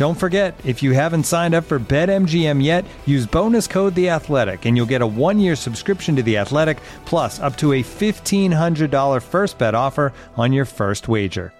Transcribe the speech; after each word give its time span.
Don't 0.00 0.14
forget, 0.14 0.58
if 0.64 0.82
you 0.82 0.92
haven't 0.92 1.24
signed 1.24 1.54
up 1.54 1.64
for 1.64 1.78
BetMGM 1.78 2.64
yet, 2.64 2.86
use 3.04 3.26
bonus 3.26 3.66
code 3.66 3.94
The 3.94 4.08
Athletic, 4.08 4.64
and 4.64 4.74
you'll 4.74 4.86
get 4.86 5.02
a 5.02 5.06
one-year 5.06 5.54
subscription 5.54 6.16
to 6.16 6.22
The 6.22 6.38
Athletic, 6.38 6.78
plus 7.04 7.38
up 7.38 7.54
to 7.58 7.74
a 7.74 7.82
fifteen 7.82 8.50
hundred 8.50 8.90
dollar 8.90 9.20
first 9.20 9.58
bet 9.58 9.74
offer 9.74 10.14
on 10.38 10.54
your 10.54 10.64
first 10.64 11.06
wager. 11.06 11.52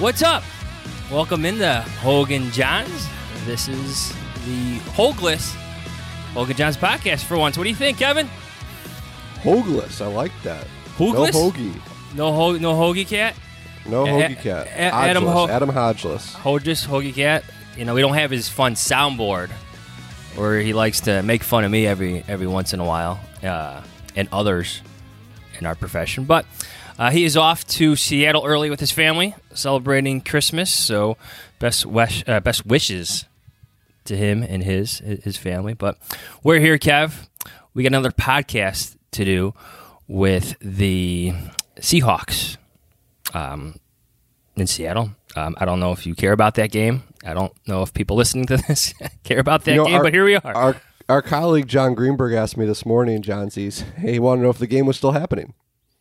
What's 0.00 0.22
up? 0.22 0.42
Welcome 1.08 1.44
into 1.44 1.82
Hogan 2.00 2.50
Johns. 2.50 3.06
This 3.44 3.68
is 3.68 4.08
the 4.44 4.80
Hogless 4.96 5.54
Hogan 6.34 6.56
Johns 6.56 6.76
podcast 6.76 7.24
for 7.24 7.38
once. 7.38 7.56
What 7.56 7.64
do 7.64 7.70
you 7.70 7.76
think, 7.76 7.98
Kevin? 7.98 8.28
Hogless, 9.42 10.00
I 10.00 10.06
like 10.08 10.32
that. 10.42 10.66
Hoogless? 10.98 11.32
No 11.34 11.50
hoagie. 11.50 11.80
No 12.14 12.32
ho- 12.32 12.56
no 12.58 12.74
hoagie 12.74 13.06
cat? 13.06 13.34
No 13.86 14.04
A- 14.04 14.08
hoagie 14.08 14.40
cat. 14.40 14.66
A- 14.66 14.80
Adam 14.94 15.24
Hodgeless. 15.24 15.32
Ho- 15.32 15.48
Adam 15.48 15.68
Hodgeless. 15.70 16.32
Hodges, 16.34 16.86
hoagie 16.86 17.14
cat. 17.14 17.44
You 17.76 17.84
know, 17.84 17.94
we 17.94 18.00
don't 18.00 18.14
have 18.14 18.30
his 18.30 18.48
fun 18.48 18.74
soundboard 18.74 19.50
where 20.36 20.60
he 20.60 20.72
likes 20.72 21.00
to 21.02 21.22
make 21.22 21.42
fun 21.44 21.64
of 21.64 21.70
me 21.70 21.86
every 21.86 22.24
every 22.26 22.46
once 22.46 22.72
in 22.72 22.80
a 22.80 22.84
while 22.84 23.20
uh, 23.42 23.82
and 24.16 24.28
others 24.32 24.80
in 25.58 25.66
our 25.66 25.74
profession. 25.74 26.24
But 26.24 26.46
uh, 26.98 27.10
he 27.10 27.24
is 27.24 27.36
off 27.36 27.66
to 27.68 27.94
Seattle 27.96 28.44
early 28.44 28.70
with 28.70 28.80
his 28.80 28.90
family, 28.92 29.34
celebrating 29.52 30.20
Christmas. 30.20 30.72
So 30.72 31.16
best 31.58 31.84
wish, 31.86 32.24
uh, 32.28 32.40
best 32.40 32.64
wishes 32.66 33.24
to 34.04 34.16
him 34.16 34.42
and 34.42 34.62
his 34.62 34.98
his 34.98 35.36
family. 35.36 35.74
But 35.74 35.98
we're 36.42 36.60
here, 36.60 36.78
Kev. 36.78 37.26
We 37.74 37.82
got 37.82 37.88
another 37.88 38.10
podcast 38.10 38.96
to 39.12 39.24
do 39.24 39.54
with 40.06 40.56
the 40.60 41.32
Seahawks 41.80 42.56
um, 43.32 43.76
in 44.56 44.66
Seattle. 44.66 45.10
Um, 45.36 45.56
I 45.58 45.64
don't 45.64 45.80
know 45.80 45.92
if 45.92 46.06
you 46.06 46.14
care 46.14 46.32
about 46.32 46.54
that 46.54 46.70
game. 46.70 47.02
I 47.26 47.34
don't 47.34 47.52
know 47.66 47.82
if 47.82 47.92
people 47.92 48.16
listening 48.16 48.46
to 48.46 48.56
this 48.68 48.94
care 49.24 49.40
about 49.40 49.64
that 49.64 49.72
You 49.72 49.78
know, 49.78 49.84
game, 49.86 49.94
our- 49.96 50.02
but 50.04 50.12
here 50.14 50.24
we 50.24 50.36
are. 50.36 50.54
Our 50.54 50.76
our 51.08 51.20
colleague 51.22 51.68
Jon 51.68 51.94
Greenberg 51.94 52.32
asked 52.32 52.56
me 52.56 52.64
this 52.64 52.86
morning, 52.86 53.20
Johnsies, 53.22 53.82
hey, 53.96 54.12
he 54.12 54.18
wanted 54.18 54.38
to 54.40 54.44
know 54.44 54.50
if 54.50 54.58
the 54.58 54.66
game 54.66 54.86
was 54.86 54.96
still 54.96 55.12
happening. 55.12 55.52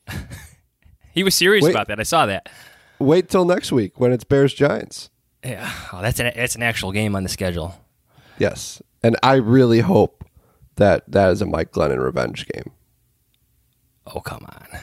he 1.13 1.23
was 1.23 1.35
serious 1.35 1.63
Wait. 1.63 1.71
about 1.71 1.87
that. 1.89 1.99
I 1.99 2.03
saw 2.03 2.25
that. 2.25 2.47
Wait 2.99 3.27
till 3.29 3.43
next 3.43 3.71
week 3.71 3.99
when 3.99 4.13
it's 4.13 4.23
Bears 4.23 4.53
Giants. 4.53 5.09
Yeah, 5.43 5.69
oh, 5.91 6.01
that's 6.01 6.19
an 6.21 6.31
that's 6.35 6.55
an 6.55 6.63
actual 6.63 6.91
game 6.93 7.15
on 7.17 7.23
the 7.23 7.29
schedule. 7.29 7.75
Yes. 8.39 8.81
And 9.03 9.17
I 9.23 9.35
really 9.35 9.79
hope 9.81 10.23
that 10.75 11.03
that 11.11 11.31
is 11.31 11.41
a 11.41 11.45
Mike 11.45 11.71
Glennon 11.71 12.03
revenge 12.03 12.47
game. 12.47 12.71
Oh 14.07 14.19
come 14.19 14.45
on! 14.45 14.79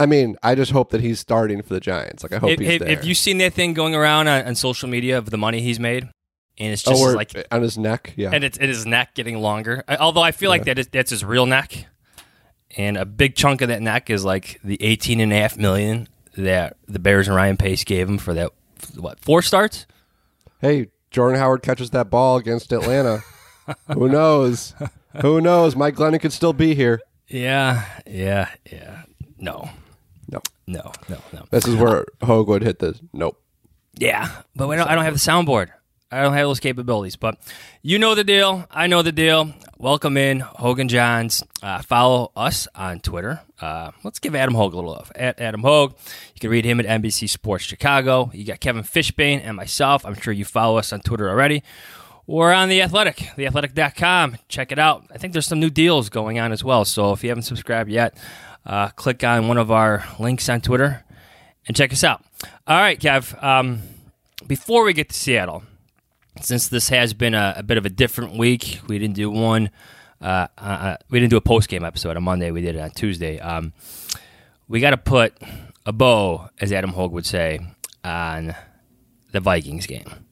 I 0.00 0.06
mean, 0.06 0.36
I 0.42 0.54
just 0.54 0.72
hope 0.72 0.90
that 0.90 1.00
he's 1.00 1.20
starting 1.20 1.62
for 1.62 1.72
the 1.74 1.80
Giants. 1.80 2.22
Like 2.22 2.32
I 2.32 2.38
hope 2.38 2.50
If, 2.50 2.58
he's 2.60 2.68
if, 2.70 2.78
there. 2.80 2.88
if 2.90 3.04
you 3.04 3.14
seen 3.14 3.38
that 3.38 3.54
thing 3.54 3.72
going 3.74 3.94
around 3.94 4.28
on, 4.28 4.44
on 4.46 4.54
social 4.54 4.88
media 4.88 5.16
of 5.18 5.30
the 5.30 5.38
money 5.38 5.60
he's 5.62 5.80
made, 5.80 6.04
and 6.58 6.72
it's 6.72 6.86
oh, 6.86 6.90
just 6.90 7.02
or 7.02 7.12
like 7.14 7.32
on 7.50 7.62
his 7.62 7.78
neck, 7.78 8.12
yeah. 8.16 8.30
and 8.32 8.44
it's 8.44 8.58
it 8.58 8.68
is 8.68 8.84
neck 8.84 9.14
getting 9.14 9.38
longer. 9.38 9.82
I- 9.88 9.96
Although 9.96 10.22
I 10.22 10.32
feel 10.32 10.50
like 10.50 10.64
that 10.64 10.78
is, 10.78 10.88
that's 10.88 11.10
his 11.10 11.24
real 11.24 11.46
neck, 11.46 11.86
and 12.76 12.96
a 12.96 13.06
big 13.06 13.34
chunk 13.34 13.60
of 13.62 13.68
that 13.68 13.80
neck 13.80 14.10
is 14.10 14.24
like 14.24 14.60
the 14.62 14.82
eighteen 14.82 15.20
and 15.20 15.32
a 15.32 15.36
half 15.36 15.56
million 15.56 16.08
that 16.36 16.76
the 16.88 16.98
Bears 16.98 17.28
and 17.28 17.36
Ryan 17.36 17.56
Pace 17.56 17.84
gave 17.84 18.08
him 18.08 18.18
for 18.18 18.34
that 18.34 18.50
what 18.96 19.20
four 19.20 19.40
starts. 19.42 19.86
hey, 20.60 20.88
Jordan 21.12 21.38
Howard 21.38 21.62
catches 21.62 21.90
that 21.90 22.10
ball 22.10 22.36
against 22.36 22.72
Atlanta. 22.72 23.22
Who 23.94 24.08
knows? 24.08 24.74
Who 25.20 25.40
knows? 25.40 25.76
Mike 25.76 25.94
Glennon 25.96 26.20
could 26.20 26.32
still 26.32 26.52
be 26.52 26.74
here. 26.74 27.00
Yeah, 27.28 27.84
yeah, 28.06 28.48
yeah. 28.70 29.02
No, 29.38 29.70
No. 30.30 30.40
no, 30.66 30.92
no, 31.08 31.18
no. 31.32 31.44
This 31.50 31.66
is 31.66 31.76
where 31.76 32.06
Hogue 32.22 32.48
would 32.48 32.62
hit 32.62 32.78
the 32.78 32.98
nope. 33.12 33.40
Yeah, 33.94 34.28
but 34.56 34.68
we 34.68 34.76
don't, 34.76 34.88
I 34.88 34.94
don't 34.94 35.04
have 35.04 35.14
the 35.14 35.20
soundboard. 35.20 35.68
I 36.12 36.20
don't 36.22 36.34
have 36.34 36.46
those 36.46 36.60
capabilities. 36.60 37.16
But 37.16 37.38
you 37.80 37.98
know 37.98 38.14
the 38.14 38.22
deal. 38.22 38.66
I 38.70 38.86
know 38.86 39.00
the 39.00 39.12
deal. 39.12 39.54
Welcome 39.78 40.18
in, 40.18 40.40
Hogan 40.40 40.88
Johns. 40.88 41.42
Uh, 41.62 41.80
follow 41.80 42.30
us 42.36 42.68
on 42.74 43.00
Twitter. 43.00 43.40
Uh, 43.58 43.92
let's 44.04 44.18
give 44.18 44.34
Adam 44.34 44.54
Hogue 44.54 44.74
a 44.74 44.76
little 44.76 44.90
love. 44.90 45.10
At 45.16 45.40
Adam 45.40 45.62
Hogue. 45.62 45.96
You 46.34 46.40
can 46.40 46.50
read 46.50 46.66
him 46.66 46.78
at 46.80 46.86
NBC 46.86 47.30
Sports 47.30 47.64
Chicago. 47.64 48.30
You 48.34 48.44
got 48.44 48.60
Kevin 48.60 48.82
Fishbane 48.82 49.40
and 49.42 49.56
myself. 49.56 50.04
I'm 50.04 50.14
sure 50.14 50.34
you 50.34 50.44
follow 50.44 50.76
us 50.76 50.92
on 50.92 51.00
Twitter 51.00 51.30
already. 51.30 51.62
Or 52.26 52.52
on 52.52 52.68
The 52.68 52.82
Athletic, 52.82 53.16
theathletic.com. 53.36 54.36
Check 54.48 54.70
it 54.70 54.78
out. 54.78 55.04
I 55.12 55.18
think 55.18 55.32
there's 55.32 55.46
some 55.46 55.60
new 55.60 55.70
deals 55.70 56.10
going 56.10 56.38
on 56.38 56.52
as 56.52 56.62
well. 56.62 56.84
So 56.84 57.12
if 57.12 57.24
you 57.24 57.30
haven't 57.30 57.44
subscribed 57.44 57.90
yet, 57.90 58.16
uh, 58.64 58.88
click 58.90 59.24
on 59.24 59.48
one 59.48 59.56
of 59.56 59.70
our 59.70 60.04
links 60.20 60.48
on 60.48 60.60
Twitter 60.60 61.04
and 61.66 61.76
check 61.76 61.92
us 61.92 62.04
out. 62.04 62.22
All 62.66 62.78
right, 62.78 63.00
Kev. 63.00 63.42
Um, 63.42 63.80
before 64.46 64.84
we 64.84 64.92
get 64.92 65.08
to 65.08 65.14
Seattle, 65.14 65.64
since 66.40 66.68
this 66.68 66.88
has 66.88 67.14
been 67.14 67.34
a, 67.34 67.54
a 67.58 67.62
bit 67.62 67.78
of 67.78 67.86
a 67.86 67.90
different 67.90 68.36
week, 68.36 68.80
we 68.88 68.98
didn't 68.98 69.16
do 69.16 69.30
one. 69.30 69.70
Uh, 70.20 70.46
uh, 70.56 70.96
we 71.10 71.18
didn't 71.18 71.30
do 71.30 71.36
a 71.36 71.42
post 71.42 71.68
game 71.68 71.84
episode 71.84 72.16
on 72.16 72.22
Monday. 72.22 72.50
We 72.50 72.62
did 72.62 72.76
it 72.76 72.80
on 72.80 72.90
Tuesday. 72.90 73.38
Um, 73.40 73.72
we 74.68 74.80
got 74.80 74.90
to 74.90 74.96
put 74.96 75.34
a 75.84 75.92
bow, 75.92 76.48
as 76.60 76.72
Adam 76.72 76.90
Hogue 76.90 77.12
would 77.12 77.26
say, 77.26 77.60
on 78.04 78.54
the 79.32 79.40
Vikings 79.40 79.86
game. 79.86 80.26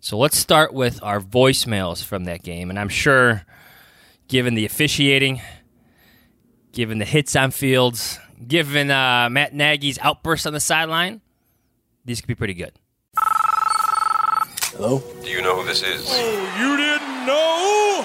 So 0.00 0.16
let's 0.18 0.38
start 0.38 0.72
with 0.72 1.02
our 1.02 1.20
voicemails 1.20 2.02
from 2.02 2.24
that 2.24 2.42
game, 2.42 2.70
and 2.70 2.78
I'm 2.78 2.88
sure, 2.88 3.44
given 4.28 4.54
the 4.54 4.64
officiating, 4.64 5.40
given 6.72 6.98
the 6.98 7.04
hits 7.04 7.34
on 7.36 7.50
fields, 7.50 8.18
given 8.46 8.90
uh, 8.90 9.28
Matt 9.30 9.54
Nagy's 9.54 9.98
outburst 10.00 10.46
on 10.46 10.52
the 10.52 10.60
sideline, 10.60 11.20
these 12.04 12.20
could 12.20 12.28
be 12.28 12.34
pretty 12.34 12.54
good. 12.54 12.72
Do 14.78 15.30
you 15.30 15.40
know 15.40 15.56
who 15.56 15.64
this 15.66 15.82
is? 15.82 16.04
Oh, 16.06 16.54
you 16.60 16.76
didn't 16.76 17.26
know? 17.26 18.04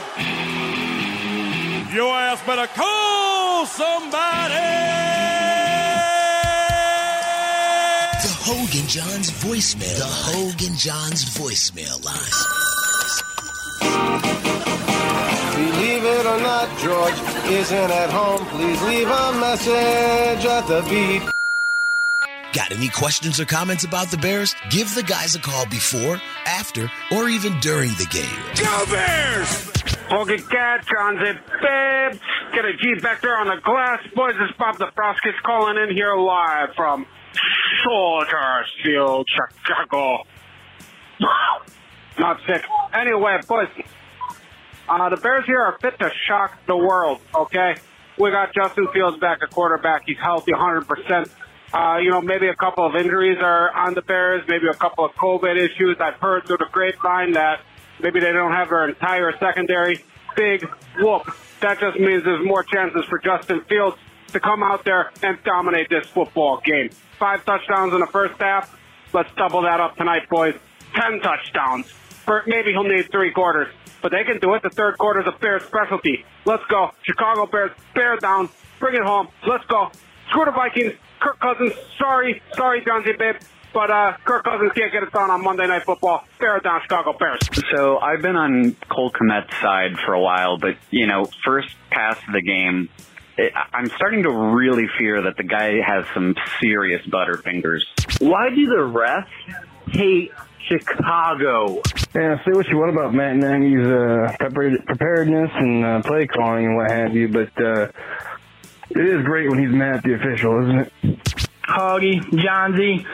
Your 1.94 2.14
ass 2.16 2.42
better 2.46 2.68
call 2.68 3.66
somebody! 3.66 4.56
The 8.24 8.34
Hogan 8.40 8.88
Johns 8.88 9.30
voicemail. 9.32 9.98
The 9.98 10.06
Hogan 10.06 10.76
Johns 10.78 11.26
voicemail 11.38 12.04
line. 12.06 12.32
Believe 15.56 16.06
it 16.06 16.26
or 16.26 16.40
not, 16.40 16.70
George 16.80 17.20
isn't 17.52 17.92
at 17.92 18.10
home. 18.12 18.46
Please 18.48 18.82
leave 18.84 19.10
a 19.10 19.34
message 19.34 20.46
at 20.46 20.66
the 20.68 20.82
beep. 20.90 21.31
Got 22.54 22.72
any 22.72 22.90
questions 22.90 23.40
or 23.40 23.46
comments 23.46 23.86
about 23.86 24.12
the 24.12 24.18
Bears? 24.18 24.56
Give 24.70 24.94
the 24.94 25.04
guys 25.04 25.36
a 25.36 25.40
call 25.40 25.66
before, 25.68 26.20
after, 26.46 26.92
or 27.16 27.30
even 27.30 27.58
during 27.62 27.90
the 27.92 28.08
game. 28.12 28.40
Go 28.62 28.86
Bears! 28.92 29.72
Hogan 30.10 30.42
Cat, 30.44 30.86
Transit 30.86 31.38
Babe. 31.62 32.20
Get 32.54 32.66
a 32.66 32.74
G 32.76 32.96
back 33.02 33.22
there 33.22 33.38
on 33.38 33.48
the 33.48 33.62
glass. 33.64 34.02
Boys, 34.14 34.36
it's 34.38 34.58
Bob 34.58 34.78
the 34.78 34.88
Froskis 34.88 35.42
calling 35.44 35.78
in 35.78 35.96
here 35.96 36.14
live 36.18 36.70
from 36.76 37.06
Soldier 37.86 38.66
Field, 38.84 39.30
Chicago. 39.64 40.24
Not 42.20 42.40
sick. 42.46 42.66
Anyway, 42.94 43.38
boys, 43.48 43.70
Uh, 44.90 45.08
the 45.08 45.16
Bears 45.16 45.46
here 45.46 45.62
are 45.62 45.78
fit 45.80 45.98
to 46.00 46.12
shock 46.28 46.58
the 46.68 46.76
world, 46.76 47.22
okay? 47.34 47.76
We 48.20 48.30
got 48.32 48.54
Justin 48.54 48.90
Fields 48.94 49.18
back 49.20 49.40
at 49.42 49.50
quarterback. 49.52 50.02
He's 50.06 50.18
healthy 50.22 50.52
100%. 50.52 51.30
Uh, 51.74 51.98
you 52.02 52.10
know, 52.10 52.22
maybe 52.22 52.48
a 52.48 52.56
couple 52.56 52.86
of 52.86 52.96
injuries 52.96 53.38
are 53.42 53.72
on 53.72 53.94
the 53.94 54.02
Bears, 54.02 54.44
maybe 54.48 54.68
a 54.68 54.74
couple 54.74 55.06
of 55.06 55.12
COVID 55.14 55.56
issues. 55.58 55.98
I've 56.00 56.20
heard 56.20 56.46
through 56.46 56.58
the 56.58 56.68
grapevine 56.72 57.34
that 57.34 57.62
maybe 58.02 58.20
they 58.20 58.34
don't 58.34 58.52
have 58.52 58.70
their 58.70 58.90
entire 58.90 59.32
secondary. 59.40 60.04
Big 60.36 60.68
whoop. 61.00 61.24
That 61.62 61.80
just 61.80 62.00
means 62.00 62.24
there's 62.24 62.46
more 62.46 62.64
chances 62.64 63.06
for 63.06 63.20
Justin 63.20 63.62
Fields 63.70 63.98
to 64.34 64.40
come 64.40 64.64
out 64.64 64.84
there 64.84 65.12
and 65.24 65.38
dominate 65.44 65.90
this 65.90 66.08
football 66.08 66.62
game. 66.66 66.90
Five 67.20 67.46
touchdowns 67.46 67.94
in 67.94 68.00
the 68.00 68.08
first 68.08 68.34
half. 68.40 68.78
Let's 69.14 69.30
double 69.36 69.62
that 69.62 69.80
up 69.80 69.96
tonight, 69.96 70.30
boys. 70.30 70.56
Ten 70.94 71.20
touchdowns. 71.22 71.90
For, 71.90 72.44
maybe 72.48 72.72
he'll 72.72 72.84
need 72.84 73.12
three 73.12 73.32
quarters, 73.32 73.68
but 74.02 74.12
they 74.12 74.24
can 74.24 74.40
do 74.40 74.54
it. 74.56 74.64
The 74.64 74.70
third 74.70 74.98
quarter 74.98 75.22
is 75.22 75.28
a 75.28 75.38
Bears 75.38 75.64
specialty. 75.64 76.26
Let's 76.46 76.64
go. 76.70 76.92
Chicago 77.04 77.46
Bears, 77.46 77.72
bear 77.94 78.18
down. 78.18 78.50
Bring 78.80 78.96
it 78.96 79.04
home. 79.04 79.28
Let's 79.48 79.66
go. 79.66 79.92
Screw 80.30 80.46
the 80.46 80.52
Vikings. 80.52 80.94
Kirk 81.22 81.40
Cousins, 81.40 81.74
sorry, 81.98 82.42
sorry, 82.56 82.84
John 82.84 83.04
Z. 83.04 83.14
Babe, 83.18 83.36
but 83.74 83.92
uh, 83.92 84.18
Kirk 84.26 84.44
Cousins 84.44 84.72
can't 84.74 84.92
get 84.92 85.04
it 85.04 85.12
done 85.12 85.30
on 85.30 85.44
Monday 85.44 85.68
Night 85.68 85.84
Football. 85.84 86.26
Bear 86.40 86.58
it 86.58 86.64
down, 86.64 86.82
Chicago 86.82 87.14
Bears. 87.18 87.40
So 87.72 88.00
I've 88.00 88.22
been 88.22 88.36
on 88.36 88.76
Cole 88.90 89.12
Kmet's 89.12 89.56
side 89.62 89.98
for 90.04 90.14
a 90.14 90.20
while, 90.20 90.58
but 90.58 90.78
you 90.90 91.06
know, 91.06 91.30
first 91.46 91.70
pass 91.92 92.18
of 92.28 92.34
the 92.34 92.42
game, 92.42 92.90
it, 93.38 93.54
I'm 93.72 93.88
starting 93.96 94.24
to 94.24 94.32
really 94.32 94.88
fear 94.98 95.22
that 95.22 95.38
the 95.38 95.44
guy 95.44 95.80
has 95.86 96.06
some 96.14 96.36
serious 96.60 97.06
butterfingers. 97.06 97.82
Why 98.20 98.50
do 98.50 98.66
the 98.66 98.78
refs 98.78 99.28
hate 99.92 100.32
Chicago? 100.68 101.82
Yeah, 102.16 102.44
say 102.44 102.52
what 102.52 102.68
you 102.68 102.78
want 102.78 102.92
about 102.92 103.14
Matt 103.14 103.36
Nagy's 103.36 103.88
uh, 103.88 104.36
preparedness 104.40 105.52
and 105.54 105.86
uh, 105.86 106.02
play 106.02 106.28
calling 106.28 106.66
and 106.66 106.76
what 106.76 106.90
have 106.92 107.16
you, 107.16 107.28
but 107.28 107.64
uh, 107.64 107.88
it 108.96 109.20
is 109.20 109.24
great 109.24 109.50
when 109.50 109.60
he's 109.60 109.72
mad 109.72 109.98
at 109.98 110.04
the 110.04 110.14
official, 110.16 110.62
isn't 110.64 110.80
it? 110.80 110.94
Hoggy, 111.64 112.44
John 112.44 112.76
Z. 112.76 113.06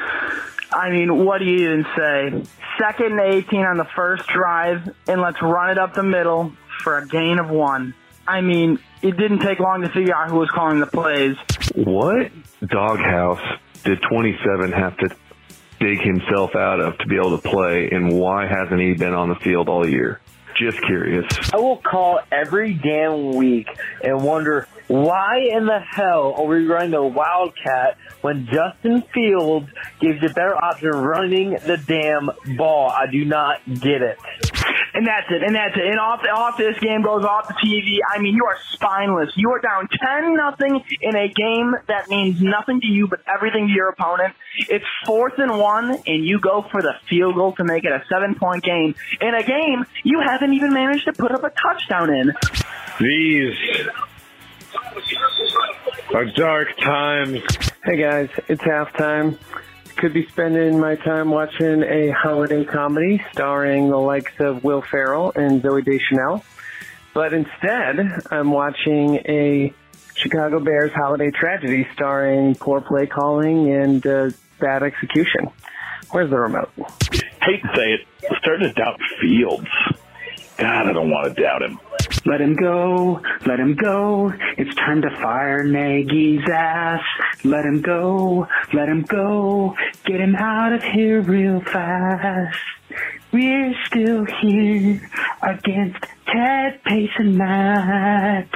I 0.71 0.89
mean, 0.89 1.25
what 1.25 1.39
do 1.39 1.45
you 1.45 1.69
even 1.69 1.85
say? 1.95 2.43
Second 2.79 3.19
and 3.19 3.33
18 3.33 3.61
on 3.61 3.77
the 3.77 3.87
first 3.95 4.27
drive, 4.27 4.93
and 5.07 5.21
let's 5.21 5.41
run 5.41 5.71
it 5.71 5.77
up 5.77 5.93
the 5.93 6.03
middle 6.03 6.53
for 6.83 6.97
a 6.97 7.07
gain 7.07 7.39
of 7.39 7.49
one. 7.49 7.93
I 8.27 8.41
mean, 8.41 8.79
it 9.01 9.17
didn't 9.17 9.39
take 9.39 9.59
long 9.59 9.81
to 9.81 9.89
figure 9.89 10.15
out 10.15 10.29
who 10.29 10.37
was 10.37 10.49
calling 10.49 10.79
the 10.79 10.87
plays. 10.87 11.37
What 11.75 12.31
doghouse 12.65 13.41
did 13.83 13.99
27 14.09 14.71
have 14.73 14.97
to 14.97 15.15
dig 15.79 16.01
himself 16.01 16.55
out 16.55 16.79
of 16.79 16.97
to 16.97 17.07
be 17.07 17.15
able 17.15 17.39
to 17.39 17.49
play, 17.49 17.89
and 17.89 18.11
why 18.11 18.47
hasn't 18.47 18.81
he 18.81 18.93
been 18.93 19.13
on 19.13 19.29
the 19.29 19.35
field 19.35 19.69
all 19.69 19.87
year? 19.87 20.19
Just 20.55 20.81
curious. 20.81 21.25
I 21.53 21.57
will 21.57 21.77
call 21.77 22.19
every 22.31 22.73
damn 22.73 23.35
week 23.35 23.69
and 24.03 24.23
wonder 24.23 24.67
why 24.87 25.39
in 25.51 25.65
the 25.65 25.79
hell 25.79 26.35
are 26.37 26.45
we 26.45 26.65
running 26.65 26.91
the 26.91 27.03
Wildcat 27.03 27.97
when 28.21 28.47
Justin 28.47 29.03
Fields 29.13 29.67
gives 29.99 30.21
you 30.21 30.29
a 30.29 30.33
better 30.33 30.55
option 30.55 30.89
running 30.91 31.51
the 31.51 31.77
damn 31.77 32.29
ball? 32.57 32.89
I 32.89 33.11
do 33.11 33.25
not 33.25 33.59
get 33.65 34.01
it. 34.01 34.17
And 34.93 35.05
that's 35.05 35.27
it. 35.29 35.43
And 35.43 35.55
that's 35.55 35.75
it. 35.75 35.85
And 35.85 35.99
off, 35.99 36.21
off 36.33 36.57
this 36.57 36.79
game 36.79 37.01
goes 37.01 37.23
off 37.23 37.47
the 37.47 37.53
TV. 37.53 37.97
I 38.09 38.19
mean, 38.19 38.33
you 38.33 38.45
are 38.45 38.57
spineless. 38.71 39.29
You 39.35 39.51
are 39.51 39.59
down 39.59 39.87
10 39.89 40.35
nothing 40.35 40.81
in 41.01 41.15
a 41.15 41.27
game 41.27 41.75
that 41.87 42.07
means 42.09 42.41
nothing 42.41 42.81
to 42.81 42.87
you 42.87 43.07
but 43.07 43.19
everything 43.27 43.67
to 43.67 43.73
your 43.73 43.89
opponent. 43.89 44.33
It's 44.57 44.85
fourth 45.05 45.33
and 45.37 45.59
one, 45.59 45.91
and 46.07 46.25
you 46.25 46.39
go 46.39 46.65
for 46.71 46.81
the 46.81 46.93
field 47.09 47.35
goal 47.35 47.53
to 47.57 47.63
make 47.63 47.83
it 47.83 47.91
a 47.91 48.03
seven 48.09 48.35
point 48.35 48.63
game 48.63 48.95
in 49.21 49.35
a 49.35 49.43
game 49.43 49.85
you 50.03 50.21
haven't 50.25 50.53
even 50.53 50.73
managed 50.73 51.05
to 51.05 51.13
put 51.13 51.31
up 51.31 51.43
a 51.43 51.51
touchdown 51.51 52.09
in. 52.09 52.33
These 52.99 53.55
are 56.13 56.25
dark 56.25 56.75
times. 56.77 57.41
Hey 57.83 57.97
guys, 57.97 58.29
it's 58.47 58.61
halftime. 58.61 59.37
Could 59.97 60.13
be 60.13 60.27
spending 60.27 60.79
my 60.79 60.95
time 60.95 61.29
watching 61.31 61.83
a 61.83 62.11
holiday 62.11 62.63
comedy 62.65 63.23
starring 63.31 63.89
the 63.89 63.97
likes 63.97 64.33
of 64.39 64.63
Will 64.63 64.81
Ferrell 64.81 65.31
and 65.35 65.61
Zooey 65.61 65.83
Deschanel. 65.83 66.43
But 67.13 67.33
instead, 67.33 67.99
I'm 68.29 68.51
watching 68.51 69.15
a 69.25 69.73
Chicago 70.15 70.59
Bears 70.59 70.91
holiday 70.93 71.31
tragedy 71.31 71.87
starring 71.93 72.55
poor 72.55 72.81
play 72.81 73.07
calling 73.07 73.71
and 73.71 74.05
uh, 74.05 74.29
bad 74.59 74.83
execution. 74.83 75.49
Where's 76.11 76.29
the 76.29 76.37
remote? 76.37 76.69
Hate 77.41 77.61
to 77.61 77.71
say 77.75 77.93
it, 77.93 78.01
I'm 78.29 78.37
starting 78.39 78.67
to 78.67 78.73
doubt 78.73 78.99
Fields. 79.21 79.67
God, 80.57 80.87
I 80.87 80.93
don't 80.93 81.09
want 81.11 81.35
to 81.35 81.41
doubt 81.41 81.61
him. 81.61 81.79
Let 82.25 82.41
him 82.41 82.55
go, 82.55 83.21
let 83.45 83.59
him 83.59 83.75
go. 83.75 84.33
It's 84.57 84.73
time 84.75 85.01
to 85.03 85.09
fire 85.21 85.63
Nagy's 85.63 86.49
ass. 86.49 87.03
Let 87.43 87.65
him 87.65 87.81
go, 87.81 88.47
let 88.73 88.89
him 88.89 89.03
go. 89.03 89.75
Get 90.05 90.19
him 90.19 90.35
out 90.35 90.73
of 90.73 90.83
here 90.83 91.21
real 91.21 91.61
fast. 91.61 92.57
We're 93.31 93.75
still 93.85 94.25
here 94.41 95.09
against 95.41 96.03
Ted, 96.25 96.83
Pace, 96.83 97.11
and 97.17 97.37
Matt. 97.37 98.49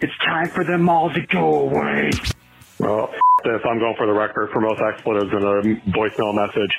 It's 0.00 0.16
time 0.24 0.48
for 0.48 0.64
them 0.64 0.88
all 0.88 1.10
to 1.10 1.20
go 1.20 1.68
away. 1.68 2.10
Well, 2.78 3.12
this. 3.44 3.60
I'm 3.64 3.78
going 3.78 3.96
for 3.96 4.06
the 4.06 4.12
record 4.12 4.50
for 4.50 4.60
most 4.60 4.80
expletives 4.80 5.32
in 5.32 5.42
a 5.42 5.90
voicemail 5.90 6.34
message. 6.34 6.70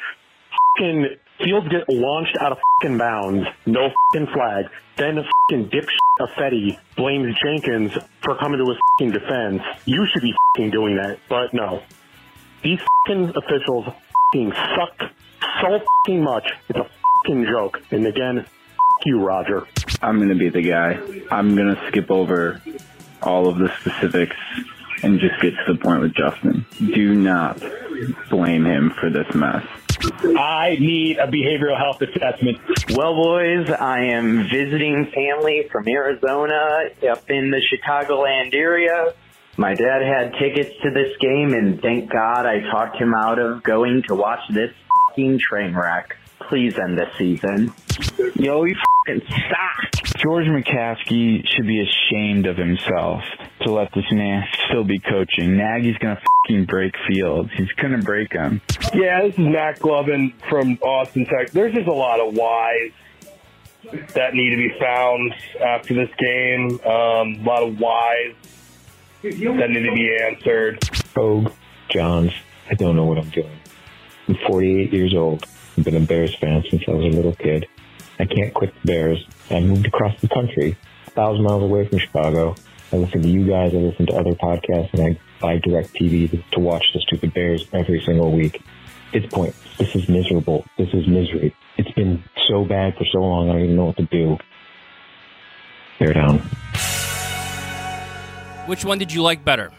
Fucking 0.78 1.18
Fields 1.40 1.68
get 1.70 1.90
launched 1.90 2.38
out 2.40 2.52
of 2.52 2.60
fucking 2.82 2.98
bounds. 2.98 3.48
No 3.66 3.90
fucking 4.14 4.34
flag. 4.34 4.66
Then 4.98 5.18
a 5.18 5.24
fucking 5.24 5.70
dipshit 5.70 6.04
Fetty 6.38 6.78
blames 6.96 7.36
Jenkins 7.44 7.92
for 8.22 8.36
coming 8.38 8.60
to 8.60 8.70
his 8.70 8.78
fucking 8.98 9.12
defense. 9.12 9.62
You 9.86 10.06
should 10.12 10.22
be 10.22 10.34
fucking 10.56 10.72
doing 10.72 10.96
that, 10.98 11.20
but 11.30 11.54
no. 11.54 11.82
These 12.64 12.80
fucking 13.08 13.34
officials 13.36 13.86
fucking 13.86 14.54
suck 14.76 15.12
so 15.62 15.80
fucking 15.80 16.24
much. 16.24 16.52
It's 16.70 16.80
a 16.80 16.90
fucking 17.26 17.46
joke. 17.46 17.82
And 17.92 18.06
again, 18.06 18.46
you, 19.06 19.22
Roger. 19.22 19.68
I'm 20.02 20.20
to 20.30 20.36
be 20.36 20.50
the 20.50 20.62
guy. 20.62 21.00
I'm 21.30 21.56
to 21.76 21.88
skip 21.88 22.10
over 22.10 22.62
all 23.22 23.48
of 23.48 23.58
the 23.58 23.72
specifics 23.80 24.36
and 25.02 25.20
just 25.20 25.42
get 25.42 25.52
to 25.66 25.74
the 25.74 25.80
point 25.80 26.02
with 26.02 26.14
Justin. 26.14 26.66
Do 26.78 27.14
not 27.16 27.62
blame 28.30 28.66
him 28.66 28.92
for 28.92 29.10
this 29.10 29.34
mess. 29.34 29.66
I 30.38 30.78
need 30.80 31.18
a 31.18 31.28
behavioral 31.28 31.78
health 31.78 32.02
assessment. 32.02 32.58
Well, 32.92 33.16
boys, 33.16 33.70
I 33.70 34.06
am 34.06 34.50
visiting 34.50 35.12
family 35.14 35.68
from 35.72 35.88
Arizona 35.88 36.90
up 37.10 37.30
in 37.30 37.52
the 37.52 37.62
Chicagoland 37.72 38.54
area. 38.54 39.14
My 39.56 39.76
dad 39.76 40.02
had 40.02 40.34
tickets 40.40 40.72
to 40.82 40.90
this 40.90 41.16
game, 41.20 41.54
and 41.54 41.82
thank 41.82 42.12
God 42.12 42.46
I 42.46 42.62
talked 42.72 42.98
him 42.98 43.14
out 43.14 43.40
of 43.40 43.64
going 43.64 44.04
to 44.08 44.16
watch 44.16 44.42
this 44.50 44.74
fucking 45.10 45.40
train 45.40 45.76
wreck. 45.76 46.18
Please 46.50 46.78
end 46.78 46.98
the 46.98 47.08
season. 47.18 47.74
Yo, 48.36 48.64
you 48.64 48.76
fucking 49.06 49.22
suck. 49.28 50.18
George 50.18 50.46
McCaskey 50.46 51.46
should 51.48 51.68
be 51.68 51.82
ashamed 51.82 52.46
of 52.46 52.58
himself 52.58 53.24
to 53.62 53.72
let 53.72 53.90
this 53.94 54.06
man 54.12 54.44
still 54.66 54.84
be 54.84 55.00
coaching. 55.00 55.58
Nagy's 55.58 55.98
gonna 55.98 56.22
fucking 56.46 56.66
break 56.66 56.94
Fields. 57.08 57.50
He's 57.56 57.72
gonna 57.74 58.00
break 58.00 58.32
him. 58.32 58.62
Yeah, 58.94 59.24
this 59.24 59.34
is 59.34 59.40
Matt 59.40 59.80
Glovin 59.80 60.34
from 60.50 60.78
Austin, 60.82 61.26
Texas. 61.26 61.54
There's 61.54 61.74
just 61.74 61.88
a 61.88 61.94
lot 61.94 62.20
of 62.20 62.36
whys 62.36 62.92
that 64.14 64.34
need 64.34 64.52
to 64.52 64.58
be 64.58 64.72
found 64.80 65.34
after 65.62 65.94
this 65.94 66.10
game. 66.18 66.80
Um, 66.86 67.42
a 67.42 67.44
lot 67.46 67.64
of 67.64 67.80
whys 67.80 68.36
that 69.24 69.70
need 69.70 69.84
to 69.84 69.94
be 69.94 70.18
answered. 70.24 70.80
Hogue, 71.16 71.52
Johns, 71.90 72.32
I 72.70 72.76
don't 72.76 72.96
know 72.96 73.06
what 73.06 73.18
I'm 73.18 73.30
doing. 73.30 73.60
I'm 74.28 74.38
48 74.48 74.94
years 74.94 75.14
old. 75.14 75.46
I've 75.78 75.84
been 75.84 75.96
a 75.96 76.00
Bears 76.00 76.36
fan 76.36 76.64
since 76.70 76.84
I 76.88 76.92
was 76.92 77.14
a 77.14 77.16
little 77.16 77.36
kid. 77.36 77.68
I 78.24 78.26
can't 78.26 78.54
quit 78.54 78.74
the 78.74 78.88
Bears. 78.88 79.28
I 79.50 79.60
moved 79.60 79.86
across 79.86 80.20
the 80.22 80.30
country, 80.30 80.78
a 81.08 81.12
thousand 81.12 81.44
miles 81.44 81.62
away 81.62 81.86
from 81.86 81.98
Chicago. 81.98 82.56
I 82.94 82.96
listen 82.96 83.22
to 83.22 83.28
you 83.28 83.46
guys, 83.46 83.74
I 83.74 83.78
listen 83.78 84.06
to 84.06 84.14
other 84.14 84.32
podcasts, 84.32 84.94
and 84.94 85.02
I 85.02 85.20
buy 85.42 85.60
DirecTV 85.60 86.32
to, 86.32 86.44
to 86.52 86.60
watch 86.62 86.86
the 86.94 87.02
stupid 87.02 87.34
Bears 87.34 87.68
every 87.74 88.02
single 88.02 88.32
week. 88.32 88.62
It's 89.12 89.26
point. 89.34 89.54
This 89.78 89.94
is 89.94 90.08
miserable. 90.08 90.64
This 90.78 90.88
is 90.94 91.06
misery. 91.06 91.54
It's 91.78 91.92
been 91.92 92.24
so 92.48 92.64
bad 92.64 92.96
for 92.96 93.04
so 93.12 93.20
long, 93.20 93.50
I 93.50 93.54
don't 93.54 93.64
even 93.64 93.76
know 93.76 93.86
what 93.88 93.98
to 93.98 94.04
do. 94.04 94.38
Bear 96.00 96.14
down. 96.14 96.40
Which 98.68 98.86
one 98.86 99.00
did 99.00 99.12
you 99.12 99.22
like 99.22 99.44
better? 99.44 99.74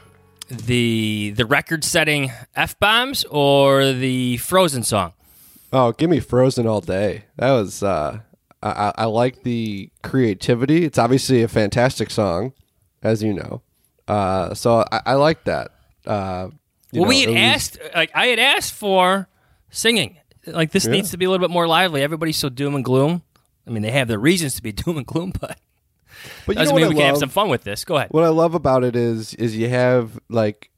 The 0.50 1.32
the 1.34 1.46
record 1.46 1.82
setting 1.82 2.30
F 2.54 2.78
bombs 2.78 3.24
or 3.24 3.92
the 3.92 4.36
Frozen 4.36 4.82
song? 4.82 5.14
Oh, 5.72 5.92
give 5.92 6.10
me 6.10 6.20
Frozen 6.20 6.66
all 6.66 6.82
day. 6.82 7.24
That 7.36 7.52
was 7.52 7.82
uh 7.82 8.20
I, 8.64 8.70
I 8.70 8.92
I 8.98 9.04
like 9.04 9.42
the 9.44 9.90
creativity. 10.02 10.84
It's 10.84 10.98
obviously 10.98 11.42
a 11.42 11.48
fantastic 11.48 12.10
song, 12.10 12.52
as 13.02 13.22
you 13.22 13.32
know. 13.34 13.62
Uh 14.08 14.54
so 14.54 14.84
I, 14.90 15.00
I 15.06 15.14
like 15.14 15.44
that. 15.44 15.70
Uh 16.06 16.48
well, 16.92 17.02
know, 17.02 17.08
we 17.08 17.20
had 17.20 17.28
was- 17.30 17.36
asked, 17.38 17.78
like 17.94 18.10
I 18.14 18.26
had 18.26 18.38
asked 18.38 18.72
for 18.74 19.28
singing. 19.70 20.16
Like 20.46 20.72
this 20.72 20.84
Yeah. 20.86 20.92
needs 20.92 21.10
to 21.12 21.16
be 21.16 21.24
a 21.24 21.30
little 21.30 21.46
bit 21.46 21.52
more 21.52 21.66
lively. 21.66 22.02
Everybody's 22.02 22.36
so 22.36 22.48
doom 22.48 22.74
and 22.74 22.84
gloom. 22.84 23.22
I 23.66 23.70
mean, 23.70 23.82
they 23.82 23.90
have 23.92 24.08
their 24.08 24.18
reasons 24.18 24.54
to 24.56 24.62
be 24.62 24.72
doom 24.82 24.96
and 24.98 25.06
gloom, 25.06 25.32
but 25.40 25.58
But 26.46 26.56
you 26.56 26.60
doesn't 26.60 26.74
know 26.74 26.80
mean 26.80 26.88
we 26.90 26.94
I 26.96 26.98
can 26.98 27.06
have 27.08 27.18
some 27.18 27.28
fun 27.30 27.48
with 27.48 27.64
this. 27.64 27.84
Go 27.84 27.96
ahead. 27.96 28.08
What 28.10 28.24
I 28.24 28.28
love 28.28 28.54
about 28.54 28.84
it 28.84 28.94
is 28.96 29.34
is 29.34 29.56
you 29.56 29.68
have 29.68 30.18
like 30.28 30.70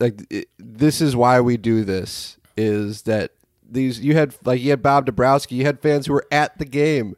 like 0.00 0.20
it, 0.30 0.48
this 0.58 1.00
is 1.00 1.14
why 1.14 1.40
we 1.40 1.56
do 1.56 1.84
this 1.84 2.36
is 2.56 3.02
that 3.02 3.30
these 3.70 4.00
you 4.00 4.14
had 4.14 4.34
like 4.44 4.60
you 4.60 4.70
had 4.70 4.82
Bob 4.82 5.06
Dabrowski, 5.06 5.52
you 5.52 5.64
had 5.64 5.80
fans 5.80 6.06
who 6.06 6.12
were 6.14 6.26
at 6.32 6.58
the 6.58 6.64
game. 6.64 7.14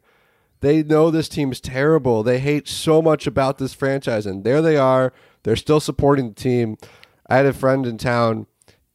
They 0.65 0.81
know 0.81 1.11
this 1.11 1.29
team's 1.29 1.61
terrible. 1.61 2.23
They 2.23 2.39
hate 2.39 2.67
so 2.67 2.99
much 2.99 3.27
about 3.27 3.59
this 3.59 3.75
franchise 3.75 4.25
and 4.25 4.43
there 4.43 4.63
they 4.63 4.77
are. 4.77 5.13
They're 5.43 5.55
still 5.55 5.79
supporting 5.79 6.29
the 6.29 6.33
team. 6.33 6.79
I 7.29 7.37
had 7.37 7.45
a 7.45 7.53
friend 7.53 7.85
in 7.85 7.99
town 7.99 8.47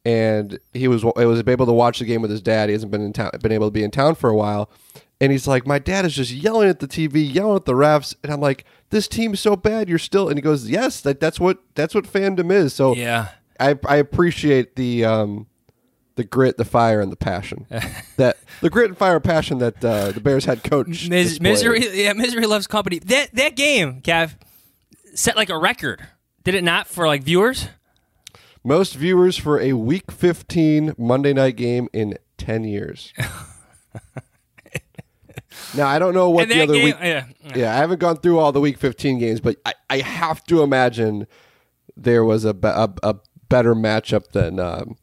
and 0.03 0.59
he 0.73 0.89
was 0.89 1.05
it 1.15 1.25
was 1.25 1.41
able 1.47 1.65
to 1.65 1.71
watch 1.71 1.99
the 1.99 2.05
game 2.05 2.21
with 2.21 2.29
his 2.29 2.41
dad. 2.41 2.67
He 2.67 2.73
hasn't 2.73 2.91
been 2.91 2.99
in 2.99 3.13
town 3.13 3.31
been 3.41 3.53
able 3.53 3.67
to 3.67 3.71
be 3.71 3.85
in 3.85 3.91
town 3.91 4.15
for 4.15 4.29
a 4.29 4.35
while. 4.35 4.69
And 5.21 5.31
he's 5.31 5.47
like, 5.47 5.65
My 5.65 5.79
dad 5.79 6.03
is 6.03 6.13
just 6.13 6.31
yelling 6.31 6.67
at 6.67 6.79
the 6.79 6.89
TV, 6.89 7.33
yelling 7.33 7.55
at 7.55 7.63
the 7.63 7.71
refs, 7.71 8.15
and 8.21 8.33
I'm 8.33 8.41
like, 8.41 8.65
This 8.89 9.07
team's 9.07 9.39
so 9.39 9.55
bad, 9.55 9.87
you're 9.87 9.97
still 9.97 10.27
and 10.27 10.37
he 10.37 10.41
goes, 10.41 10.69
Yes, 10.69 10.99
that, 10.99 11.21
that's 11.21 11.39
what 11.39 11.59
that's 11.75 11.95
what 11.95 12.03
fandom 12.03 12.51
is. 12.51 12.73
So 12.73 12.97
Yeah. 12.97 13.29
I 13.61 13.79
I 13.87 13.95
appreciate 13.95 14.75
the 14.75 15.05
um 15.05 15.47
the 16.15 16.23
grit, 16.23 16.57
the 16.57 16.65
fire, 16.65 17.01
and 17.01 17.11
the 17.11 17.15
passion. 17.17 17.65
that 18.17 18.37
the 18.61 18.69
grit 18.69 18.89
and 18.89 18.97
fire 18.97 19.15
and 19.15 19.23
passion 19.23 19.57
that 19.59 19.83
uh, 19.83 20.11
the 20.11 20.19
Bears 20.21 20.45
head 20.45 20.63
coach 20.63 21.09
Mis- 21.09 21.39
misery, 21.39 21.85
yeah, 21.93 22.13
misery 22.13 22.45
loves 22.45 22.67
company. 22.67 22.99
That 22.99 23.33
that 23.33 23.55
game, 23.55 24.01
Kev, 24.01 24.35
set 25.15 25.35
like 25.35 25.49
a 25.49 25.57
record. 25.57 26.05
Did 26.43 26.55
it 26.55 26.63
not 26.63 26.87
for 26.87 27.07
like 27.07 27.23
viewers? 27.23 27.67
Most 28.63 28.95
viewers 28.95 29.37
for 29.37 29.59
a 29.59 29.73
Week 29.73 30.11
15 30.11 30.93
Monday 30.97 31.33
night 31.33 31.55
game 31.55 31.87
in 31.93 32.17
10 32.37 32.63
years. 32.63 33.11
now 35.75 35.87
I 35.87 35.97
don't 35.99 36.13
know 36.13 36.29
what 36.29 36.47
the 36.47 36.61
other 36.61 36.73
game- 36.73 36.85
week. 36.85 36.95
yeah. 37.01 37.25
I 37.73 37.77
haven't 37.77 37.99
gone 37.99 38.17
through 38.17 38.39
all 38.39 38.51
the 38.51 38.59
Week 38.59 38.77
15 38.77 39.17
games, 39.17 39.39
but 39.39 39.57
I, 39.65 39.73
I 39.89 39.97
have 39.99 40.43
to 40.45 40.61
imagine 40.61 41.27
there 41.97 42.23
was 42.23 42.45
a, 42.45 42.55
a, 42.63 42.93
a 43.03 43.15
better 43.49 43.73
matchup 43.75 44.31
than 44.31 44.59
um, 44.59 44.95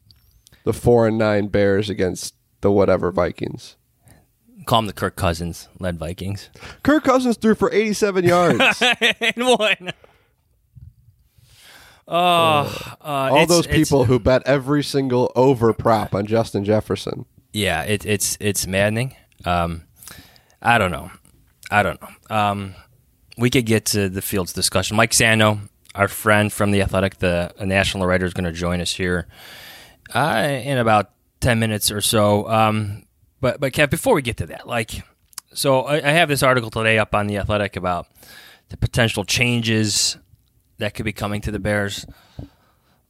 the 0.68 0.74
four 0.74 1.06
and 1.08 1.16
nine 1.16 1.46
Bears 1.46 1.88
against 1.88 2.34
the 2.60 2.70
whatever 2.70 3.10
Vikings. 3.10 3.78
Call 4.66 4.80
them 4.82 4.86
the 4.86 4.92
Kirk 4.92 5.16
Cousins 5.16 5.66
led 5.80 5.98
Vikings. 5.98 6.50
Kirk 6.82 7.04
Cousins 7.04 7.38
threw 7.38 7.54
for 7.54 7.72
87 7.72 8.22
yards. 8.22 8.82
and 9.02 9.34
one. 9.36 9.92
Oh, 12.10 12.16
uh, 13.02 13.04
all 13.04 13.36
it's- 13.42 13.48
those 13.48 13.66
people 13.66 14.04
who 14.06 14.18
bet 14.18 14.42
every 14.46 14.82
single 14.82 15.30
over 15.36 15.74
prop 15.74 16.14
on 16.14 16.24
Justin 16.24 16.64
Jefferson. 16.64 17.26
Yeah, 17.52 17.82
it, 17.82 18.06
it's 18.06 18.38
it's 18.40 18.66
maddening. 18.66 19.14
Um, 19.44 19.82
I 20.62 20.78
don't 20.78 20.90
know. 20.90 21.10
I 21.70 21.82
don't 21.82 22.00
know. 22.00 22.34
Um, 22.34 22.74
we 23.36 23.50
could 23.50 23.66
get 23.66 23.84
to 23.86 24.08
the 24.08 24.22
fields 24.22 24.54
discussion. 24.54 24.96
Mike 24.96 25.10
Sando, 25.10 25.58
our 25.94 26.08
friend 26.08 26.50
from 26.50 26.70
the 26.70 26.80
Athletic, 26.80 27.18
the 27.18 27.52
national 27.60 28.06
writer, 28.06 28.24
is 28.24 28.32
going 28.32 28.46
to 28.46 28.52
join 28.52 28.80
us 28.80 28.94
here 28.94 29.26
uh, 30.14 30.60
in 30.64 30.78
about 30.78 31.10
ten 31.40 31.58
minutes 31.58 31.90
or 31.90 32.00
so. 32.00 32.48
Um, 32.48 33.04
but 33.40 33.60
but 33.60 33.72
Kev, 33.72 33.90
before 33.90 34.14
we 34.14 34.22
get 34.22 34.36
to 34.38 34.46
that, 34.46 34.66
like, 34.66 35.02
so 35.52 35.82
I, 35.82 35.96
I 35.96 36.12
have 36.12 36.28
this 36.28 36.42
article 36.42 36.70
today 36.70 36.98
up 36.98 37.14
on 37.14 37.26
the 37.26 37.38
Athletic 37.38 37.76
about 37.76 38.06
the 38.68 38.76
potential 38.76 39.24
changes 39.24 40.16
that 40.78 40.94
could 40.94 41.04
be 41.04 41.12
coming 41.12 41.40
to 41.42 41.50
the 41.50 41.58
Bears. 41.58 42.06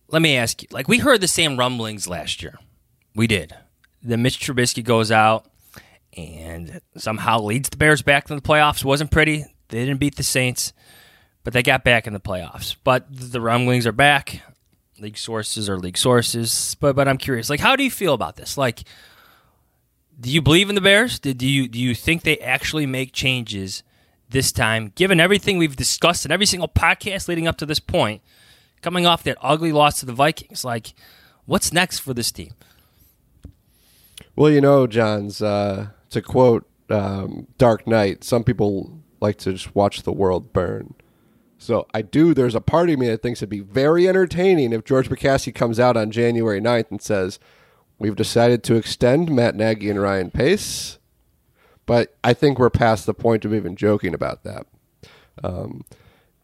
Let 0.09 0.23
me 0.23 0.37
ask 0.37 0.62
you, 0.62 0.69
like, 0.71 0.88
we 0.88 0.99
heard 0.99 1.21
the 1.21 1.28
same 1.28 1.59
rumblings 1.59 2.09
last 2.09 2.43
year. 2.43 2.59
We 3.14 3.26
did. 3.26 3.55
Then 4.02 4.23
Mitch 4.23 4.38
Trubisky 4.38 4.83
goes 4.83 5.11
out 5.11 5.50
and 6.17 6.81
somehow 6.97 7.40
leads 7.40 7.69
the 7.69 7.76
Bears 7.76 8.00
back 8.00 8.26
to 8.26 8.35
the 8.35 8.40
playoffs. 8.40 8.85
Wasn't 8.85 9.11
pretty. 9.11 9.45
They 9.69 9.85
didn't 9.85 10.00
beat 10.00 10.17
the 10.17 10.23
Saints, 10.23 10.73
but 11.45 11.52
they 11.52 11.62
got 11.62 11.85
back 11.85 12.07
in 12.07 12.14
the 12.14 12.21
playoffs. 12.21 12.76
But 12.85 13.07
the 13.11 13.40
rumblings 13.40 13.87
are 13.87 13.93
back. 13.93 14.40
League 15.00 15.19
sources 15.19 15.69
or 15.69 15.78
league 15.78 15.99
sources. 15.99 16.76
But 16.81 16.97
but 16.97 17.09
I'm 17.09 17.19
curious, 17.19 17.50
like, 17.50 17.61
how 17.61 17.76
do 17.76 17.85
you 17.85 17.90
feel 17.90 18.14
about 18.14 18.37
this? 18.37 18.57
Like, 18.57 18.83
do 20.19 20.31
you 20.31 20.43
believe 20.43 20.69
in 20.69 20.75
the 20.75 20.81
Bears? 20.81 21.19
Do 21.19 21.31
you 21.47 21.69
do 21.69 21.78
you 21.78 21.95
think 21.95 22.23
they 22.23 22.38
actually 22.38 22.87
make 22.87 23.12
changes 23.12 23.83
this 24.28 24.52
time? 24.52 24.93
Given 24.95 25.21
everything 25.21 25.59
we've 25.59 25.76
discussed 25.76 26.25
in 26.25 26.33
every 26.33 26.47
single 26.47 26.69
podcast 26.69 27.28
leading 27.28 27.47
up 27.47 27.57
to 27.59 27.67
this 27.67 27.81
point, 27.81 28.23
coming 28.83 29.07
off 29.07 29.23
that 29.25 29.38
ugly 29.40 29.73
loss 29.73 30.00
to 30.00 30.07
the 30.07 30.12
Vikings, 30.12 30.64
like, 30.64 30.95
what's 31.47 31.73
next 31.73 32.00
for 32.00 32.14
this 32.14 32.33
team? 32.33 32.55
Well, 34.35 34.50
you 34.50 34.61
know, 34.61 34.87
Johns, 34.87 35.43
uh, 35.43 35.88
to 36.11 36.23
quote 36.23 36.69
um, 36.90 37.47
Dark 37.59 37.87
Knight, 37.87 38.25
some 38.25 38.45
people 38.45 39.00
like 39.21 39.37
to 39.38 39.52
just 39.52 39.75
watch 39.75 40.02
the 40.02 40.12
world 40.12 40.52
burn. 40.52 40.95
So 41.59 41.87
I 41.93 42.03
do. 42.03 42.35
There's 42.35 42.55
a 42.55 42.61
part 42.61 42.88
of 42.88 42.99
me 42.99 43.09
that 43.09 43.21
thinks 43.21 43.41
it'd 43.41 43.50
be 43.50 43.61
very 43.61 44.09
entertaining 44.09 44.73
if 44.73 44.85
George 44.85 45.11
McCaskey 45.11 45.55
comes 45.55 45.81
out 45.81 45.97
on 45.97 46.11
January 46.11 46.61
9th 46.61 46.91
and 46.91 47.03
says, 47.03 47.38
We've 47.99 48.15
decided 48.15 48.62
to 48.65 48.77
extend 48.77 49.31
Matt 49.31 49.57
Nagy 49.57 49.91
and 49.91 50.00
Ryan 50.00 50.31
Pace. 50.31 50.99
But 51.85 52.15
I 52.23 52.33
think 52.33 52.59
we're 52.59 52.71
past 52.71 53.07
the 53.07 53.15
point 53.15 53.45
of 53.45 53.53
even 53.53 53.75
joking 53.75 54.15
about 54.15 54.45
that. 54.45 54.67
Um, 55.43 55.85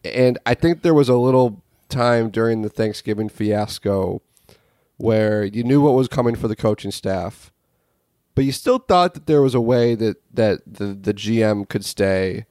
and 0.03 0.37
I 0.45 0.53
think 0.53 0.81
there 0.81 0.93
was 0.93 1.07
a 1.07 1.15
little 1.15 1.63
time 1.87 2.29
during 2.29 2.61
the 2.61 2.69
Thanksgiving 2.69 3.29
fiasco 3.29 4.21
where 4.97 5.43
you 5.43 5.63
knew 5.63 5.81
what 5.81 5.93
was 5.93 6.07
coming 6.07 6.35
for 6.35 6.47
the 6.47 6.55
coaching 6.55 6.91
staff, 6.91 7.51
but 8.33 8.43
you 8.43 8.51
still 8.51 8.79
thought 8.79 9.13
that 9.13 9.27
there 9.27 9.41
was 9.41 9.55
a 9.55 9.61
way 9.61 9.95
that, 9.95 10.17
that 10.33 10.61
the, 10.65 10.87
the 10.87 11.13
GM 11.13 11.67
could 11.69 11.85
stay. 11.85 12.45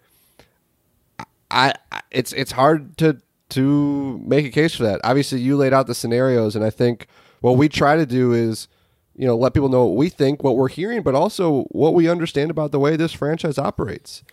I, 1.55 1.73
I 1.93 2.01
it's 2.11 2.33
it's 2.33 2.53
hard 2.53 2.99
to 2.99 3.19
to 3.51 4.19
make 4.19 4.45
a 4.45 4.51
case 4.51 4.75
for 4.75 4.83
that. 4.83 5.01
Obviously, 5.05 5.41
you 5.41 5.57
laid 5.57 5.73
out 5.73 5.87
the 5.87 5.95
scenarios, 5.95 6.57
and 6.57 6.65
I 6.65 6.71
think 6.71 7.07
what 7.41 7.57
we 7.57 7.69
try 7.69 7.97
to 7.97 8.05
do 8.05 8.33
is, 8.33 8.69
you 9.15 9.27
know, 9.27 9.37
let 9.37 9.55
people 9.55 9.69
know 9.69 9.87
what 9.87 9.97
we 9.97 10.09
think, 10.09 10.43
what 10.43 10.57
we're 10.57 10.69
hearing, 10.69 11.03
but 11.03 11.15
also 11.15 11.63
what 11.71 11.95
we 11.95 12.09
understand 12.09 12.51
about 12.51 12.73
the 12.73 12.81
way 12.81 12.97
this 12.97 13.13
franchise 13.13 13.59
operates. 13.59 14.25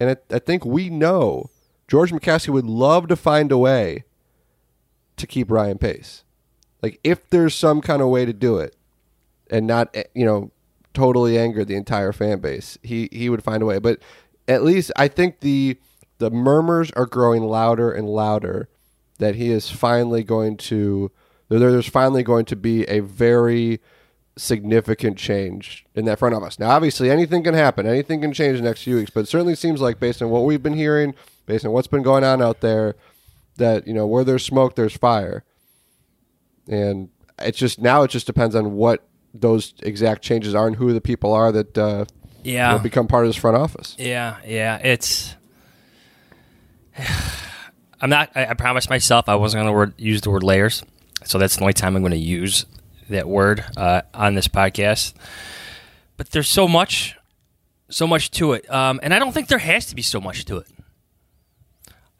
And 0.00 0.10
I, 0.10 0.16
I 0.34 0.38
think 0.40 0.64
we 0.64 0.90
know 0.90 1.50
George 1.86 2.10
McCaskey 2.10 2.48
would 2.48 2.66
love 2.66 3.06
to 3.08 3.16
find 3.16 3.52
a 3.52 3.58
way 3.58 4.04
to 5.16 5.26
keep 5.26 5.50
Ryan 5.50 5.78
Pace. 5.78 6.24
Like 6.82 6.98
if 7.04 7.30
there's 7.30 7.54
some 7.54 7.80
kind 7.80 8.02
of 8.02 8.08
way 8.08 8.24
to 8.24 8.32
do 8.32 8.58
it, 8.58 8.74
and 9.50 9.66
not 9.66 9.90
eh, 9.94 10.04
you 10.14 10.24
know 10.24 10.50
totally 10.94 11.38
anger 11.38 11.64
the 11.64 11.76
entire 11.76 12.12
fan 12.12 12.40
base, 12.40 12.76
he 12.82 13.08
he 13.12 13.30
would 13.30 13.44
find 13.44 13.62
a 13.62 13.66
way. 13.66 13.78
But 13.78 14.00
at 14.48 14.64
least 14.64 14.90
I 14.96 15.08
think 15.08 15.40
the 15.40 15.78
the 16.18 16.30
murmurs 16.30 16.90
are 16.92 17.06
growing 17.06 17.42
louder 17.44 17.90
and 17.90 18.08
louder 18.08 18.68
that 19.18 19.34
he 19.36 19.50
is 19.50 19.70
finally 19.70 20.22
going 20.24 20.56
to 20.56 21.10
there's 21.48 21.86
finally 21.88 22.22
going 22.22 22.44
to 22.46 22.56
be 22.56 22.84
a 22.88 23.00
very 23.00 23.80
significant 24.36 25.16
change 25.16 25.84
in 25.94 26.04
that 26.06 26.18
front 26.18 26.34
office. 26.34 26.58
Now, 26.58 26.70
obviously, 26.70 27.10
anything 27.10 27.44
can 27.44 27.54
happen. 27.54 27.86
Anything 27.86 28.20
can 28.22 28.32
change 28.32 28.58
in 28.58 28.64
the 28.64 28.70
next 28.70 28.82
few 28.82 28.96
weeks, 28.96 29.10
but 29.10 29.20
it 29.20 29.28
certainly 29.28 29.54
seems 29.54 29.80
like, 29.80 30.00
based 30.00 30.20
on 30.22 30.30
what 30.30 30.44
we've 30.44 30.62
been 30.62 30.72
hearing, 30.74 31.14
based 31.46 31.64
on 31.64 31.70
what's 31.70 31.86
been 31.86 32.02
going 32.02 32.24
on 32.24 32.42
out 32.42 32.60
there, 32.60 32.96
that 33.56 33.86
you 33.86 33.94
know 33.94 34.06
where 34.06 34.24
there's 34.24 34.44
smoke, 34.44 34.74
there's 34.74 34.96
fire, 34.96 35.44
and 36.68 37.10
it's 37.38 37.58
just 37.58 37.80
now 37.80 38.02
it 38.02 38.10
just 38.10 38.26
depends 38.26 38.54
on 38.54 38.72
what 38.74 39.06
those 39.32 39.74
exact 39.82 40.22
changes 40.22 40.54
are 40.54 40.66
and 40.66 40.76
who 40.76 40.92
the 40.92 41.00
people 41.00 41.32
are 41.32 41.52
that 41.52 41.76
uh, 41.78 42.04
Yeah. 42.42 42.72
will 42.72 42.80
become 42.80 43.06
part 43.06 43.24
of 43.24 43.28
this 43.28 43.36
front 43.36 43.56
office. 43.56 43.94
Yeah, 43.98 44.36
yeah, 44.46 44.78
it's. 44.78 45.34
I'm 48.00 48.10
not. 48.10 48.30
I, 48.34 48.46
I 48.46 48.54
promised 48.54 48.90
myself 48.90 49.28
I 49.28 49.34
wasn't 49.36 49.64
going 49.64 49.92
to 49.92 50.02
use 50.02 50.20
the 50.20 50.30
word 50.30 50.42
layers, 50.42 50.82
so 51.24 51.38
that's 51.38 51.56
the 51.56 51.62
only 51.62 51.72
time 51.72 51.96
I'm 51.96 52.02
going 52.02 52.12
to 52.12 52.18
use 52.18 52.66
that 53.08 53.28
word 53.28 53.64
uh, 53.76 54.02
on 54.12 54.34
this 54.34 54.48
podcast. 54.48 55.14
But 56.16 56.30
there's 56.30 56.48
so 56.48 56.68
much, 56.68 57.16
so 57.88 58.06
much 58.06 58.30
to 58.32 58.52
it, 58.52 58.70
um, 58.70 59.00
and 59.02 59.14
I 59.14 59.18
don't 59.18 59.32
think 59.32 59.48
there 59.48 59.58
has 59.58 59.86
to 59.86 59.94
be 59.94 60.02
so 60.02 60.20
much 60.20 60.44
to 60.46 60.58
it. 60.58 60.66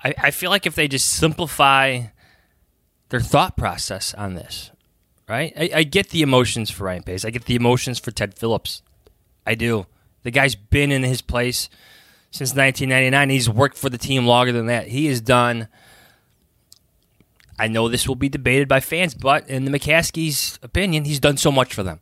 I, 0.03 0.15
I 0.19 0.31
feel 0.31 0.51
like 0.51 0.67
if 0.67 0.75
they 0.75 0.89
just 0.89 1.07
simplify 1.07 2.03
their 3.09 3.21
thought 3.21 3.57
process 3.57 4.13
on 4.15 4.35
this, 4.35 4.71
right? 5.29 5.53
I, 5.57 5.71
I 5.75 5.83
get 5.85 6.11
the 6.11 6.23
emotions 6.23 6.71
for 6.71 6.85
Ryan 6.85 7.03
Pace. 7.03 7.25
I 7.25 7.31
get 7.31 7.45
the 7.45 7.55
emotions 7.55 7.99
for 7.99 8.11
Ted 8.11 8.39
Phillips. 8.39 8.83
I 9.47 9.55
do. 9.55 9.87
The 10.23 10.31
guy's 10.31 10.55
been 10.55 10.91
in 10.91 11.03
his 11.03 11.23
place 11.23 11.69
since 12.35 12.51
1999. 12.51 13.31
He's 13.31 13.49
worked 13.49 13.79
for 13.79 13.89
the 13.89 13.97
team 13.97 14.27
longer 14.27 14.51
than 14.51 14.67
that. 14.67 14.89
He 14.89 15.07
has 15.07 15.21
done. 15.21 15.69
I 17.57 17.69
know 17.69 17.89
this 17.89 18.09
will 18.09 18.17
be 18.17 18.29
debated 18.29 18.67
by 18.67 18.81
fans, 18.81 19.15
but 19.15 19.49
in 19.49 19.65
the 19.65 19.71
McCaskey's 19.71 20.59
opinion, 20.61 21.05
he's 21.05 21.21
done 21.21 21.37
so 21.37 21.53
much 21.53 21.73
for 21.73 21.85
them. 21.85 22.01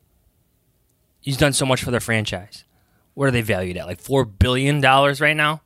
He's 1.21 1.37
done 1.37 1.53
so 1.53 1.67
much 1.67 1.85
for 1.85 1.91
their 1.91 2.01
franchise. 2.01 2.65
What 3.13 3.29
are 3.29 3.31
they 3.31 3.43
valued 3.43 3.77
at? 3.77 3.87
Like 3.87 4.01
four 4.01 4.25
billion 4.25 4.81
dollars 4.81 5.21
right 5.21 5.37
now, 5.37 5.61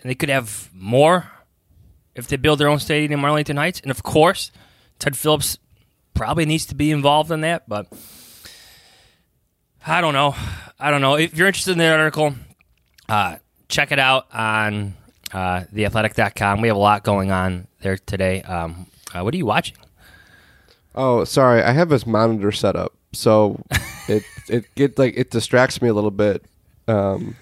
and 0.00 0.08
they 0.08 0.14
could 0.14 0.30
have 0.30 0.70
more 0.72 1.30
if 2.14 2.28
they 2.28 2.36
build 2.36 2.58
their 2.58 2.68
own 2.68 2.78
stadium 2.78 3.20
in 3.20 3.24
Arlington 3.26 3.58
Heights. 3.58 3.80
And 3.80 3.90
of 3.90 4.02
course, 4.02 4.50
Ted 4.98 5.18
Phillips 5.18 5.58
probably 6.14 6.46
needs 6.46 6.64
to 6.64 6.74
be 6.74 6.90
involved 6.90 7.30
in 7.30 7.42
that, 7.42 7.68
but. 7.68 7.92
I 9.86 10.00
don't 10.00 10.14
know. 10.14 10.34
I 10.80 10.90
don't 10.90 11.00
know. 11.00 11.14
If 11.14 11.36
you're 11.36 11.46
interested 11.46 11.72
in 11.72 11.78
that 11.78 11.98
article, 11.98 12.34
uh, 13.08 13.36
check 13.68 13.92
it 13.92 13.98
out 14.00 14.26
on 14.32 14.94
uh, 15.32 15.64
theathletic.com. 15.72 16.60
We 16.60 16.68
have 16.68 16.76
a 16.76 16.80
lot 16.80 17.04
going 17.04 17.30
on 17.30 17.68
there 17.80 17.96
today. 17.96 18.42
Um, 18.42 18.86
uh, 19.14 19.22
what 19.22 19.32
are 19.32 19.36
you 19.36 19.46
watching? 19.46 19.76
Oh, 20.94 21.24
sorry. 21.24 21.62
I 21.62 21.70
have 21.70 21.88
this 21.88 22.06
monitor 22.06 22.50
set 22.50 22.74
up, 22.74 22.94
so 23.12 23.62
it 24.08 24.24
it 24.48 24.74
get 24.74 24.98
like 24.98 25.14
it 25.16 25.30
distracts 25.30 25.80
me 25.80 25.88
a 25.88 25.94
little 25.94 26.10
bit. 26.10 26.44
Um, 26.88 27.36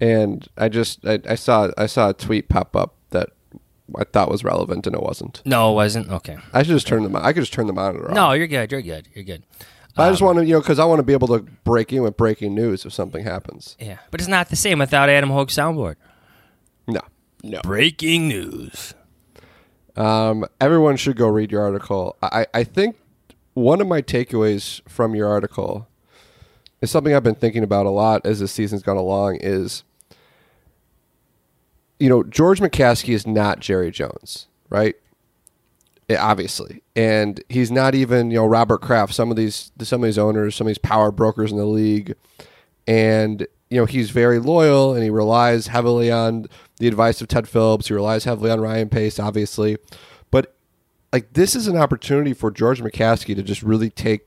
and 0.00 0.48
I 0.56 0.68
just 0.68 1.06
I, 1.06 1.20
I 1.28 1.34
saw 1.34 1.70
I 1.76 1.86
saw 1.86 2.10
a 2.10 2.14
tweet 2.14 2.48
pop 2.48 2.74
up 2.74 2.94
that 3.10 3.30
I 3.98 4.04
thought 4.04 4.30
was 4.30 4.44
relevant, 4.44 4.86
and 4.86 4.96
it 4.96 5.02
wasn't. 5.02 5.42
No, 5.44 5.72
it 5.72 5.74
wasn't. 5.74 6.10
Okay. 6.10 6.38
I 6.54 6.62
should 6.62 6.72
just 6.72 6.86
turn 6.86 7.02
the 7.02 7.18
I 7.22 7.32
could 7.32 7.42
just 7.42 7.52
turn 7.52 7.66
the 7.66 7.72
monitor 7.74 8.08
off. 8.08 8.14
No, 8.14 8.32
you're 8.32 8.46
good. 8.46 8.72
You're 8.72 8.82
good. 8.82 9.08
You're 9.14 9.24
good. 9.24 9.42
But 9.94 10.08
I 10.08 10.10
just 10.10 10.22
want 10.22 10.38
to 10.38 10.44
you 10.44 10.54
know 10.54 10.60
because 10.60 10.78
I 10.78 10.84
want 10.84 11.00
to 11.00 11.02
be 11.02 11.12
able 11.12 11.28
to 11.28 11.40
break 11.64 11.92
in 11.92 12.02
with 12.02 12.16
breaking 12.16 12.54
news 12.54 12.84
if 12.84 12.92
something 12.92 13.24
happens. 13.24 13.76
Yeah, 13.78 13.98
but 14.10 14.20
it's 14.20 14.28
not 14.28 14.48
the 14.48 14.56
same 14.56 14.78
without 14.78 15.08
Adam 15.08 15.30
Hogue 15.30 15.48
soundboard. 15.48 15.96
No, 16.86 17.00
no. 17.42 17.60
Breaking 17.62 18.28
news. 18.28 18.94
Um, 19.96 20.46
everyone 20.60 20.96
should 20.96 21.16
go 21.16 21.28
read 21.28 21.50
your 21.50 21.62
article. 21.62 22.16
I, 22.22 22.46
I 22.54 22.64
think 22.64 22.96
one 23.54 23.80
of 23.80 23.86
my 23.88 24.00
takeaways 24.00 24.80
from 24.88 25.14
your 25.14 25.28
article 25.28 25.88
is 26.80 26.90
something 26.90 27.14
I've 27.14 27.24
been 27.24 27.34
thinking 27.34 27.62
about 27.62 27.86
a 27.86 27.90
lot 27.90 28.24
as 28.24 28.40
the 28.40 28.48
season's 28.48 28.82
gone 28.82 28.96
along 28.96 29.38
is 29.40 29.82
you 32.00 32.08
know, 32.08 32.22
George 32.24 32.60
McCaskey 32.60 33.14
is 33.14 33.26
not 33.26 33.60
Jerry 33.60 33.90
Jones, 33.90 34.46
right? 34.70 34.96
Yeah, 36.10 36.26
obviously. 36.26 36.82
And 36.96 37.40
he's 37.48 37.70
not 37.70 37.94
even, 37.94 38.32
you 38.32 38.38
know, 38.38 38.46
Robert 38.46 38.80
Kraft, 38.80 39.14
some 39.14 39.30
of 39.30 39.36
these 39.36 39.70
some 39.82 40.02
of 40.02 40.08
these 40.08 40.18
owners, 40.18 40.56
some 40.56 40.66
of 40.66 40.70
these 40.70 40.78
power 40.78 41.12
brokers 41.12 41.52
in 41.52 41.56
the 41.56 41.64
league. 41.64 42.16
And, 42.88 43.46
you 43.68 43.78
know, 43.78 43.84
he's 43.84 44.10
very 44.10 44.40
loyal 44.40 44.92
and 44.92 45.04
he 45.04 45.10
relies 45.10 45.68
heavily 45.68 46.10
on 46.10 46.46
the 46.78 46.88
advice 46.88 47.20
of 47.20 47.28
Ted 47.28 47.48
Phillips. 47.48 47.86
He 47.86 47.94
relies 47.94 48.24
heavily 48.24 48.50
on 48.50 48.60
Ryan 48.60 48.88
Pace, 48.88 49.20
obviously. 49.20 49.76
But 50.32 50.56
like 51.12 51.32
this 51.34 51.54
is 51.54 51.68
an 51.68 51.76
opportunity 51.76 52.32
for 52.34 52.50
George 52.50 52.82
McCaskey 52.82 53.36
to 53.36 53.42
just 53.44 53.62
really 53.62 53.90
take 53.90 54.26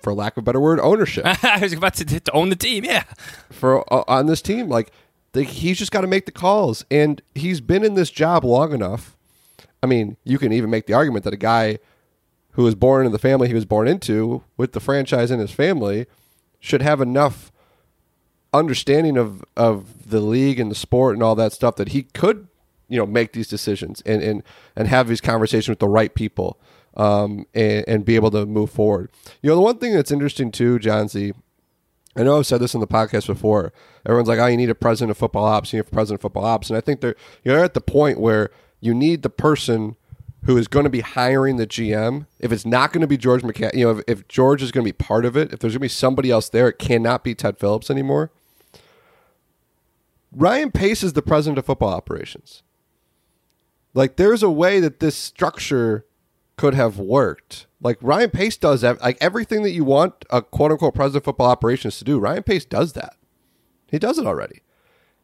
for 0.00 0.14
lack 0.14 0.38
of 0.38 0.44
a 0.44 0.44
better 0.46 0.60
word, 0.60 0.80
ownership. 0.80 1.26
I 1.44 1.58
was 1.60 1.74
about 1.74 1.92
to, 1.96 2.06
to 2.06 2.32
own 2.32 2.48
the 2.48 2.56
team. 2.56 2.84
Yeah. 2.84 3.04
For 3.50 3.84
uh, 3.92 4.04
on 4.08 4.28
this 4.28 4.40
team, 4.40 4.70
like 4.70 4.92
the, 5.32 5.42
he's 5.42 5.78
just 5.78 5.92
got 5.92 6.00
to 6.00 6.06
make 6.06 6.24
the 6.24 6.32
calls, 6.32 6.86
and 6.90 7.20
he's 7.34 7.60
been 7.60 7.84
in 7.84 7.96
this 7.96 8.08
job 8.08 8.46
long 8.46 8.72
enough. 8.72 9.14
I 9.82 9.86
mean, 9.86 10.16
you 10.24 10.38
can 10.38 10.52
even 10.52 10.70
make 10.70 10.86
the 10.86 10.94
argument 10.94 11.24
that 11.24 11.34
a 11.34 11.38
guy 11.38 11.78
who 12.52 12.64
was 12.64 12.74
born 12.74 13.06
in 13.06 13.12
the 13.12 13.18
family 13.18 13.48
he 13.48 13.54
was 13.54 13.64
born 13.64 13.86
into, 13.86 14.42
with 14.56 14.72
the 14.72 14.80
franchise 14.80 15.30
in 15.30 15.38
his 15.38 15.52
family, 15.52 16.06
should 16.60 16.82
have 16.82 17.00
enough 17.00 17.52
understanding 18.52 19.16
of 19.16 19.44
of 19.56 20.10
the 20.10 20.20
league 20.20 20.58
and 20.58 20.70
the 20.70 20.74
sport 20.74 21.14
and 21.14 21.22
all 21.22 21.34
that 21.34 21.52
stuff 21.52 21.76
that 21.76 21.90
he 21.90 22.02
could, 22.02 22.48
you 22.88 22.98
know, 22.98 23.06
make 23.06 23.32
these 23.32 23.48
decisions 23.48 24.02
and 24.04 24.22
and 24.22 24.42
and 24.74 24.88
have 24.88 25.08
these 25.08 25.20
conversations 25.20 25.68
with 25.68 25.78
the 25.78 25.88
right 25.88 26.14
people 26.14 26.58
um, 26.96 27.46
and, 27.54 27.84
and 27.86 28.04
be 28.04 28.16
able 28.16 28.30
to 28.30 28.44
move 28.46 28.70
forward. 28.70 29.10
You 29.42 29.50
know, 29.50 29.56
the 29.56 29.62
one 29.62 29.78
thing 29.78 29.94
that's 29.94 30.10
interesting 30.10 30.50
too, 30.50 30.78
John 30.78 31.08
Z. 31.08 31.32
I 32.16 32.24
know 32.24 32.38
I've 32.38 32.46
said 32.46 32.60
this 32.60 32.74
in 32.74 32.80
the 32.80 32.88
podcast 32.88 33.28
before. 33.28 33.72
Everyone's 34.04 34.28
like, 34.28 34.40
"Oh, 34.40 34.46
you 34.46 34.56
need 34.56 34.70
a 34.70 34.74
president 34.74 35.12
of 35.12 35.18
football 35.18 35.44
ops. 35.44 35.72
You 35.72 35.78
need 35.78 35.86
a 35.86 35.90
president 35.90 36.18
of 36.18 36.22
football 36.22 36.44
ops," 36.44 36.68
and 36.68 36.76
I 36.76 36.80
think 36.80 37.00
they're 37.00 37.14
you're 37.44 37.62
at 37.62 37.74
the 37.74 37.80
point 37.80 38.18
where 38.18 38.50
you 38.80 38.94
need 38.94 39.22
the 39.22 39.30
person 39.30 39.96
who 40.44 40.56
is 40.56 40.68
going 40.68 40.84
to 40.84 40.90
be 40.90 41.00
hiring 41.00 41.56
the 41.56 41.66
GM. 41.66 42.26
If 42.38 42.52
it's 42.52 42.64
not 42.64 42.92
going 42.92 43.00
to 43.00 43.06
be 43.06 43.16
George 43.16 43.42
McCann, 43.42 43.74
you 43.74 43.84
know, 43.84 43.98
if, 43.98 44.04
if 44.06 44.28
George 44.28 44.62
is 44.62 44.70
going 44.70 44.84
to 44.84 44.88
be 44.88 44.96
part 44.96 45.24
of 45.24 45.36
it, 45.36 45.52
if 45.52 45.58
there's 45.58 45.74
going 45.74 45.80
to 45.80 45.80
be 45.80 45.88
somebody 45.88 46.30
else 46.30 46.48
there, 46.48 46.68
it 46.68 46.78
cannot 46.78 47.24
be 47.24 47.34
Ted 47.34 47.58
Phillips 47.58 47.90
anymore. 47.90 48.30
Ryan 50.30 50.70
Pace 50.70 51.02
is 51.02 51.14
the 51.14 51.22
president 51.22 51.58
of 51.58 51.66
football 51.66 51.92
operations. 51.92 52.62
Like, 53.94 54.16
there's 54.16 54.42
a 54.42 54.50
way 54.50 54.78
that 54.80 55.00
this 55.00 55.16
structure 55.16 56.06
could 56.58 56.74
have 56.74 56.98
worked. 56.98 57.66
Like 57.80 57.96
Ryan 58.02 58.30
Pace 58.30 58.58
does 58.58 58.82
like 58.82 59.16
everything 59.20 59.62
that 59.62 59.70
you 59.70 59.84
want 59.84 60.24
a 60.28 60.42
quote 60.42 60.72
unquote 60.72 60.94
president 60.94 61.22
of 61.22 61.24
football 61.24 61.50
operations 61.50 61.96
to 61.98 62.04
do. 62.04 62.18
Ryan 62.18 62.42
Pace 62.42 62.66
does 62.66 62.92
that. 62.92 63.14
He 63.86 63.98
does 63.98 64.18
it 64.18 64.26
already. 64.26 64.62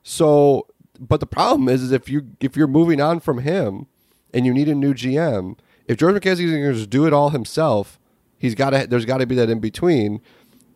So, 0.03 0.69
but 1.01 1.21
the 1.21 1.27
problem 1.27 1.69
is, 1.69 1.83
is 1.83 1.93
if 1.93 2.09
you 2.09 2.29
if 2.41 2.57
you're 2.57 2.67
moving 2.67 3.01
on 3.01 3.21
from 3.21 3.39
him 3.39 3.87
and 4.33 4.47
you 4.47 4.53
need 4.55 4.69
a 4.69 4.75
new 4.75 4.95
GM, 4.95 5.59
if 5.87 5.97
George 5.99 6.15
McKenzie 6.15 6.45
is 6.45 6.51
going 6.51 6.63
to 6.65 6.75
just 6.75 6.91
do 6.91 7.07
it 7.07 7.13
all 7.13 7.31
himself, 7.31 7.99
he's 8.39 8.55
got 8.55 8.71
to. 8.71 8.87
There's 8.87 9.05
got 9.05 9.19
to 9.19 9.27
be 9.27 9.35
that 9.37 9.51
in 9.51 9.61
between. 9.61 10.21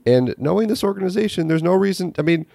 And 0.06 0.34
knowing 0.38 0.68
this 0.68 0.82
organization, 0.84 1.48
there's 1.48 1.62
no 1.62 1.74
reason. 1.74 2.14
I 2.18 2.22
mean, 2.22 2.46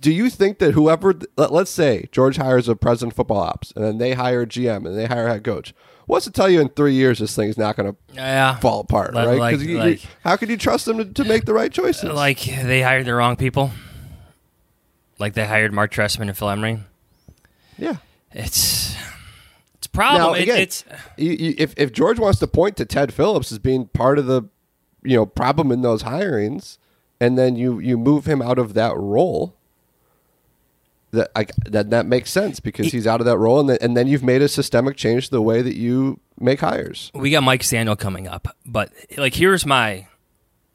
do 0.00 0.12
you 0.12 0.30
think 0.30 0.58
that 0.60 0.74
whoever, 0.74 1.14
let, 1.36 1.52
let's 1.52 1.70
say 1.72 2.08
George 2.12 2.36
hires 2.36 2.68
a 2.68 2.76
president 2.76 3.12
of 3.12 3.16
football 3.16 3.40
ops, 3.40 3.72
and 3.74 3.84
then 3.84 3.98
they 3.98 4.12
hire 4.12 4.42
a 4.42 4.46
GM 4.46 4.86
and 4.86 4.96
they 4.96 5.06
hire 5.06 5.26
a 5.26 5.32
head 5.32 5.44
coach? 5.44 5.74
What's 6.06 6.24
to 6.26 6.30
tell 6.30 6.48
you 6.48 6.60
in 6.60 6.68
three 6.68 6.94
years 6.94 7.18
this 7.18 7.34
thing's 7.34 7.58
not 7.58 7.76
going 7.76 7.92
to 7.92 7.96
Yeah. 8.14 8.56
fall 8.58 8.80
apart, 8.80 9.14
Like- 9.14 9.26
right? 9.26 9.38
like- 9.38 9.60
you, 9.60 9.66
you- 9.72 9.78
like- 9.78 10.00
how 10.22 10.36
could 10.36 10.48
you 10.50 10.56
trust 10.56 10.84
them 10.86 10.98
to, 10.98 11.04
to 11.04 11.24
make 11.24 11.44
the 11.44 11.54
right 11.54 11.72
choices? 11.72 12.04
Like 12.12 12.40
they 12.40 12.82
hired 12.82 13.06
the 13.06 13.14
wrong 13.14 13.34
people. 13.36 13.70
Like 15.22 15.34
they 15.34 15.46
hired 15.46 15.72
Marc 15.72 15.92
Trestman 15.92 16.22
and 16.28 16.36
Phil 16.36 16.50
Emery. 16.50 16.80
Yeah. 17.78 17.96
It's 18.32 18.96
it's 19.76 19.86
a 19.86 19.90
problem. 19.90 20.20
Now, 20.20 20.34
It- 20.34 20.42
again, 20.42 20.58
it's 20.58 20.84
you, 21.16 21.30
you, 21.30 21.54
if 21.58 21.74
if 21.76 21.92
George 21.92 22.18
wants 22.18 22.40
to 22.40 22.48
point 22.48 22.76
to 22.78 22.84
Ted 22.84 23.14
Phillips 23.14 23.52
as 23.52 23.60
being 23.60 23.86
part 23.86 24.18
of 24.18 24.26
the 24.26 24.42
you 25.04 25.16
know 25.16 25.24
problem 25.24 25.70
in 25.70 25.82
those 25.82 26.02
hirings, 26.02 26.78
and 27.20 27.38
then 27.38 27.54
you 27.54 27.78
you 27.78 27.96
move 27.96 28.26
him 28.26 28.42
out 28.42 28.58
of 28.58 28.74
that 28.74 28.96
role, 28.96 29.54
that 31.12 31.30
I, 31.36 31.46
that 31.66 31.90
that 31.90 32.06
makes 32.06 32.30
sense 32.32 32.58
because 32.58 32.90
he's 32.90 33.06
out 33.06 33.20
of 33.20 33.26
that 33.26 33.38
role, 33.38 33.60
and 33.60 33.68
then, 33.68 33.78
and 33.80 33.96
then 33.96 34.08
you've 34.08 34.24
made 34.24 34.42
a 34.42 34.48
systemic 34.48 34.96
change 34.96 35.26
to 35.26 35.30
the 35.30 35.42
way 35.42 35.62
that 35.62 35.76
you 35.76 36.18
make 36.40 36.60
hires. 36.60 37.12
we 37.14 37.30
got 37.30 37.42
Mike 37.44 37.62
Sando 37.62 37.96
coming 37.96 38.26
up, 38.26 38.56
but 38.66 38.90
like 39.16 39.34
here's 39.34 39.64
my 39.64 40.08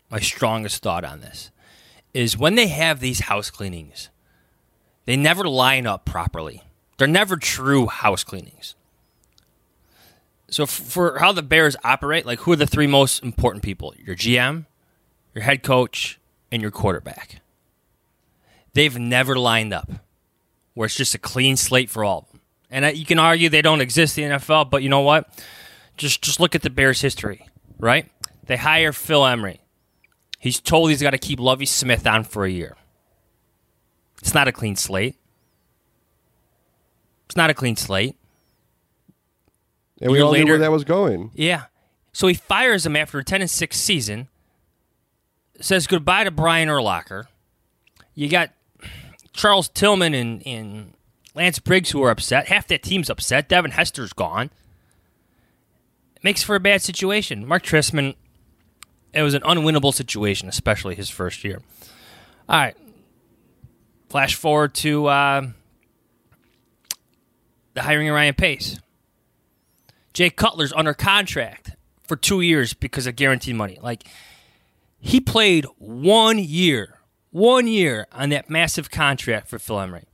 my 0.10 0.22
strongest 0.22 0.82
thought 0.84 1.04
on 1.04 1.20
this 1.20 1.52
is 2.14 2.38
when 2.38 2.56
they 2.56 2.68
have 2.68 3.00
these 3.00 3.20
house 3.22 3.50
cleanings, 3.52 4.10
they 5.08 5.16
never 5.16 5.48
line 5.48 5.88
up 5.88 6.04
properly. 6.04 6.64
They're 6.98 7.08
never 7.08 7.38
true 7.38 7.88
house 7.88 8.26
cleanings. 8.26 8.76
So 10.50 10.66
for 10.66 11.20
how 11.20 11.32
the 11.32 11.42
Bears 11.42 11.78
operate, 11.84 12.26
like 12.26 12.42
who 12.42 12.52
are 12.52 12.58
the 12.58 12.68
three 12.68 12.88
most 12.88 13.24
important 13.24 13.64
people? 13.64 13.94
Your 13.98 14.18
GM, 14.18 14.66
your 15.34 15.46
head 15.46 15.64
coach, 15.64 16.20
and 16.52 16.62
your 16.62 16.72
quarterback. 16.72 17.42
They've 18.74 19.00
never 19.00 19.38
lined 19.38 19.74
up 19.74 19.90
where 20.74 20.88
it's 20.88 20.96
just 20.96 21.16
a 21.16 21.20
clean 21.20 21.56
slate 21.56 21.90
for 21.90 22.04
all 22.04 22.20
of 22.20 22.32
them. 22.32 22.42
And 22.70 22.84
uh, 22.84 22.90
you 22.90 23.06
can 23.06 23.18
argue 23.18 23.48
they 23.48 23.62
don't 23.62 23.82
exist 23.82 24.18
in 24.18 24.30
the 24.30 24.36
NFL, 24.36 24.70
but 24.70 24.84
you 24.84 24.90
know 24.90 25.00
what? 25.00 25.30
Just 25.96 26.22
just 26.22 26.42
look 26.42 26.54
at 26.54 26.64
the 26.64 26.70
Bears' 26.70 27.00
history, 27.00 27.48
right? 27.80 28.12
They 28.46 28.58
hire 28.58 28.92
Phil 28.92 29.26
Emery. 29.26 29.62
He's 30.38 30.60
told 30.60 30.90
he's 30.90 31.02
got 31.02 31.12
to 31.12 31.18
keep 31.18 31.40
Lovie 31.40 31.66
Smith 31.66 32.06
on 32.06 32.26
for 32.26 32.44
a 32.44 32.50
year. 32.50 32.76
It's 34.22 34.34
not 34.34 34.48
a 34.48 34.52
clean 34.52 34.76
slate. 34.76 35.16
It's 37.26 37.36
not 37.36 37.50
a 37.50 37.54
clean 37.54 37.76
slate. 37.76 38.16
And 40.02 40.12
we 40.12 40.22
all 40.22 40.34
knew 40.34 40.46
where 40.46 40.58
that 40.60 40.72
was 40.72 40.84
going. 40.84 41.32
Yeah. 41.34 41.66
So 42.14 42.28
he 42.28 42.34
fires 42.34 42.86
him 42.86 42.96
after 42.96 43.20
a 43.20 43.24
10 43.24 43.42
and 43.42 43.50
6 43.50 43.78
season, 43.78 44.28
says 45.60 45.88
goodbye 45.88 46.24
to 46.24 46.32
Brian 46.32 46.70
Urlacher. 46.70 47.26
You 48.16 48.30
got 48.30 48.52
Charles 49.34 49.70
Tillman 49.70 50.14
and, 50.14 50.46
and 50.46 50.94
Lance 51.36 51.60
Briggs 51.60 51.92
who 51.92 52.02
are 52.04 52.10
upset. 52.10 52.48
Half 52.48 52.68
that 52.68 52.82
team's 52.82 53.10
upset. 53.10 53.48
Devin 53.48 53.72
Hester's 53.72 54.14
gone. 54.14 54.50
It 56.16 56.24
makes 56.24 56.42
for 56.42 56.56
a 56.56 56.60
bad 56.60 56.82
situation. 56.82 57.48
Marc 57.48 57.64
Trestman, 57.64 58.16
it 59.14 59.22
was 59.22 59.36
an 59.36 59.44
unwinnable 59.44 59.94
situation, 59.94 60.50
especially 60.50 60.96
his 60.96 61.10
first 61.10 61.44
year. 61.44 61.62
All 62.50 62.60
right. 62.60 62.78
Flash 64.18 64.34
forward 64.34 64.74
to 64.74 65.06
uh, 65.06 65.48
the 67.76 67.84
hiring 67.84 68.10
of 68.10 68.16
Ryan 68.16 68.34
Pace. 68.34 68.80
Jay 70.12 70.32
Cutler's 70.32 70.74
under 70.74 70.96
contract 70.96 71.76
for 72.02 72.16
two 72.16 72.42
years 72.42 72.74
because 72.74 73.06
of 73.06 73.16
guaranteed 73.16 73.56
money. 73.56 73.78
Like 73.80 74.06
he 75.00 75.20
played 75.20 75.68
one 75.78 76.40
year, 76.40 76.98
one 77.30 77.68
year 77.68 78.08
on 78.12 78.30
that 78.30 78.50
massive 78.50 78.90
contract 78.90 79.50
for 79.50 79.60
Phil 79.60 79.80
Emery. 79.80 80.06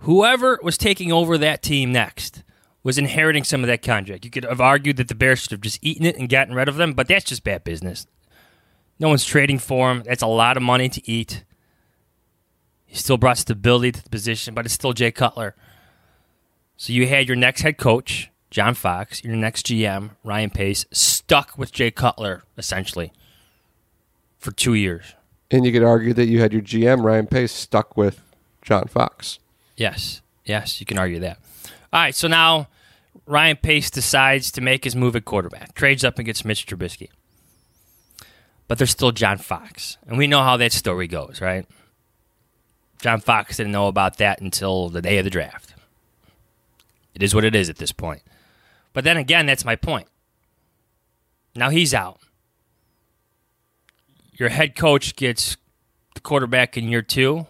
Whoever 0.00 0.60
was 0.62 0.76
taking 0.76 1.10
over 1.10 1.38
that 1.38 1.62
team 1.62 1.90
next 1.90 2.42
was 2.82 2.98
inheriting 2.98 3.44
some 3.44 3.62
of 3.62 3.66
that 3.68 3.80
contract. 3.80 4.26
You 4.26 4.30
could 4.30 4.44
have 4.44 4.60
argued 4.60 4.98
that 4.98 5.08
the 5.08 5.14
Bears 5.14 5.38
should 5.38 5.52
have 5.52 5.62
just 5.62 5.78
eaten 5.80 6.04
it 6.04 6.18
and 6.18 6.28
gotten 6.28 6.54
rid 6.54 6.68
of 6.68 6.76
them, 6.76 6.92
but 6.92 7.08
that's 7.08 7.24
just 7.24 7.44
bad 7.44 7.64
business. 7.64 8.06
No 9.00 9.08
one's 9.08 9.24
trading 9.24 9.58
for 9.58 9.90
him. 9.90 10.02
That's 10.02 10.20
a 10.20 10.26
lot 10.26 10.58
of 10.58 10.62
money 10.62 10.90
to 10.90 11.10
eat. 11.10 11.44
He 12.88 12.96
still 12.96 13.18
brought 13.18 13.38
stability 13.38 13.92
to 13.92 14.02
the 14.02 14.08
position, 14.08 14.54
but 14.54 14.64
it's 14.64 14.74
still 14.74 14.94
Jay 14.94 15.12
Cutler. 15.12 15.54
So 16.76 16.92
you 16.92 17.06
had 17.06 17.28
your 17.28 17.36
next 17.36 17.60
head 17.60 17.76
coach, 17.76 18.30
John 18.50 18.74
Fox, 18.74 19.22
your 19.22 19.36
next 19.36 19.66
GM, 19.66 20.12
Ryan 20.24 20.50
Pace, 20.50 20.86
stuck 20.90 21.56
with 21.58 21.70
Jay 21.70 21.90
Cutler 21.90 22.42
essentially 22.56 23.12
for 24.38 24.52
two 24.52 24.74
years. 24.74 25.14
And 25.50 25.66
you 25.66 25.72
could 25.72 25.82
argue 25.82 26.14
that 26.14 26.26
you 26.26 26.40
had 26.40 26.52
your 26.52 26.62
GM 26.62 27.04
Ryan 27.04 27.26
Pace 27.26 27.52
stuck 27.52 27.96
with 27.96 28.22
John 28.62 28.86
Fox. 28.86 29.38
Yes, 29.76 30.22
yes, 30.44 30.80
you 30.80 30.86
can 30.86 30.98
argue 30.98 31.20
that. 31.20 31.38
All 31.92 32.00
right, 32.00 32.14
so 32.14 32.26
now 32.26 32.68
Ryan 33.26 33.56
Pace 33.56 33.90
decides 33.90 34.50
to 34.52 34.62
make 34.62 34.84
his 34.84 34.96
move 34.96 35.14
at 35.14 35.26
quarterback, 35.26 35.74
trades 35.74 36.04
up 36.04 36.18
and 36.18 36.24
gets 36.26 36.44
Mitch 36.44 36.66
Trubisky. 36.66 37.10
But 38.66 38.78
there's 38.78 38.90
still 38.90 39.12
John 39.12 39.38
Fox, 39.38 39.98
and 40.06 40.16
we 40.16 40.26
know 40.26 40.42
how 40.42 40.56
that 40.56 40.72
story 40.72 41.06
goes, 41.06 41.40
right? 41.40 41.66
John 43.00 43.20
Fox 43.20 43.56
didn't 43.56 43.72
know 43.72 43.86
about 43.86 44.18
that 44.18 44.40
until 44.40 44.88
the 44.88 45.02
day 45.02 45.18
of 45.18 45.24
the 45.24 45.30
draft. 45.30 45.74
It 47.14 47.22
is 47.22 47.34
what 47.34 47.44
it 47.44 47.54
is 47.54 47.68
at 47.68 47.76
this 47.76 47.92
point. 47.92 48.22
But 48.92 49.04
then 49.04 49.16
again, 49.16 49.46
that's 49.46 49.64
my 49.64 49.76
point. 49.76 50.08
Now 51.54 51.70
he's 51.70 51.94
out. 51.94 52.20
Your 54.32 54.48
head 54.48 54.76
coach 54.76 55.16
gets 55.16 55.56
the 56.14 56.20
quarterback 56.20 56.76
in 56.76 56.88
year 56.88 57.02
two. 57.02 57.46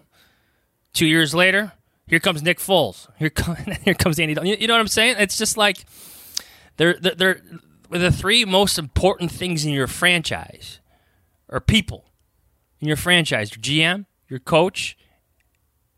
Two 0.94 1.06
years 1.06 1.34
later, 1.34 1.72
here 2.06 2.18
comes 2.18 2.42
Nick 2.42 2.58
Foles. 2.58 3.08
Here, 3.18 3.30
come, 3.30 3.56
here 3.84 3.94
comes 3.94 4.18
Andy. 4.18 4.34
Dalton. 4.34 4.56
You, 4.58 4.66
know 4.66 4.74
what 4.74 4.80
I'm 4.80 4.88
saying? 4.88 5.16
It's 5.18 5.36
just 5.36 5.56
like 5.56 5.84
they're 6.76 6.94
they're, 6.94 7.14
they're 7.14 7.42
the 7.90 8.12
three 8.12 8.44
most 8.44 8.78
important 8.78 9.30
things 9.30 9.64
in 9.64 9.72
your 9.72 9.86
franchise 9.86 10.80
are 11.48 11.60
people 11.60 12.04
in 12.80 12.88
your 12.88 12.96
franchise. 12.96 13.52
Your 13.54 13.62
GM, 13.62 14.06
your 14.28 14.40
coach, 14.40 14.96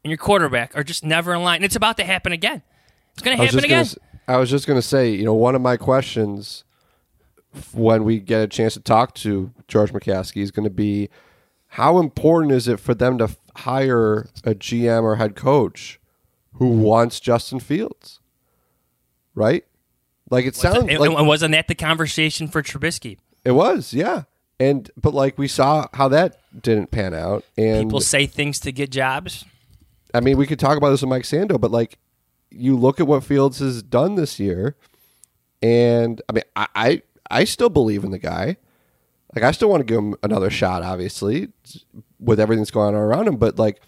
and 0.04 0.10
your 0.10 0.18
quarterback 0.18 0.76
are 0.76 0.84
just 0.84 1.04
never 1.04 1.34
in 1.34 1.42
line. 1.42 1.56
And 1.56 1.64
it's 1.64 1.76
about 1.76 1.96
to 1.98 2.04
happen 2.04 2.32
again. 2.32 2.62
It's 3.12 3.22
going 3.22 3.36
to 3.36 3.44
happen 3.44 3.64
again. 3.64 3.84
gonna 3.84 3.96
I 4.28 4.38
was 4.38 4.50
just 4.50 4.66
going 4.66 4.78
to 4.78 4.86
say, 4.86 5.10
you 5.10 5.24
know, 5.24 5.34
one 5.34 5.54
of 5.54 5.60
my 5.60 5.76
questions 5.76 6.64
when 7.72 8.04
we 8.04 8.20
get 8.20 8.42
a 8.42 8.46
chance 8.46 8.74
to 8.74 8.80
talk 8.80 9.14
to 9.16 9.52
George 9.66 9.92
McCaskey 9.92 10.42
is 10.42 10.50
going 10.50 10.64
to 10.64 10.70
be 10.70 11.08
how 11.74 11.98
important 11.98 12.52
is 12.52 12.68
it 12.68 12.80
for 12.80 12.94
them 12.94 13.18
to 13.18 13.28
hire 13.56 14.28
a 14.44 14.54
GM 14.54 15.02
or 15.02 15.16
head 15.16 15.36
coach 15.36 16.00
who 16.54 16.68
wants 16.68 17.20
Justin 17.20 17.60
Fields? 17.60 18.20
Right? 19.34 19.64
Like 20.30 20.46
it 20.46 20.54
sounds 20.54 20.78
and, 20.88 20.98
like 20.98 21.10
and 21.10 21.26
wasn't 21.26 21.52
that 21.52 21.68
the 21.68 21.74
conversation 21.74 22.46
for 22.48 22.62
Trubisky? 22.62 23.18
it 23.44 23.52
was, 23.52 23.92
yeah. 23.92 24.24
And 24.58 24.90
but 24.96 25.14
like 25.14 25.38
we 25.38 25.48
saw 25.48 25.86
how 25.94 26.08
that 26.08 26.36
didn't 26.62 26.90
pan 26.90 27.14
out 27.14 27.44
and 27.56 27.88
People 27.88 28.00
say 28.00 28.26
things 28.26 28.60
to 28.60 28.72
get 28.72 28.90
jobs. 28.90 29.44
I 30.14 30.20
mean, 30.20 30.36
we 30.36 30.46
could 30.46 30.58
talk 30.58 30.76
about 30.76 30.90
this 30.90 31.02
with 31.02 31.10
Mike 31.10 31.24
Sando, 31.24 31.60
but 31.60 31.70
like, 31.70 31.98
you 32.50 32.76
look 32.76 33.00
at 33.00 33.06
what 33.06 33.24
Fields 33.24 33.58
has 33.60 33.82
done 33.82 34.16
this 34.16 34.40
year, 34.40 34.76
and 35.62 36.20
I 36.28 36.32
mean, 36.32 36.44
I 36.56 36.66
I, 36.74 37.02
I 37.30 37.44
still 37.44 37.70
believe 37.70 38.04
in 38.04 38.10
the 38.10 38.18
guy. 38.18 38.56
Like, 39.34 39.44
I 39.44 39.52
still 39.52 39.70
want 39.70 39.80
to 39.80 39.84
give 39.84 39.98
him 39.98 40.16
another 40.24 40.50
shot, 40.50 40.82
obviously, 40.82 41.48
with 42.18 42.40
everything 42.40 42.62
that's 42.62 42.72
going 42.72 42.94
on 42.94 43.00
around 43.00 43.28
him. 43.28 43.36
But 43.36 43.58
like, 43.58 43.80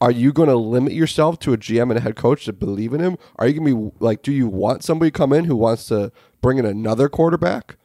are 0.00 0.10
you 0.10 0.32
going 0.32 0.48
to 0.48 0.56
limit 0.56 0.92
yourself 0.92 1.38
to 1.40 1.52
a 1.52 1.58
GM 1.58 1.90
and 1.90 1.98
a 1.98 2.00
head 2.00 2.16
coach 2.16 2.44
to 2.44 2.52
believe 2.52 2.92
in 2.92 3.00
him? 3.00 3.18
Are 3.36 3.46
you 3.46 3.60
going 3.60 3.74
to 3.74 3.90
be 3.90 3.96
like, 3.98 4.22
do 4.22 4.32
you 4.32 4.46
want 4.46 4.84
somebody 4.84 5.10
to 5.10 5.16
come 5.16 5.32
in 5.32 5.44
who 5.44 5.56
wants 5.56 5.86
to 5.86 6.12
bring 6.40 6.58
in 6.58 6.64
another 6.64 7.08
quarterback? 7.08 7.76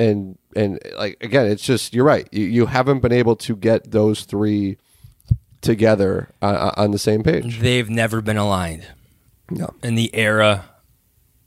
And 0.00 0.38
and 0.54 0.78
like 0.96 1.16
again, 1.20 1.46
it's 1.46 1.64
just 1.64 1.92
you're 1.92 2.04
right. 2.04 2.28
You 2.30 2.44
you 2.44 2.66
haven't 2.66 3.00
been 3.00 3.12
able 3.12 3.34
to 3.36 3.56
get 3.56 3.90
those 3.90 4.24
three 4.24 4.78
together 5.60 6.30
uh, 6.42 6.72
on 6.76 6.90
the 6.90 6.98
same 6.98 7.22
page. 7.22 7.58
They've 7.60 7.88
never 7.88 8.20
been 8.20 8.36
aligned. 8.36 8.86
No. 9.50 9.74
In 9.82 9.94
the 9.94 10.14
era 10.14 10.66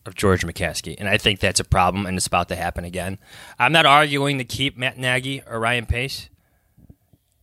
of 0.05 0.15
George 0.15 0.43
McCaskey. 0.45 0.95
And 0.97 1.07
I 1.07 1.17
think 1.17 1.39
that's 1.39 1.59
a 1.59 1.63
problem, 1.63 2.05
and 2.05 2.17
it's 2.17 2.27
about 2.27 2.47
to 2.49 2.55
happen 2.55 2.83
again. 2.85 3.19
I'm 3.59 3.71
not 3.71 3.85
arguing 3.85 4.39
to 4.39 4.43
keep 4.43 4.77
Matt 4.77 4.97
Nagy 4.97 5.41
or 5.47 5.59
Ryan 5.59 5.85
Pace 5.85 6.29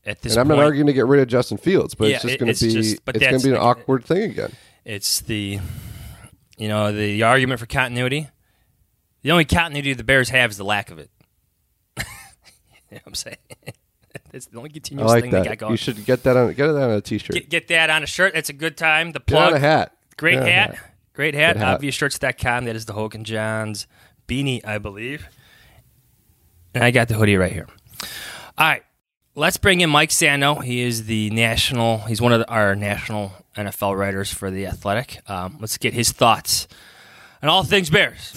at 0.04 0.22
this 0.22 0.32
and 0.32 0.40
I'm 0.40 0.48
point. 0.48 0.58
not 0.58 0.64
arguing 0.64 0.86
to 0.88 0.92
get 0.92 1.06
rid 1.06 1.20
of 1.20 1.28
Justin 1.28 1.58
Fields, 1.58 1.94
but 1.94 2.08
Yeah, 2.08 2.16
it's 2.16 2.24
just 2.24 2.38
going 2.38 2.52
to 2.52 2.64
be 2.66 2.72
just- 2.72 3.00
it's 3.06 3.18
going 3.18 3.38
to 3.38 3.46
be 3.48 3.50
an 3.54 3.60
awkward 3.60 4.04
thing 4.04 4.30
again. 4.30 4.52
It's 4.84 5.20
the, 5.20 5.60
you 6.56 6.68
know, 6.68 6.90
the, 6.92 6.98
the 6.98 7.22
argument 7.22 7.60
for 7.60 7.66
continuity. 7.66 8.28
The 9.22 9.32
only 9.32 9.44
continuity 9.44 9.92
the 9.92 10.04
Bears 10.04 10.30
have 10.30 10.50
is 10.50 10.56
the 10.56 10.64
lack 10.64 10.90
of 10.90 10.98
it. 10.98 11.10
you 11.98 12.04
know 12.92 12.98
what 12.98 13.02
I'm 13.06 13.14
saying? 13.14 13.36
It's 14.32 14.46
the 14.46 14.58
only 14.58 14.70
I 14.70 14.72
continuous 14.72 15.08
like 15.10 15.22
thing 15.22 15.30
they 15.30 15.38
got 15.38 15.48
that. 15.50 15.56
going. 15.58 15.72
You 15.72 15.76
should 15.76 16.04
get 16.04 16.22
that 16.24 16.36
on 16.36 16.52
get 16.52 16.66
that 16.66 16.82
on 16.82 16.90
a 16.90 17.00
t-shirt. 17.00 17.34
Get, 17.34 17.48
get 17.48 17.68
that 17.68 17.90
on 17.90 18.02
a 18.02 18.06
shirt. 18.06 18.34
That's 18.34 18.48
a 18.48 18.54
good 18.54 18.76
time. 18.76 19.12
The 19.12 19.20
Get 19.20 19.36
on 19.36 19.48
plug. 19.50 19.54
a 19.54 19.58
hat. 19.58 19.96
Great 20.16 20.36
on 20.38 20.42
a 20.46 20.50
hat. 20.50 20.74
hat. 20.74 20.92
Great 21.14 21.34
hat. 21.34 21.54
Good 21.54 21.62
hat. 21.62 21.80
Obviousshirts.com. 21.80 22.64
That 22.66 22.76
is 22.76 22.84
the 22.86 22.92
Hogan 22.92 23.24
Johns 23.24 23.86
beanie, 24.26 24.64
I 24.64 24.78
believe. 24.78 25.26
And 26.74 26.84
I 26.84 26.90
got 26.90 27.08
the 27.08 27.14
hoodie 27.14 27.36
right 27.36 27.52
here. 27.52 27.66
All 28.56 28.66
right. 28.66 28.82
Let's 29.34 29.56
bring 29.56 29.80
in 29.80 29.90
Mike 29.90 30.10
Sando. 30.10 30.62
He 30.62 30.80
is 30.80 31.06
the 31.06 31.30
national, 31.30 31.98
he's 31.98 32.20
one 32.20 32.32
of 32.32 32.40
the, 32.40 32.48
our 32.48 32.74
national 32.74 33.32
NFL 33.56 33.96
writers 33.96 34.32
for 34.32 34.50
The 34.50 34.66
Athletic. 34.66 35.20
Um, 35.30 35.58
let's 35.60 35.78
get 35.78 35.94
his 35.94 36.10
thoughts 36.10 36.66
on 37.40 37.48
all 37.48 37.62
things 37.62 37.88
Bears. 37.88 38.32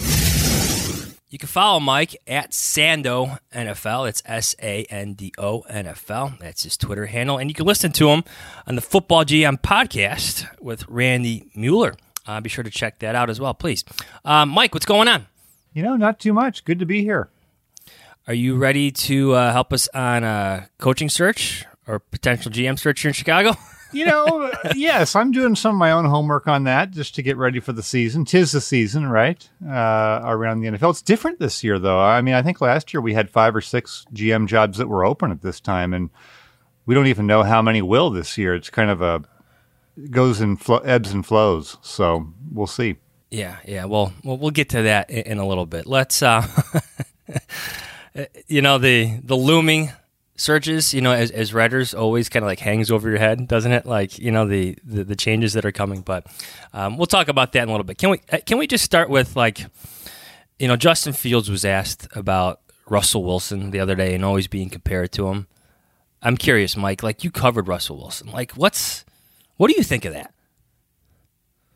You 1.31 1.37
can 1.39 1.47
follow 1.47 1.79
Mike 1.79 2.17
at 2.27 2.51
Sando 2.51 3.39
NFL. 3.55 4.09
It's 4.09 4.21
S 4.25 4.53
A 4.61 4.83
N 4.89 5.13
D 5.13 5.31
O 5.37 5.61
NFL. 5.61 6.39
That's 6.39 6.63
his 6.63 6.75
Twitter 6.75 7.05
handle. 7.05 7.37
And 7.37 7.49
you 7.49 7.53
can 7.53 7.65
listen 7.65 7.93
to 7.93 8.09
him 8.09 8.25
on 8.67 8.75
the 8.75 8.81
Football 8.81 9.23
GM 9.23 9.61
podcast 9.61 10.45
with 10.59 10.85
Randy 10.89 11.49
Mueller. 11.55 11.95
Uh, 12.27 12.41
be 12.41 12.49
sure 12.49 12.65
to 12.65 12.69
check 12.69 12.99
that 12.99 13.15
out 13.15 13.29
as 13.29 13.39
well, 13.39 13.53
please. 13.53 13.85
Um, 14.25 14.49
Mike, 14.49 14.73
what's 14.73 14.85
going 14.85 15.07
on? 15.07 15.27
You 15.73 15.83
know, 15.83 15.95
not 15.95 16.19
too 16.19 16.33
much. 16.33 16.65
Good 16.65 16.79
to 16.79 16.85
be 16.85 17.01
here. 17.01 17.29
Are 18.27 18.33
you 18.33 18.57
ready 18.57 18.91
to 18.91 19.31
uh, 19.31 19.53
help 19.53 19.71
us 19.71 19.87
on 19.93 20.25
a 20.25 20.69
coaching 20.79 21.07
search 21.07 21.65
or 21.87 21.99
potential 21.99 22.51
GM 22.51 22.77
search 22.77 23.03
here 23.03 23.09
in 23.09 23.13
Chicago? 23.13 23.53
You 23.93 24.05
know, 24.05 24.51
yes, 24.75 25.15
I'm 25.15 25.31
doing 25.31 25.55
some 25.55 25.75
of 25.75 25.79
my 25.79 25.91
own 25.91 26.05
homework 26.05 26.47
on 26.47 26.63
that 26.65 26.91
just 26.91 27.15
to 27.15 27.21
get 27.21 27.37
ready 27.37 27.59
for 27.59 27.73
the 27.73 27.83
season. 27.83 28.25
Tis 28.25 28.51
the 28.51 28.61
season, 28.61 29.07
right? 29.07 29.47
Uh, 29.65 30.21
around 30.23 30.61
the 30.61 30.69
NFL. 30.69 30.91
It's 30.91 31.01
different 31.01 31.39
this 31.39 31.63
year, 31.63 31.79
though. 31.79 31.99
I 31.99 32.21
mean, 32.21 32.33
I 32.33 32.41
think 32.41 32.61
last 32.61 32.93
year 32.93 33.01
we 33.01 33.13
had 33.13 33.29
five 33.29 33.55
or 33.55 33.61
six 33.61 34.05
GM 34.13 34.47
jobs 34.47 34.77
that 34.77 34.87
were 34.87 35.05
open 35.05 35.31
at 35.31 35.41
this 35.41 35.59
time, 35.59 35.93
and 35.93 36.09
we 36.85 36.95
don't 36.95 37.07
even 37.07 37.27
know 37.27 37.43
how 37.43 37.61
many 37.61 37.81
will 37.81 38.09
this 38.09 38.37
year. 38.37 38.55
It's 38.55 38.69
kind 38.69 38.89
of 38.89 39.01
a 39.01 39.23
goes 40.09 40.41
in 40.41 40.57
flo- 40.57 40.79
ebbs 40.79 41.11
and 41.11 41.25
flows. 41.25 41.77
So 41.81 42.33
we'll 42.51 42.67
see. 42.67 42.97
Yeah, 43.29 43.57
yeah. 43.65 43.85
Well, 43.85 44.13
well, 44.23 44.37
we'll 44.37 44.51
get 44.51 44.69
to 44.69 44.83
that 44.83 45.09
in, 45.09 45.33
in 45.33 45.37
a 45.37 45.47
little 45.47 45.65
bit. 45.65 45.85
Let's, 45.85 46.21
uh, 46.21 46.45
you 48.47 48.61
know, 48.61 48.77
the 48.77 49.19
the 49.23 49.37
looming 49.37 49.91
searches. 50.41 50.93
You 50.93 51.01
know, 51.01 51.11
as, 51.11 51.31
as 51.31 51.53
writers, 51.53 51.93
always 51.93 52.29
kind 52.29 52.43
of 52.43 52.47
like 52.47 52.59
hangs 52.59 52.91
over 52.91 53.09
your 53.09 53.19
head, 53.19 53.47
doesn't 53.47 53.71
it? 53.71 53.85
Like 53.85 54.17
you 54.19 54.31
know 54.31 54.47
the 54.47 54.77
the, 54.83 55.03
the 55.03 55.15
changes 55.15 55.53
that 55.53 55.65
are 55.65 55.71
coming. 55.71 56.01
But 56.01 56.27
um, 56.73 56.97
we'll 56.97 57.07
talk 57.07 57.27
about 57.27 57.53
that 57.53 57.63
in 57.63 57.69
a 57.69 57.71
little 57.71 57.85
bit. 57.85 57.97
Can 57.97 58.09
we 58.09 58.21
uh, 58.31 58.39
can 58.45 58.57
we 58.57 58.67
just 58.67 58.83
start 58.83 59.09
with 59.09 59.35
like, 59.35 59.65
you 60.59 60.67
know, 60.67 60.75
Justin 60.75 61.13
Fields 61.13 61.49
was 61.49 61.63
asked 61.63 62.07
about 62.15 62.61
Russell 62.89 63.23
Wilson 63.23 63.71
the 63.71 63.79
other 63.79 63.95
day 63.95 64.13
and 64.13 64.25
always 64.25 64.47
being 64.47 64.69
compared 64.69 65.11
to 65.13 65.27
him. 65.29 65.47
I'm 66.21 66.37
curious, 66.37 66.75
Mike. 66.75 67.01
Like 67.01 67.23
you 67.23 67.31
covered 67.31 67.67
Russell 67.67 67.97
Wilson. 67.97 68.31
Like 68.31 68.51
what's 68.53 69.05
what 69.57 69.69
do 69.69 69.75
you 69.77 69.83
think 69.83 70.05
of 70.05 70.13
that? 70.13 70.33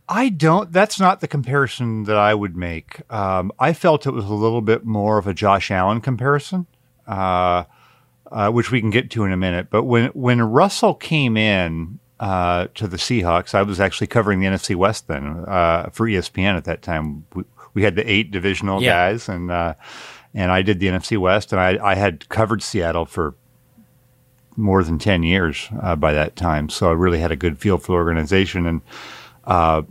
I 0.07 0.29
don't. 0.29 0.71
That's 0.71 0.99
not 0.99 1.21
the 1.21 1.27
comparison 1.27 2.03
that 2.03 2.17
I 2.17 2.35
would 2.35 2.55
make. 2.55 3.01
Um, 3.11 3.51
I 3.57 3.73
felt 3.73 4.05
it 4.05 4.11
was 4.11 4.25
a 4.25 4.33
little 4.33 4.61
bit 4.61 4.85
more 4.85 5.17
of 5.17 5.25
a 5.25 5.33
Josh 5.33 5.71
Allen 5.71 5.99
comparison, 5.99 6.67
uh, 7.07 7.63
uh, 8.31 8.49
which 8.51 8.71
we 8.71 8.81
can 8.81 8.89
get 8.89 9.09
to 9.11 9.23
in 9.23 9.31
a 9.31 9.37
minute. 9.37 9.67
But 9.69 9.83
when 9.83 10.07
when 10.09 10.41
Russell 10.41 10.93
came 10.93 11.37
in 11.37 11.99
uh, 12.19 12.67
to 12.75 12.87
the 12.87 12.97
Seahawks, 12.97 13.53
I 13.53 13.61
was 13.61 13.79
actually 13.79 14.07
covering 14.07 14.39
the 14.39 14.47
NFC 14.47 14.75
West 14.75 15.07
then 15.07 15.43
uh, 15.47 15.89
for 15.91 16.07
ESPN 16.07 16.55
at 16.57 16.65
that 16.65 16.81
time. 16.81 17.25
We, 17.33 17.43
we 17.73 17.83
had 17.83 17.95
the 17.95 18.09
eight 18.09 18.31
divisional 18.31 18.81
Yeah. 18.81 19.11
guys, 19.11 19.27
and 19.29 19.51
uh, 19.51 19.73
and 20.33 20.51
I 20.51 20.61
did 20.61 20.79
the 20.79 20.87
NFC 20.87 21.17
West, 21.17 21.51
and 21.53 21.59
I, 21.59 21.77
I 21.83 21.95
had 21.95 22.27
covered 22.29 22.61
Seattle 22.63 23.05
for 23.05 23.35
more 24.57 24.83
than 24.83 24.97
10 24.97 25.23
years 25.23 25.67
uh, 25.81 25.97
by 25.97 26.13
that 26.13 26.37
time. 26.37 26.69
So 26.69 26.89
I 26.89 26.93
really 26.93 27.19
had 27.19 27.31
a 27.31 27.35
good 27.35 27.57
feel 27.59 27.77
for 27.77 27.87
the 27.91 27.95
organization. 27.97 28.65
And 28.65 28.81
uh, 29.43 29.81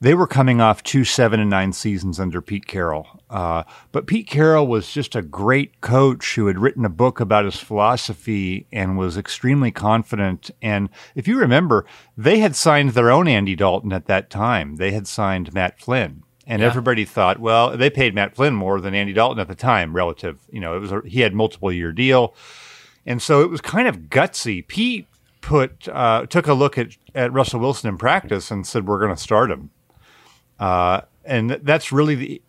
they 0.00 0.14
were 0.14 0.26
coming 0.26 0.60
off 0.60 0.82
two 0.82 1.04
seven 1.04 1.40
and 1.40 1.50
nine 1.50 1.72
seasons 1.72 2.20
under 2.20 2.40
Pete 2.40 2.66
Carroll. 2.66 3.06
Uh, 3.28 3.64
but 3.92 4.06
Pete 4.06 4.26
Carroll 4.28 4.66
was 4.66 4.90
just 4.92 5.16
a 5.16 5.22
great 5.22 5.80
coach 5.80 6.34
who 6.36 6.46
had 6.46 6.58
written 6.58 6.84
a 6.84 6.88
book 6.90 7.18
about 7.20 7.44
his 7.44 7.56
philosophy 7.58 8.66
and 8.72 8.96
was 8.96 9.16
extremely 9.16 9.70
confident. 9.70 10.50
And 10.62 10.88
if 11.14 11.26
you 11.26 11.38
remember, 11.38 11.84
they 12.16 12.38
had 12.38 12.54
signed 12.54 12.90
their 12.90 13.10
own 13.10 13.26
Andy 13.28 13.56
Dalton 13.56 13.92
at 13.92 14.06
that 14.06 14.30
time. 14.30 14.76
They 14.76 14.92
had 14.92 15.06
signed 15.06 15.52
Matt 15.52 15.80
Flynn. 15.80 16.22
And 16.46 16.62
Yeah. 16.62 16.68
everybody 16.68 17.04
thought, 17.04 17.38
well, 17.40 17.76
they 17.76 17.90
paid 17.90 18.14
Matt 18.14 18.34
Flynn 18.34 18.54
more 18.54 18.80
than 18.80 18.94
Andy 18.94 19.12
Dalton 19.12 19.40
at 19.40 19.48
the 19.48 19.54
time, 19.54 19.94
relative. 19.94 20.38
You 20.50 20.60
know, 20.60 20.74
it 20.76 20.78
was 20.78 20.92
a, 20.92 21.02
he 21.04 21.20
had 21.20 21.34
multiple 21.34 21.70
year 21.72 21.92
deal. 21.92 22.34
And 23.04 23.20
so 23.20 23.42
it 23.42 23.50
was 23.50 23.60
kind 23.60 23.86
of 23.88 24.02
gutsy. 24.08 24.66
Pete 24.66 25.06
put 25.40 25.88
uh, 25.88 26.26
took 26.26 26.46
a 26.46 26.54
look 26.54 26.78
at, 26.78 26.96
at 27.14 27.32
Russell 27.32 27.60
Wilson 27.60 27.88
in 27.88 27.98
practice 27.98 28.50
and 28.50 28.66
said, 28.66 28.86
"We're 28.86 28.98
going 28.98 29.14
to 29.14 29.20
start 29.20 29.50
him." 29.50 29.70
Uh, 30.58 31.02
and 31.24 31.50
that's 31.50 31.92
really 31.92 32.14
the 32.14 32.42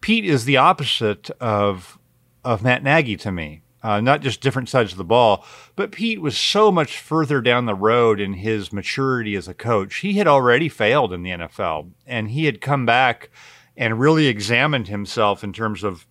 Pete 0.00 0.24
is 0.24 0.44
the 0.44 0.56
opposite 0.56 1.30
of 1.40 1.98
of 2.44 2.62
Matt 2.62 2.82
Nagy 2.82 3.16
to 3.18 3.32
me. 3.32 3.62
uh, 3.82 4.00
not 4.00 4.20
just 4.20 4.40
different 4.40 4.68
sides 4.68 4.92
of 4.92 4.98
the 4.98 5.04
ball. 5.04 5.44
But 5.76 5.92
Pete 5.92 6.20
was 6.20 6.36
so 6.36 6.72
much 6.72 6.98
further 6.98 7.40
down 7.40 7.66
the 7.66 7.74
road 7.74 8.20
in 8.20 8.34
his 8.34 8.72
maturity 8.72 9.36
as 9.36 9.48
a 9.48 9.54
coach. 9.54 9.96
He 9.96 10.14
had 10.14 10.26
already 10.26 10.68
failed 10.68 11.12
in 11.12 11.22
the 11.22 11.30
NFL, 11.30 11.90
and 12.06 12.30
he 12.30 12.46
had 12.46 12.60
come 12.60 12.86
back 12.86 13.30
and 13.76 14.00
really 14.00 14.26
examined 14.26 14.88
himself 14.88 15.44
in 15.44 15.52
terms 15.52 15.84
of 15.84 16.06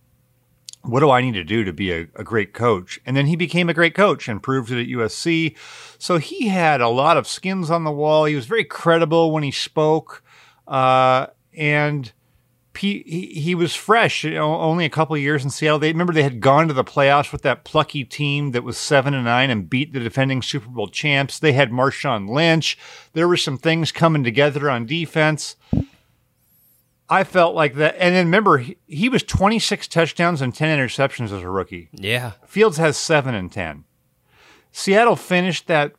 what 0.82 1.00
do 1.00 1.10
I 1.10 1.20
need 1.20 1.34
to 1.34 1.44
do 1.44 1.64
to 1.64 1.72
be 1.72 1.92
a, 1.92 2.08
a, 2.14 2.24
great 2.24 2.54
coach? 2.54 2.98
And 3.04 3.14
then 3.14 3.26
he 3.26 3.36
became 3.36 3.68
a 3.68 3.74
great 3.74 3.94
coach 3.94 4.28
and 4.28 4.42
proved 4.42 4.70
it 4.70 4.80
at 4.80 4.88
USC. 4.88 5.54
So 5.98 6.16
he 6.16 6.48
had 6.48 6.80
a 6.80 6.88
lot 6.88 7.18
of 7.18 7.26
skins 7.26 7.70
on 7.70 7.84
the 7.84 7.90
wall. 7.90 8.24
He 8.24 8.34
was 8.34 8.46
very 8.46 8.64
credible 8.64 9.30
when 9.30 9.42
he 9.42 9.50
spoke. 9.50 10.22
Uh, 10.68 11.28
and 11.56 12.12
he, 12.76 13.32
he 13.34 13.54
was 13.54 13.74
fresh, 13.74 14.22
you 14.22 14.34
know, 14.34 14.54
only 14.54 14.84
a 14.84 14.90
couple 14.90 15.16
years 15.16 15.42
in 15.42 15.50
Seattle. 15.50 15.78
They 15.78 15.90
remember 15.90 16.12
they 16.12 16.22
had 16.22 16.40
gone 16.40 16.68
to 16.68 16.74
the 16.74 16.84
playoffs 16.84 17.32
with 17.32 17.42
that 17.42 17.64
plucky 17.64 18.04
team 18.04 18.52
that 18.52 18.62
was 18.62 18.78
seven 18.78 19.14
and 19.14 19.24
nine 19.24 19.50
and 19.50 19.68
beat 19.68 19.92
the 19.92 20.00
defending 20.00 20.42
Super 20.42 20.68
Bowl 20.68 20.86
champs. 20.86 21.38
They 21.38 21.52
had 21.52 21.70
Marshawn 21.70 22.28
Lynch. 22.28 22.78
There 23.14 23.26
were 23.26 23.36
some 23.36 23.58
things 23.58 23.90
coming 23.90 24.22
together 24.22 24.70
on 24.70 24.86
defense. 24.86 25.56
I 27.08 27.24
felt 27.24 27.54
like 27.54 27.74
that. 27.76 27.96
And 27.98 28.14
then 28.14 28.26
remember, 28.26 28.58
he, 28.58 28.76
he, 28.86 29.08
was 29.08 29.22
26 29.22 29.88
touchdowns 29.88 30.42
and 30.42 30.54
10 30.54 30.78
interceptions 30.78 31.32
as 31.32 31.42
a 31.42 31.48
rookie. 31.48 31.88
Yeah. 31.92 32.32
Fields 32.46 32.76
has 32.76 32.96
seven 32.96 33.34
and 33.34 33.50
10. 33.50 33.84
Seattle 34.72 35.16
finished 35.16 35.66
that 35.68 35.94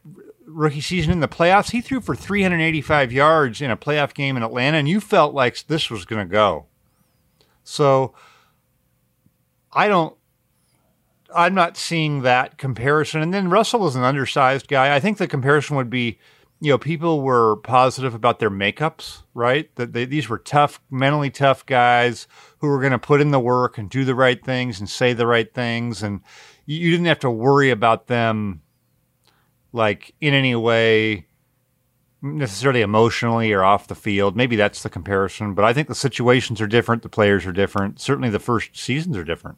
rookie 0.49 0.81
season 0.81 1.12
in 1.12 1.19
the 1.19 1.27
playoffs. 1.27 1.71
He 1.71 1.81
threw 1.81 2.01
for 2.01 2.15
385 2.15 3.12
yards 3.12 3.62
in 3.62 3.71
a 3.71 3.77
playoff 3.77 4.13
game 4.13 4.38
in 4.38 4.43
Atlanta, 4.43 4.77
and 4.77 4.89
you 4.89 4.99
felt 4.99 5.33
like 5.33 5.65
this 5.67 5.89
was 5.89 6.05
going 6.05 6.27
to 6.27 6.31
go. 6.31 6.65
So 7.63 8.13
I 9.71 9.88
don't. 9.88 10.15
I'm 11.35 11.53
not 11.53 11.77
seeing 11.77 12.23
that 12.23 12.57
comparison. 12.57 13.21
And 13.21 13.31
then 13.31 13.51
Russell 13.51 13.81
was 13.81 13.95
an 13.95 14.03
undersized 14.03 14.67
guy. 14.67 14.95
I 14.95 14.99
think 14.99 15.19
the 15.19 15.27
comparison 15.27 15.75
would 15.75 15.89
be 15.89 16.17
you 16.62 16.71
know, 16.71 16.77
people 16.77 17.21
were 17.21 17.57
positive 17.57 18.13
about 18.13 18.39
their 18.39 18.49
makeups, 18.49 19.23
right? 19.33 19.73
That 19.75 19.93
they, 19.93 20.05
these 20.05 20.27
were 20.27 20.38
tough, 20.38 20.81
mentally 20.91 21.29
tough 21.29 21.65
guys 21.65 22.27
who 22.59 22.67
were 22.67 22.79
going 22.79 22.91
to 22.91 22.99
put 22.99 23.21
in 23.21 23.31
the 23.31 23.39
work 23.39 23.77
and 23.77 23.89
do 23.89 24.03
the 24.03 24.15
right 24.15 24.43
things 24.43 24.79
and 24.79 24.89
say 24.89 25.13
the 25.13 25.27
right 25.27 25.51
things, 25.53 26.03
and 26.03 26.21
you, 26.65 26.79
you 26.79 26.91
didn't 26.91 27.05
have 27.05 27.19
to 27.19 27.31
worry 27.31 27.69
about 27.69 28.07
them, 28.07 28.62
like 29.71 30.13
in 30.19 30.34
any 30.34 30.55
way, 30.55 31.25
necessarily 32.21 32.82
emotionally 32.82 33.53
or 33.53 33.63
off 33.63 33.88
the 33.88 33.95
field. 33.95 34.36
Maybe 34.36 34.55
that's 34.55 34.84
the 34.84 34.89
comparison, 34.89 35.53
but 35.53 35.65
I 35.65 35.73
think 35.73 35.88
the 35.88 35.95
situations 35.95 36.60
are 36.60 36.67
different, 36.67 37.01
the 37.01 37.10
players 37.10 37.45
are 37.45 37.51
different. 37.51 37.99
Certainly, 37.99 38.29
the 38.29 38.39
first 38.39 38.75
seasons 38.75 39.15
are 39.15 39.23
different. 39.23 39.58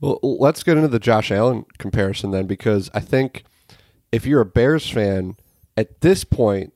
Well, 0.00 0.18
let's 0.22 0.62
get 0.62 0.76
into 0.76 0.88
the 0.88 0.98
Josh 0.98 1.30
Allen 1.30 1.64
comparison 1.78 2.30
then, 2.30 2.46
because 2.46 2.90
I 2.94 3.00
think 3.00 3.44
if 4.10 4.26
you're 4.26 4.40
a 4.40 4.46
Bears 4.46 4.88
fan 4.88 5.36
at 5.76 6.00
this 6.00 6.24
point, 6.24 6.72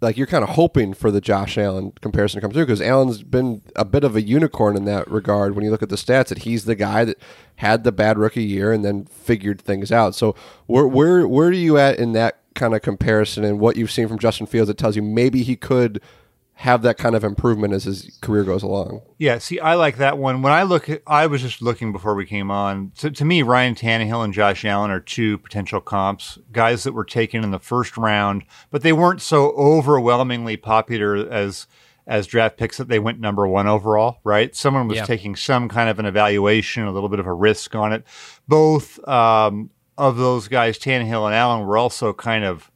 like 0.00 0.16
you're 0.16 0.26
kind 0.26 0.42
of 0.42 0.50
hoping 0.50 0.94
for 0.94 1.10
the 1.10 1.20
Josh 1.20 1.58
Allen 1.58 1.92
comparison 2.00 2.38
to 2.38 2.42
come 2.42 2.52
through 2.52 2.66
because 2.66 2.80
Allen's 2.80 3.22
been 3.22 3.62
a 3.76 3.84
bit 3.84 4.02
of 4.02 4.16
a 4.16 4.22
unicorn 4.22 4.76
in 4.76 4.84
that 4.86 5.10
regard. 5.10 5.54
When 5.54 5.64
you 5.64 5.70
look 5.70 5.82
at 5.82 5.90
the 5.90 5.96
stats, 5.96 6.28
that 6.28 6.38
he's 6.38 6.64
the 6.64 6.74
guy 6.74 7.04
that 7.04 7.18
had 7.56 7.84
the 7.84 7.92
bad 7.92 8.18
rookie 8.18 8.44
year 8.44 8.72
and 8.72 8.84
then 8.84 9.04
figured 9.04 9.60
things 9.60 9.92
out. 9.92 10.14
So 10.14 10.34
where 10.66 10.86
where 10.86 11.28
where 11.28 11.48
are 11.48 11.52
you 11.52 11.76
at 11.76 11.98
in 11.98 12.12
that 12.12 12.38
kind 12.54 12.74
of 12.74 12.82
comparison 12.82 13.44
and 13.44 13.60
what 13.60 13.76
you've 13.76 13.90
seen 13.90 14.08
from 14.08 14.18
Justin 14.18 14.46
Fields 14.46 14.68
that 14.68 14.78
tells 14.78 14.96
you 14.96 15.02
maybe 15.02 15.42
he 15.42 15.56
could 15.56 16.00
have 16.60 16.82
that 16.82 16.98
kind 16.98 17.14
of 17.16 17.24
improvement 17.24 17.72
as 17.72 17.84
his 17.84 18.18
career 18.20 18.44
goes 18.44 18.62
along. 18.62 19.00
Yeah, 19.16 19.38
see, 19.38 19.58
I 19.58 19.76
like 19.76 19.96
that 19.96 20.18
one. 20.18 20.42
When 20.42 20.52
I 20.52 20.62
look 20.62 20.90
at, 20.90 21.00
I 21.06 21.26
was 21.26 21.40
just 21.40 21.62
looking 21.62 21.90
before 21.90 22.14
we 22.14 22.26
came 22.26 22.50
on. 22.50 22.92
To, 22.98 23.10
to 23.10 23.24
me, 23.24 23.40
Ryan 23.40 23.74
Tannehill 23.74 24.22
and 24.22 24.34
Josh 24.34 24.62
Allen 24.66 24.90
are 24.90 25.00
two 25.00 25.38
potential 25.38 25.80
comps, 25.80 26.38
guys 26.52 26.82
that 26.82 26.92
were 26.92 27.06
taken 27.06 27.42
in 27.42 27.50
the 27.50 27.58
first 27.58 27.96
round, 27.96 28.44
but 28.70 28.82
they 28.82 28.92
weren't 28.92 29.22
so 29.22 29.52
overwhelmingly 29.52 30.58
popular 30.58 31.16
as 31.32 31.66
as 32.06 32.26
draft 32.26 32.58
picks 32.58 32.76
that 32.76 32.88
they 32.88 32.98
went 32.98 33.20
number 33.20 33.48
one 33.48 33.66
overall, 33.66 34.18
right? 34.22 34.54
Someone 34.54 34.86
was 34.86 34.98
yeah. 34.98 35.06
taking 35.06 35.36
some 35.36 35.66
kind 35.66 35.88
of 35.88 35.98
an 35.98 36.04
evaluation, 36.04 36.82
a 36.82 36.92
little 36.92 37.08
bit 37.08 37.20
of 37.20 37.26
a 37.26 37.32
risk 37.32 37.74
on 37.74 37.94
it. 37.94 38.04
Both 38.46 38.98
um, 39.08 39.70
of 39.96 40.18
those 40.18 40.46
guys, 40.46 40.78
Tannehill 40.78 41.24
and 41.24 41.34
Allen, 41.34 41.66
were 41.66 41.78
also 41.78 42.12
kind 42.12 42.44
of 42.44 42.70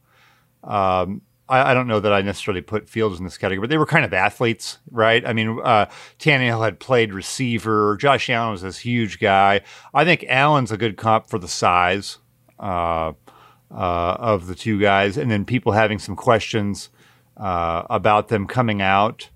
um, 0.62 1.20
I, 1.48 1.70
I, 1.70 1.74
don't 1.74 1.86
know 1.86 2.00
that 2.00 2.12
I 2.12 2.22
necessarily 2.22 2.62
put 2.62 2.88
Fields 2.88 3.18
in 3.18 3.24
this 3.24 3.36
category, 3.36 3.60
but 3.60 3.70
they 3.70 3.78
were 3.78 3.86
kind 3.86 4.04
of 4.04 4.12
athletes, 4.12 4.78
right? 4.90 5.26
I 5.26 5.32
mean, 5.32 5.60
uh, 5.62 5.86
Tannehill 6.18 6.64
had 6.64 6.80
played 6.80 7.12
receiver. 7.12 7.96
Josh 7.96 8.30
Allen 8.30 8.52
was 8.52 8.62
this 8.62 8.78
huge 8.78 9.18
guy. 9.20 9.60
I 9.92 10.04
think 10.04 10.24
Allen's 10.28 10.72
a 10.72 10.76
good 10.76 10.96
comp 10.96 11.28
for 11.28 11.38
the 11.38 11.48
size 11.48 12.18
uh, 12.58 13.12
uh, 13.70 14.16
of 14.18 14.46
the 14.46 14.54
two 14.54 14.80
guys, 14.80 15.16
and 15.16 15.30
then 15.30 15.44
people 15.44 15.72
having 15.72 15.98
some 15.98 16.16
questions 16.16 16.88
uh, 17.36 17.82
about 17.90 18.28
them 18.28 18.46
coming 18.46 18.80
out. 18.80 19.28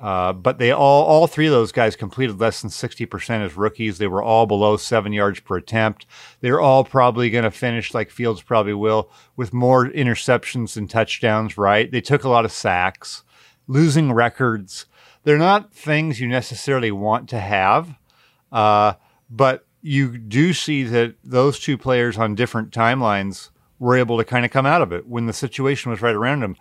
Uh, 0.00 0.32
but 0.32 0.58
they 0.58 0.70
all, 0.70 1.04
all 1.04 1.26
three 1.26 1.46
of 1.46 1.52
those 1.52 1.72
guys 1.72 1.96
completed 1.96 2.38
less 2.38 2.60
than 2.60 2.70
60% 2.70 3.44
as 3.44 3.56
rookies. 3.56 3.98
They 3.98 4.06
were 4.06 4.22
all 4.22 4.46
below 4.46 4.76
seven 4.76 5.12
yards 5.12 5.40
per 5.40 5.56
attempt. 5.56 6.04
They're 6.40 6.60
all 6.60 6.84
probably 6.84 7.30
going 7.30 7.44
to 7.44 7.50
finish 7.50 7.94
like 7.94 8.10
Fields 8.10 8.42
probably 8.42 8.74
will 8.74 9.10
with 9.36 9.54
more 9.54 9.86
interceptions 9.86 10.74
than 10.74 10.88
touchdowns, 10.88 11.56
right? 11.56 11.90
They 11.90 12.00
took 12.00 12.24
a 12.24 12.28
lot 12.28 12.44
of 12.44 12.52
sacks, 12.52 13.22
losing 13.66 14.12
records. 14.12 14.86
They're 15.22 15.38
not 15.38 15.72
things 15.72 16.20
you 16.20 16.28
necessarily 16.28 16.90
want 16.90 17.28
to 17.30 17.40
have, 17.40 17.96
uh, 18.52 18.94
but 19.30 19.66
you 19.80 20.18
do 20.18 20.52
see 20.52 20.82
that 20.84 21.14
those 21.22 21.58
two 21.58 21.78
players 21.78 22.18
on 22.18 22.34
different 22.34 22.72
timelines 22.72 23.50
were 23.78 23.96
able 23.96 24.18
to 24.18 24.24
kind 24.24 24.44
of 24.44 24.50
come 24.50 24.66
out 24.66 24.82
of 24.82 24.92
it 24.92 25.06
when 25.06 25.26
the 25.26 25.32
situation 25.32 25.90
was 25.90 26.02
right 26.02 26.14
around 26.14 26.40
them. 26.40 26.56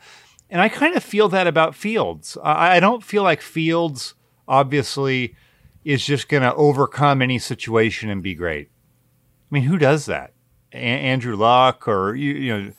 And 0.54 0.62
I 0.62 0.70
kind 0.70 0.96
of 0.96 1.04
feel 1.04 1.30
that 1.30 1.48
about 1.48 1.74
Fields. 1.74 2.38
I, 2.44 2.78
I 2.78 2.80
don't 2.80 3.04
feel 3.04 3.24
like 3.24 3.42
Fields 3.42 4.14
obviously 4.48 5.36
is 5.84 6.06
just 6.06 6.30
going 6.30 6.44
to 6.44 6.54
overcome 6.54 7.24
any 7.24 7.40
situation 7.40 8.12
and 8.12 8.22
be 8.22 8.36
great. 8.36 8.70
I 8.70 9.48
mean, 9.50 9.64
who 9.64 9.80
does 9.80 10.06
that? 10.06 10.34
A- 10.72 10.78
Andrew 10.78 11.36
Luck 11.36 11.88
or 11.88 12.14
you, 12.14 12.34
you 12.34 12.54
know 12.56 12.72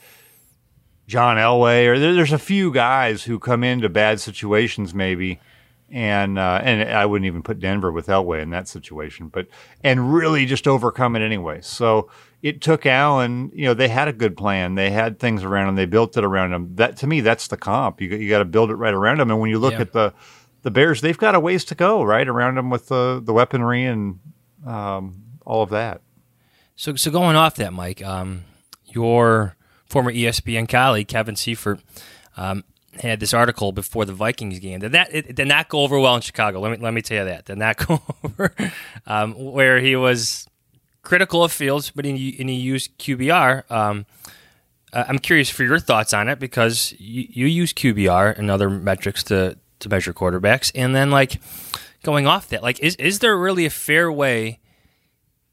John 1.08 1.36
Elway 1.36 1.88
or 1.88 1.98
there, 1.98 2.14
there's 2.14 2.32
a 2.32 2.38
few 2.38 2.72
guys 2.72 3.24
who 3.24 3.40
come 3.40 3.64
into 3.64 3.88
bad 3.88 4.20
situations 4.20 4.94
maybe 4.94 5.40
and 5.94 6.40
uh, 6.40 6.60
and 6.60 6.90
I 6.90 7.06
wouldn't 7.06 7.26
even 7.26 7.44
put 7.44 7.60
Denver 7.60 7.92
with 7.92 8.08
Elway 8.08 8.42
in 8.42 8.50
that 8.50 8.66
situation, 8.66 9.28
but 9.28 9.46
and 9.84 10.12
really 10.12 10.44
just 10.44 10.66
overcome 10.66 11.14
it 11.14 11.22
anyway. 11.22 11.60
So 11.62 12.10
it 12.42 12.60
took 12.60 12.84
Allen. 12.84 13.52
You 13.54 13.66
know, 13.66 13.74
they 13.74 13.86
had 13.86 14.08
a 14.08 14.12
good 14.12 14.36
plan. 14.36 14.74
They 14.74 14.90
had 14.90 15.20
things 15.20 15.44
around 15.44 15.68
him. 15.68 15.76
They 15.76 15.86
built 15.86 16.16
it 16.16 16.24
around 16.24 16.52
him. 16.52 16.74
That 16.74 16.96
to 16.96 17.06
me, 17.06 17.20
that's 17.20 17.46
the 17.46 17.56
comp. 17.56 18.00
You 18.00 18.08
you 18.08 18.28
got 18.28 18.40
to 18.40 18.44
build 18.44 18.72
it 18.72 18.74
right 18.74 18.92
around 18.92 19.20
him. 19.20 19.30
And 19.30 19.38
when 19.38 19.50
you 19.50 19.60
look 19.60 19.74
yeah. 19.74 19.82
at 19.82 19.92
the 19.92 20.12
the 20.62 20.72
Bears, 20.72 21.00
they've 21.00 21.16
got 21.16 21.36
a 21.36 21.40
ways 21.40 21.64
to 21.66 21.76
go 21.76 22.02
right 22.02 22.26
around 22.26 22.56
them 22.56 22.70
with 22.70 22.88
the 22.88 23.22
the 23.24 23.32
weaponry 23.32 23.84
and 23.84 24.18
um, 24.66 25.22
all 25.46 25.62
of 25.62 25.70
that. 25.70 26.02
So 26.74 26.96
so 26.96 27.12
going 27.12 27.36
off 27.36 27.54
that, 27.54 27.72
Mike, 27.72 28.04
um, 28.04 28.42
your 28.84 29.54
former 29.86 30.12
ESPN 30.12 30.68
colleague 30.68 31.06
Kevin 31.06 31.36
Seifert 31.36 31.78
um, 32.36 32.64
had 33.00 33.20
this 33.20 33.34
article 33.34 33.72
before 33.72 34.04
the 34.04 34.12
Vikings 34.12 34.58
game. 34.58 34.80
Did 34.80 34.92
that 34.92 35.14
it 35.14 35.34
did 35.34 35.48
not 35.48 35.68
go 35.68 35.80
over 35.80 35.98
well 35.98 36.14
in 36.16 36.20
Chicago? 36.20 36.60
Let 36.60 36.72
me 36.72 36.84
let 36.84 36.94
me 36.94 37.02
tell 37.02 37.18
you 37.18 37.24
that 37.24 37.44
did 37.46 37.58
not 37.58 37.76
go 37.86 38.02
over. 38.22 38.54
Um, 39.06 39.34
where 39.34 39.80
he 39.80 39.96
was 39.96 40.46
critical 41.02 41.44
of 41.44 41.52
Fields, 41.52 41.90
but 41.90 42.04
he, 42.04 42.36
and 42.40 42.48
he 42.48 42.56
used 42.56 42.98
QBR. 42.98 43.70
Um, 43.70 44.06
I'm 44.92 45.18
curious 45.18 45.50
for 45.50 45.64
your 45.64 45.78
thoughts 45.78 46.14
on 46.14 46.28
it 46.28 46.38
because 46.38 46.94
you, 46.98 47.26
you 47.28 47.46
use 47.46 47.72
QBR 47.72 48.38
and 48.38 48.50
other 48.50 48.70
metrics 48.70 49.22
to 49.24 49.58
to 49.80 49.88
measure 49.88 50.12
quarterbacks, 50.12 50.72
and 50.74 50.94
then 50.94 51.10
like 51.10 51.40
going 52.02 52.26
off 52.26 52.48
that, 52.48 52.62
like 52.62 52.80
is 52.80 52.96
is 52.96 53.18
there 53.18 53.36
really 53.36 53.66
a 53.66 53.70
fair 53.70 54.10
way 54.10 54.60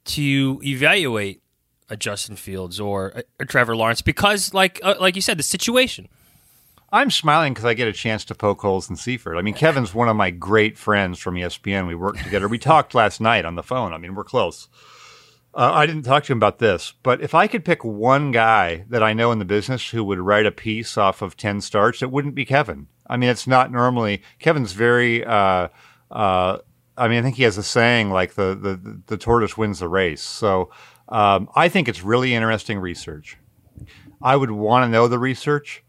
to 0.05 0.61
evaluate 0.63 1.41
a 1.89 1.97
Justin 1.97 2.35
Fields 2.35 2.79
or 2.79 3.09
a, 3.15 3.23
a 3.41 3.45
Trevor 3.45 3.75
Lawrence? 3.75 4.01
Because 4.01 4.53
like 4.53 4.79
uh, 4.83 4.95
like 4.99 5.15
you 5.15 5.21
said, 5.21 5.37
the 5.37 5.43
situation 5.43 6.07
I'm 6.93 7.09
smiling 7.09 7.53
because 7.53 7.65
I 7.65 7.73
get 7.73 7.87
a 7.87 7.93
chance 7.93 8.25
to 8.25 8.35
poke 8.35 8.61
holes 8.61 8.89
in 8.89 8.97
Seifert. 8.97 9.37
I 9.37 9.41
mean, 9.41 9.53
Kevin's 9.53 9.93
one 9.93 10.09
of 10.09 10.17
my 10.17 10.29
great 10.29 10.77
friends 10.77 11.19
from 11.19 11.35
ESPN. 11.35 11.87
We 11.87 11.95
worked 11.95 12.21
together. 12.21 12.49
We 12.49 12.59
talked 12.59 12.93
last 12.93 13.21
night 13.21 13.45
on 13.45 13.55
the 13.55 13.63
phone. 13.63 13.93
I 13.93 13.97
mean, 13.97 14.13
we're 14.13 14.25
close. 14.25 14.67
Uh, 15.53 15.71
I 15.73 15.85
didn't 15.85 16.03
talk 16.03 16.25
to 16.25 16.33
him 16.33 16.37
about 16.37 16.59
this, 16.59 16.93
but 17.03 17.21
if 17.21 17.33
I 17.33 17.47
could 17.47 17.65
pick 17.65 17.83
one 17.83 18.31
guy 18.31 18.85
that 18.89 19.03
I 19.03 19.13
know 19.13 19.31
in 19.31 19.39
the 19.39 19.45
business 19.45 19.89
who 19.89 20.03
would 20.03 20.19
write 20.19 20.45
a 20.45 20.51
piece 20.51 20.97
off 20.97 21.21
of 21.21 21.37
10 21.37 21.61
starts, 21.61 22.01
it 22.01 22.11
wouldn't 22.11 22.35
be 22.35 22.45
Kevin. 22.45 22.87
I 23.07 23.17
mean, 23.17 23.29
it's 23.29 23.47
not 23.47 23.71
normally, 23.71 24.21
Kevin's 24.39 24.71
very, 24.71 25.25
uh, 25.25 25.67
uh, 26.09 26.57
I 26.97 27.07
mean, 27.07 27.19
I 27.19 27.21
think 27.21 27.35
he 27.35 27.43
has 27.43 27.57
a 27.57 27.63
saying 27.63 28.11
like 28.11 28.35
the, 28.35 28.55
the, 28.55 29.01
the 29.07 29.17
tortoise 29.17 29.57
wins 29.57 29.79
the 29.79 29.89
race. 29.89 30.21
So 30.21 30.71
um, 31.09 31.49
I 31.55 31.67
think 31.67 31.89
it's 31.89 32.01
really 32.01 32.33
interesting 32.33 32.79
research. 32.79 33.37
I 34.21 34.35
would 34.35 34.51
want 34.51 34.85
to 34.85 34.89
know 34.89 35.07
the 35.09 35.19
research. 35.19 35.83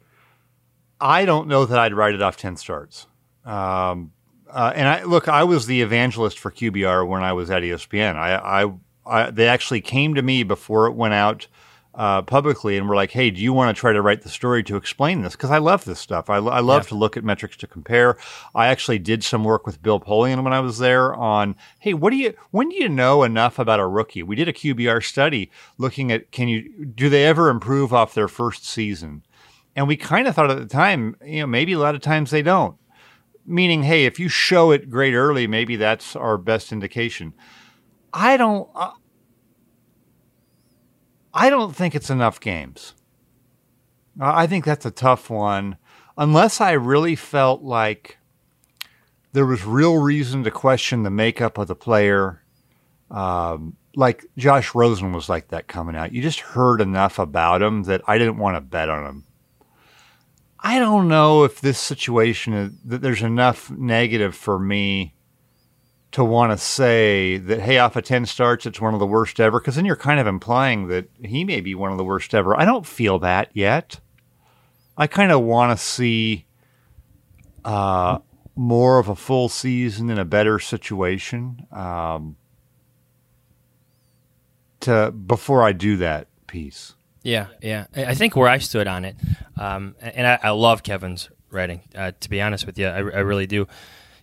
I 1.03 1.25
don't 1.25 1.49
know 1.49 1.67
that 1.67 1.79
I'd 1.79 1.93
write 1.95 2.15
it 2.15 2.23
off 2.23 2.37
10 2.37 2.57
starts. 2.57 3.07
Um, 3.45 4.13
uh, 4.51 4.73
and 4.75 4.87
I 4.87 5.03
look, 5.03 5.29
I 5.29 5.45
was 5.45 5.67
the 5.67 5.83
evangelist 5.83 6.39
for 6.39 6.51
QBR 6.51 7.07
when 7.09 7.23
I 7.23 7.33
was 7.33 7.51
at 7.51 7.63
ESPN. 7.63 8.17
I, 8.17 8.37
I 8.65 8.73
I, 9.05 9.31
they 9.31 9.49
actually 9.49 9.81
came 9.81 10.15
to 10.15 10.23
me 10.23 10.45
before 10.45 10.87
it 10.87 10.93
went 10.93 11.15
out 11.15 11.49
uh, 11.95 12.23
publicly 12.23 12.77
and 12.79 12.89
were 12.89 12.95
like, 12.95 13.11
"Hey, 13.11 13.31
do 13.33 13.41
you 13.41 13.53
want 13.53 13.75
to 13.75 13.79
try 13.81 13.93
to 13.93 14.01
write 14.01 14.23
the 14.23 14.29
story 14.29 14.63
to 14.63 14.77
explain 14.77 15.23
this?" 15.23 15.33
Because 15.33 15.51
I 15.51 15.59
love 15.59 15.85
this 15.85 15.99
stuff. 15.99 16.31
I, 16.31 16.37
I 16.37 16.61
love 16.61 16.85
Yeah. 16.85 16.89
to 16.91 16.95
look 16.95 17.17
at 17.17 17.25
metrics 17.25 17.57
to 17.59 17.67
compare. 17.67 18.17
I 18.55 18.69
actually 18.69 19.01
did 19.01 19.25
some 19.25 19.43
work 19.43 19.67
with 19.67 19.83
Bill 19.83 19.99
Polian 19.99 20.45
when 20.45 20.53
I 20.53 20.61
was 20.61 20.79
there 20.79 21.15
on, 21.15 21.57
"Hey, 21.81 21.95
what 21.95 22.11
do 22.11 22.17
you? 22.17 22.33
When 22.53 22.69
do 22.69 22.77
you 22.77 22.89
know 22.89 23.25
enough 23.25 23.59
about 23.59 23.81
a 23.81 23.87
rookie?" 23.89 24.23
We 24.23 24.37
did 24.37 24.49
a 24.49 24.53
QBR 24.53 25.03
study 25.03 25.51
looking 25.79 26.13
at 26.13 26.31
can 26.31 26.47
you 26.49 26.87
do 26.87 27.09
they 27.09 27.25
ever 27.27 27.49
improve 27.49 27.93
off 27.93 28.15
their 28.15 28.29
first 28.29 28.65
season? 28.65 29.23
And 29.75 29.89
we 29.89 29.97
kind 29.97 30.29
of 30.29 30.35
thought 30.35 30.51
at 30.51 30.59
the 30.59 30.67
time, 30.67 31.17
you 31.25 31.41
know, 31.41 31.47
maybe 31.47 31.73
a 31.73 31.79
lot 31.79 31.95
of 31.95 32.01
times 32.01 32.31
they 32.31 32.43
don't. 32.43 32.77
Meaning, 33.47 33.83
hey, 33.83 34.05
if 34.05 34.21
you 34.21 34.29
show 34.29 34.71
it 34.71 34.91
great 34.91 35.15
early, 35.15 35.47
maybe 35.47 35.77
that's 35.77 36.15
our 36.15 36.39
best 36.39 36.73
indication. 36.73 37.33
I 38.13 38.37
don't. 38.37 38.69
Uh, 38.75 38.93
I 41.35 41.51
don't 41.51 41.75
think 41.75 41.95
it's 41.95 42.11
enough 42.11 42.39
games. 42.39 42.95
I 44.21 44.43
I 44.43 44.47
think 44.47 44.65
that's 44.65 44.87
a 44.87 44.91
tough 44.91 45.31
one, 45.31 45.77
unless 46.17 46.61
I 46.61 46.73
really 46.73 47.17
felt 47.17 47.63
like 47.63 48.19
there 49.33 49.47
was 49.47 49.65
real 49.65 49.97
reason 49.97 50.45
to 50.45 50.51
question 50.51 51.03
the 51.03 51.11
makeup 51.11 51.59
of 51.59 51.69
the 51.69 51.75
player. 51.75 52.43
Um, 53.11 53.77
like 53.95 54.25
Josh 54.37 54.75
Rosen 54.75 55.13
was 55.13 55.29
like 55.29 55.49
that 55.49 55.69
coming 55.69 55.97
out. 55.97 56.13
You 56.13 56.23
just 56.23 56.41
heard 56.41 56.81
enough 56.81 57.19
about 57.19 57.63
him 57.63 57.83
that 57.85 58.03
I 58.07 58.19
didn't 58.19 58.39
want 58.39 58.57
to 58.57 58.61
bet 58.61 58.89
on 58.89 59.05
him. 59.05 59.25
I 60.65 60.79
don't 60.79 61.09
know 61.09 61.43
if 61.43 61.61
this 61.61 61.79
situation 61.79 62.53
is 62.53 62.73
that 62.85 63.03
there's 63.03 63.23
enough 63.23 63.71
negative 63.71 64.37
for 64.37 64.59
me 64.59 65.15
to 66.13 66.23
want 66.23 66.53
to 66.53 66.59
say 66.59 67.39
that 67.39 67.61
hey, 67.61 67.79
off 67.79 67.97
of 67.97 68.05
ten 68.05 68.27
starts, 68.27 68.65
it's 68.65 68.81
one 68.81 68.95
of 68.95 69.01
the 69.01 69.07
worst 69.07 69.41
ever. 69.41 69.59
Because 69.59 69.75
then 69.75 69.85
you're 69.85 69.97
kind 69.97 70.21
of 70.21 70.27
implying 70.27 70.87
that 70.89 71.09
he 71.21 71.43
may 71.43 71.61
be 71.61 71.75
one 71.75 71.91
of 71.91 71.99
the 71.99 72.05
worst 72.05 72.33
ever. 72.33 72.59
I 72.59 72.65
don't 72.65 72.87
feel 72.87 73.19
that 73.21 73.51
yet. 73.55 73.99
I 74.97 75.07
kind 75.09 75.33
of 75.33 75.43
want 75.43 75.77
to 75.77 75.85
see 75.85 76.47
uh, 77.65 78.19
more 78.55 78.99
of 78.99 79.09
a 79.09 79.17
full 79.17 79.49
season 79.49 80.11
in 80.11 80.19
a 80.19 80.25
better 80.25 80.59
situation 80.59 81.67
um, 81.73 82.37
to 84.81 85.11
before 85.11 85.65
I 85.65 85.73
do 85.73 85.97
that 85.97 86.29
piece. 86.47 86.95
Yeah, 87.23 87.47
yeah. 87.63 87.87
I 87.95 88.15
think 88.15 88.37
where 88.37 88.49
I 88.49 88.59
stood 88.59 88.87
on 88.87 89.05
it, 89.05 89.17
um, 89.59 89.95
and 90.01 90.27
I, 90.27 90.39
I 90.43 90.51
love 90.51 90.83
Kevin's 90.83 91.31
writing. 91.51 91.83
Uh, 91.95 92.13
to 92.21 92.31
be 92.31 92.41
honest 92.41 92.67
with 92.67 92.79
you, 92.79 92.87
I, 92.87 92.99
I 92.99 93.21
really 93.21 93.47
do. 93.47 93.69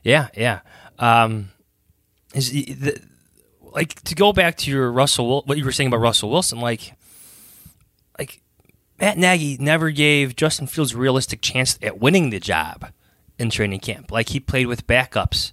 Yeah, 0.04 0.28
yeah. 0.36 0.62
Um, 0.98 1.52
is 2.34 2.52
the, 2.52 2.74
the, 2.74 3.02
like 3.62 4.02
to 4.04 4.16
go 4.16 4.34
back 4.34 4.58
to 4.58 4.72
your 4.72 4.92
Russell, 4.92 5.44
what 5.46 5.58
you 5.58 5.66
were 5.66 5.72
saying 5.72 5.88
about 5.88 6.02
Russell 6.02 6.30
Wilson, 6.30 6.60
like, 6.60 6.94
like 8.18 8.42
Matt 9.00 9.18
Nagy 9.18 9.58
never 9.60 9.92
gave 9.92 10.36
Justin 10.36 10.68
Fields 10.68 10.94
realistic 10.94 11.42
chance 11.42 11.80
at 11.82 12.00
winning 12.00 12.30
the 12.30 12.40
job 12.40 12.92
in 13.38 13.50
training 13.50 13.80
camp. 13.80 14.12
Like 14.12 14.30
he 14.30 14.40
played 14.40 14.68
with 14.68 14.88
backups 14.88 15.52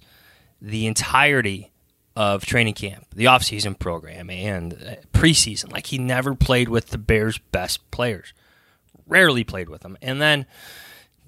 the 0.61 0.87
entirety 0.87 1.71
of 2.17 2.43
training 2.47 2.73
camp, 2.73 3.05
the 3.13 3.25
offseason 3.25 3.77
program, 3.77 4.31
and 4.31 4.73
uh, 4.73 4.95
preseason. 5.13 5.71
Like 5.71 5.85
he 5.85 5.99
never 5.99 6.33
played 6.33 6.67
with 6.67 6.87
the 6.87 6.97
Bears' 6.97 7.37
best 7.37 7.91
players. 7.91 8.33
Rarely 9.05 9.43
played 9.43 9.69
with 9.69 9.81
them. 9.81 9.99
And 10.01 10.19
then 10.19 10.47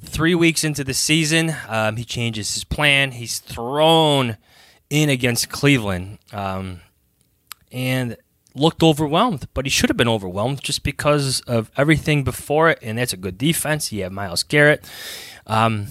three 0.04 0.34
weeks 0.34 0.64
into 0.64 0.84
the 0.84 0.96
season, 0.96 1.56
um, 1.68 1.98
he 1.98 2.04
changes 2.04 2.56
his 2.56 2.64
plan. 2.64 3.12
He's 3.12 3.38
thrown 3.38 4.38
in 4.90 5.10
against 5.10 5.50
Cleveland 5.50 6.18
um, 6.34 6.80
and 7.72 8.18
looked 8.56 8.82
overwhelmed, 8.82 9.48
but 9.54 9.68
he 9.68 9.70
should 9.70 9.92
have 9.92 9.98
been 9.98 10.10
overwhelmed 10.10 10.64
just 10.64 10.82
because 10.82 11.42
of 11.42 11.70
everything 11.78 12.24
before 12.24 12.70
it. 12.72 12.80
And 12.82 12.98
that's 12.98 13.14
a 13.14 13.18
good 13.18 13.38
defense. 13.38 13.92
You 13.92 14.02
have 14.04 14.12
Myles 14.12 14.42
Garrett. 14.42 14.90
Um, 15.46 15.86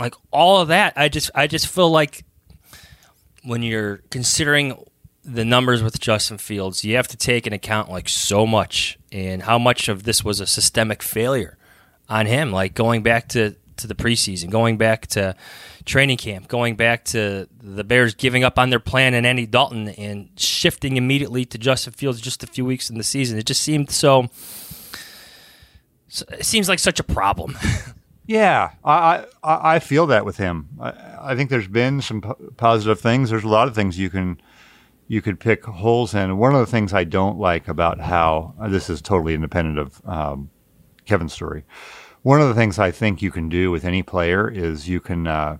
like 0.00 0.14
all 0.32 0.60
of 0.60 0.66
that, 0.66 0.94
I 0.96 1.08
just 1.08 1.30
I 1.32 1.46
just 1.46 1.68
feel 1.68 1.90
like 1.90 2.24
when 3.48 3.62
you're 3.62 3.98
considering 4.10 4.84
the 5.24 5.44
numbers 5.44 5.82
with 5.82 5.98
Justin 6.00 6.38
Fields, 6.38 6.84
you 6.84 6.96
have 6.96 7.08
to 7.08 7.16
take 7.16 7.46
into 7.46 7.56
account 7.56 7.90
like 7.90 8.08
so 8.08 8.46
much 8.46 8.98
and 9.10 9.42
how 9.42 9.58
much 9.58 9.88
of 9.88 10.04
this 10.04 10.24
was 10.24 10.40
a 10.40 10.46
systemic 10.46 11.02
failure 11.02 11.56
on 12.08 12.26
him. 12.26 12.52
Like 12.52 12.74
going 12.74 13.02
back 13.02 13.28
to, 13.30 13.56
to 13.78 13.86
the 13.86 13.94
preseason, 13.94 14.50
going 14.50 14.76
back 14.76 15.06
to 15.08 15.34
training 15.84 16.16
camp, 16.18 16.48
going 16.48 16.76
back 16.76 17.04
to 17.06 17.48
the 17.62 17.84
Bears 17.84 18.14
giving 18.14 18.44
up 18.44 18.58
on 18.58 18.70
their 18.70 18.80
plan 18.80 19.14
and 19.14 19.26
Andy 19.26 19.46
Dalton 19.46 19.88
and 19.88 20.28
shifting 20.36 20.96
immediately 20.96 21.44
to 21.46 21.58
Justin 21.58 21.92
Fields 21.94 22.20
just 22.20 22.42
a 22.42 22.46
few 22.46 22.64
weeks 22.64 22.88
in 22.90 22.96
the 22.98 23.04
season. 23.04 23.38
It 23.38 23.46
just 23.46 23.62
seemed 23.62 23.90
so. 23.90 24.28
so- 26.08 26.24
It 26.32 26.44
seems 26.44 26.68
like 26.68 26.78
such 26.78 27.00
a 27.00 27.04
problem. 27.04 27.56
Yeah, 28.28 28.72
I, 28.84 29.24
I 29.42 29.76
I 29.76 29.78
feel 29.78 30.06
that 30.08 30.26
with 30.26 30.36
him. 30.36 30.68
I, 30.78 30.92
I 31.32 31.34
think 31.34 31.48
there's 31.48 31.66
been 31.66 32.02
some 32.02 32.20
po- 32.20 32.36
positive 32.58 33.00
things. 33.00 33.30
There's 33.30 33.42
a 33.42 33.48
lot 33.48 33.68
of 33.68 33.74
things 33.74 33.98
you 33.98 34.10
can 34.10 34.38
you 35.06 35.22
could 35.22 35.40
pick 35.40 35.64
holes 35.64 36.14
in. 36.14 36.36
One 36.36 36.54
of 36.54 36.60
the 36.60 36.70
things 36.70 36.92
I 36.92 37.04
don't 37.04 37.38
like 37.38 37.68
about 37.68 37.98
how 38.00 38.54
this 38.68 38.90
is 38.90 39.00
totally 39.00 39.32
independent 39.32 39.78
of 39.78 40.02
um, 40.06 40.50
Kevin's 41.06 41.32
story. 41.32 41.64
One 42.20 42.42
of 42.42 42.48
the 42.48 42.54
things 42.54 42.78
I 42.78 42.90
think 42.90 43.22
you 43.22 43.30
can 43.30 43.48
do 43.48 43.70
with 43.70 43.86
any 43.86 44.02
player 44.02 44.46
is 44.46 44.86
you 44.90 45.00
can 45.00 45.26
uh, 45.26 45.56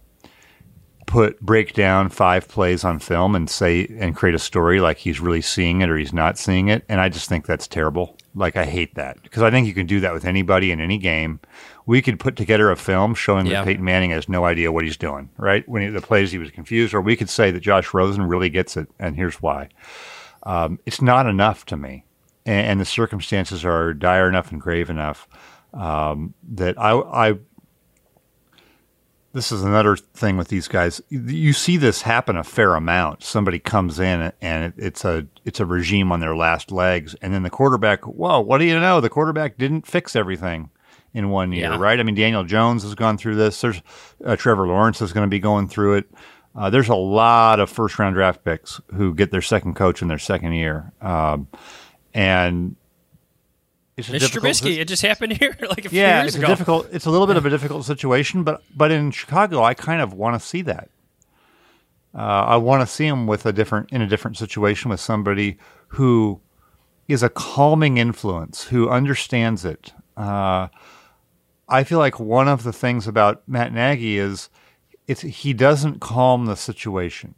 put 1.06 1.40
break 1.40 1.72
down 1.72 2.10
five 2.10 2.48
plays 2.48 2.84
on 2.84 2.98
film 2.98 3.34
and 3.34 3.48
say 3.48 3.86
and 3.98 4.14
create 4.14 4.34
a 4.34 4.38
story 4.38 4.78
like 4.78 4.98
he's 4.98 5.20
really 5.20 5.40
seeing 5.40 5.80
it 5.80 5.88
or 5.88 5.96
he's 5.96 6.12
not 6.12 6.36
seeing 6.36 6.68
it. 6.68 6.84
And 6.86 7.00
I 7.00 7.08
just 7.08 7.30
think 7.30 7.46
that's 7.46 7.66
terrible. 7.66 8.18
Like 8.34 8.56
I 8.56 8.66
hate 8.66 8.94
that 8.96 9.22
because 9.22 9.42
I 9.42 9.50
think 9.50 9.66
you 9.66 9.72
can 9.72 9.86
do 9.86 10.00
that 10.00 10.12
with 10.12 10.26
anybody 10.26 10.70
in 10.70 10.80
any 10.82 10.98
game. 10.98 11.40
We 11.88 12.02
could 12.02 12.20
put 12.20 12.36
together 12.36 12.70
a 12.70 12.76
film 12.76 13.14
showing 13.14 13.46
Yeah. 13.46 13.60
that 13.60 13.64
Peyton 13.64 13.82
Manning 13.84 14.10
has 14.10 14.28
no 14.28 14.44
idea 14.44 14.70
what 14.70 14.84
he's 14.84 14.98
doing, 14.98 15.30
right? 15.38 15.66
When 15.66 15.80
he, 15.80 15.88
the 15.88 16.02
plays 16.02 16.30
he 16.30 16.36
was 16.38 16.50
confused, 16.50 16.92
or 16.92 17.00
we 17.00 17.16
could 17.16 17.30
say 17.30 17.50
that 17.50 17.60
Josh 17.60 17.94
Rosen 17.94 18.24
really 18.24 18.50
gets 18.50 18.76
it, 18.76 18.88
and 18.98 19.16
here's 19.16 19.40
why. 19.40 19.70
Um, 20.42 20.78
it's 20.84 21.00
not 21.00 21.26
enough 21.26 21.64
to 21.66 21.78
me, 21.78 22.04
and, 22.44 22.66
and 22.66 22.80
the 22.80 22.84
circumstances 22.84 23.64
are 23.64 23.94
dire 23.94 24.28
enough 24.28 24.52
and 24.52 24.60
grave 24.60 24.90
enough 24.90 25.26
um, 25.72 26.34
that 26.50 26.78
I, 26.78 26.92
I 27.30 27.34
this 29.32 29.52
is 29.52 29.62
another 29.62 29.96
thing 29.96 30.36
with 30.36 30.48
these 30.48 30.68
guys. 30.68 31.00
You 31.10 31.52
see 31.52 31.76
this 31.76 32.02
happen 32.02 32.36
a 32.36 32.44
fair 32.44 32.74
amount. 32.74 33.22
Somebody 33.22 33.58
comes 33.58 33.98
in 34.00 34.32
and 34.42 34.64
it- 34.64 34.74
it's 34.76 35.04
a 35.04 35.26
it's 35.44 35.60
a 35.60 35.66
regime 35.66 36.10
on 36.12 36.20
their 36.20 36.36
last 36.36 36.70
legs, 36.70 37.14
and 37.22 37.32
then 37.32 37.44
the 37.44 37.50
quarterback. 37.50 38.02
Whoa! 38.06 38.40
What 38.40 38.58
do 38.58 38.64
you 38.64 38.78
know? 38.78 39.00
The 39.00 39.10
quarterback 39.10 39.56
didn't 39.58 39.86
fix 39.86 40.14
everything 40.16 40.70
in 41.18 41.28
one 41.30 41.52
year, 41.52 41.70
Yeah. 41.72 41.78
right? 41.78 41.98
I 41.98 42.02
mean, 42.04 42.14
Daniel 42.14 42.44
Jones 42.44 42.82
has 42.84 42.94
gone 42.94 43.18
through 43.18 43.34
this. 43.34 43.60
There's 43.60 43.82
uh, 44.24 44.36
Trevor 44.36 44.66
Lawrence 44.68 45.02
is 45.02 45.12
going 45.12 45.26
to 45.26 45.30
be 45.30 45.40
going 45.40 45.68
through 45.68 45.94
it. 45.96 46.10
Uh, 46.56 46.70
there's 46.70 46.88
a 46.88 46.94
lot 46.94 47.60
of 47.60 47.68
first 47.68 47.98
round 47.98 48.14
draft 48.14 48.44
picks 48.44 48.80
who 48.94 49.14
get 49.14 49.30
their 49.30 49.42
second 49.42 49.74
coach 49.74 50.00
in 50.00 50.08
their 50.08 50.18
second 50.18 50.52
year, 50.52 50.92
um, 51.02 51.46
and 52.14 52.74
it's 53.96 54.08
difficult 54.08 54.44
Trubisky, 54.54 54.78
it 54.78 54.86
just 54.88 55.02
happened 55.02 55.32
here 55.38 55.56
like 55.60 55.84
a 55.84 55.88
few 55.88 56.00
yeah, 56.00 56.22
years 56.22 56.34
it's 56.34 56.36
ago. 56.36 56.46
a 56.46 56.48
difficult. 56.50 56.88
It's 56.92 57.06
a 57.06 57.10
little 57.10 57.26
bit 57.26 57.36
of 57.36 57.44
a 57.46 57.50
difficult 57.50 57.84
situation, 57.84 58.44
but 58.44 58.62
but 58.74 58.90
in 58.90 59.10
Chicago, 59.10 59.62
I 59.62 59.74
kind 59.74 60.00
of 60.00 60.12
want 60.14 60.40
to 60.40 60.46
see 60.46 60.62
that. 60.62 60.88
Uh, 62.14 62.18
I 62.18 62.56
want 62.56 62.80
to 62.80 62.86
see 62.86 63.06
him 63.06 63.26
with 63.26 63.44
a 63.44 63.52
different 63.52 63.90
in 63.92 64.00
a 64.02 64.06
different 64.06 64.36
situation 64.36 64.90
with 64.90 65.00
somebody 65.00 65.58
who 65.88 66.40
is 67.06 67.22
a 67.22 67.28
calming 67.28 67.98
influence, 67.98 68.64
who 68.64 68.88
understands 68.88 69.64
it. 69.64 69.92
Uh, 70.16 70.68
I 71.68 71.84
feel 71.84 71.98
like 71.98 72.18
one 72.18 72.48
of 72.48 72.62
the 72.62 72.72
things 72.72 73.06
about 73.06 73.42
Matt 73.46 73.72
Nagy 73.72 74.18
is 74.18 74.48
it's 75.06 75.20
he 75.22 75.52
doesn't 75.52 76.00
calm 76.00 76.46
the 76.46 76.56
situation. 76.56 77.34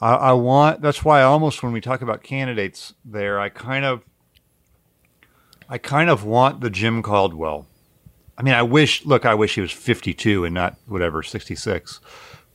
I, 0.00 0.14
I 0.14 0.32
want 0.32 0.82
that's 0.82 1.04
why 1.04 1.22
almost 1.22 1.62
when 1.62 1.72
we 1.72 1.80
talk 1.80 2.02
about 2.02 2.22
candidates 2.22 2.94
there, 3.04 3.38
I 3.40 3.48
kind 3.48 3.84
of 3.84 4.02
I 5.68 5.78
kind 5.78 6.10
of 6.10 6.24
want 6.24 6.60
the 6.60 6.70
Jim 6.70 7.02
Caldwell. 7.02 7.66
I 8.36 8.42
mean, 8.42 8.54
I 8.54 8.62
wish. 8.62 9.04
Look, 9.06 9.24
I 9.24 9.34
wish 9.34 9.54
he 9.54 9.60
was 9.60 9.72
52 9.72 10.44
and 10.44 10.54
not 10.54 10.76
whatever 10.86 11.22
66. 11.22 12.00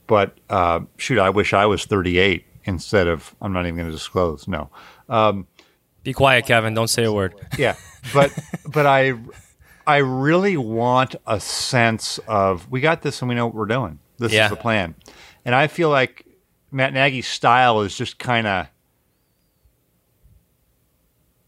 But 0.08 0.38
uh, 0.50 0.82
shoot, 0.98 1.20
I 1.20 1.30
wish 1.30 1.54
I 1.54 1.66
was 1.66 1.86
38 1.86 2.46
instead 2.66 3.08
of. 3.08 3.34
I'm 3.42 3.54
not 3.54 3.66
even 3.66 3.76
going 3.76 3.88
to 3.88 3.92
disclose. 3.94 4.48
No. 4.48 4.70
Um, 5.08 5.48
Be 6.04 6.14
quiet, 6.14 6.46
Kevin. 6.46 6.74
Don't 6.74 6.90
say 6.90 7.06
a 7.06 7.12
word. 7.14 7.34
yeah, 7.58 7.76
but 8.14 8.32
but 8.66 8.86
I 8.86 9.14
I 9.90 9.98
really 9.98 10.56
want 10.56 11.16
a 11.26 11.40
sense 11.40 12.20
of 12.28 12.70
we 12.70 12.80
got 12.80 13.02
this 13.02 13.22
and 13.24 13.30
we 13.30 13.34
know 13.34 13.48
what 13.48 13.56
we're 13.56 13.66
doing. 13.66 13.98
This 14.20 14.32
Yeah. 14.32 14.44
is 14.46 14.52
the 14.52 14.56
plan, 14.56 14.94
and 15.44 15.56
I 15.56 15.66
feel 15.66 15.90
like 15.90 16.26
Matt 16.72 16.94
Nagy's 16.94 17.28
style 17.28 17.82
is 17.82 17.98
just 17.98 18.20
kind 18.20 18.46
of. 18.46 18.68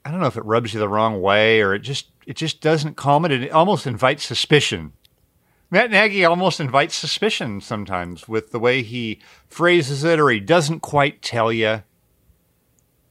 I 0.03 0.09
don't 0.09 0.19
know 0.19 0.25
if 0.25 0.37
it 0.37 0.45
rubs 0.45 0.73
you 0.73 0.79
the 0.79 0.89
wrong 0.89 1.21
way 1.21 1.61
or 1.61 1.75
it 1.75 1.79
just 1.79 2.07
it 2.25 2.35
just 2.35 2.61
doesn't 2.61 2.95
calm 2.97 3.25
it. 3.25 3.31
It 3.31 3.51
almost 3.51 3.85
invites 3.85 4.25
suspicion. 4.25 4.93
Matt 5.69 5.91
Nagy 5.91 6.25
almost 6.25 6.59
invites 6.59 6.95
suspicion 6.95 7.61
sometimes 7.61 8.27
with 8.27 8.51
the 8.51 8.59
way 8.59 8.81
he 8.81 9.19
phrases 9.47 10.03
it, 10.03 10.19
or 10.19 10.29
he 10.31 10.39
doesn't 10.39 10.79
quite 10.79 11.21
tell 11.21 11.53
you. 11.53 11.83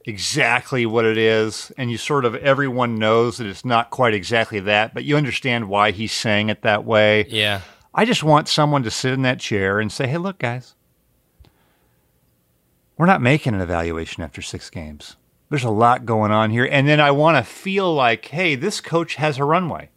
Exactly 0.05 0.85
what 0.85 1.05
it 1.05 1.17
is, 1.17 1.71
and 1.77 1.91
you 1.91 1.97
sort 1.97 2.25
of 2.25 2.35
everyone 2.35 2.95
knows 2.95 3.37
that 3.37 3.47
it's 3.47 3.65
not 3.65 3.89
quite 3.89 4.13
exactly 4.13 4.59
that, 4.61 4.93
but 4.93 5.03
you 5.03 5.17
understand 5.17 5.69
why 5.69 5.91
he's 5.91 6.11
saying 6.11 6.49
it 6.49 6.61
that 6.61 6.85
way. 6.85 7.25
Yeah. 7.29 7.61
I 7.93 8.05
just 8.05 8.23
want 8.23 8.47
someone 8.47 8.83
to 8.83 8.91
sit 8.91 9.13
in 9.13 9.21
that 9.23 9.39
chair 9.39 9.79
and 9.79 9.91
say, 9.91 10.07
"Hey, 10.07 10.17
look, 10.17 10.39
guys, 10.39 10.75
we're 12.97 13.05
not 13.05 13.21
making 13.21 13.53
an 13.53 13.61
evaluation 13.61 14.23
after 14.23 14.41
six 14.41 14.69
games. 14.69 15.17
There's 15.49 15.63
a 15.63 15.69
lot 15.69 16.05
going 16.05 16.31
on 16.31 16.49
here, 16.51 16.67
and 16.69 16.87
then 16.87 17.01
I 17.01 17.11
want 17.11 17.37
to 17.37 17.51
feel 17.51 17.93
like, 17.93 18.25
hey, 18.27 18.55
this 18.55 18.79
coach 18.79 19.15
has 19.15 19.37
a 19.37 19.43
runway, 19.43 19.89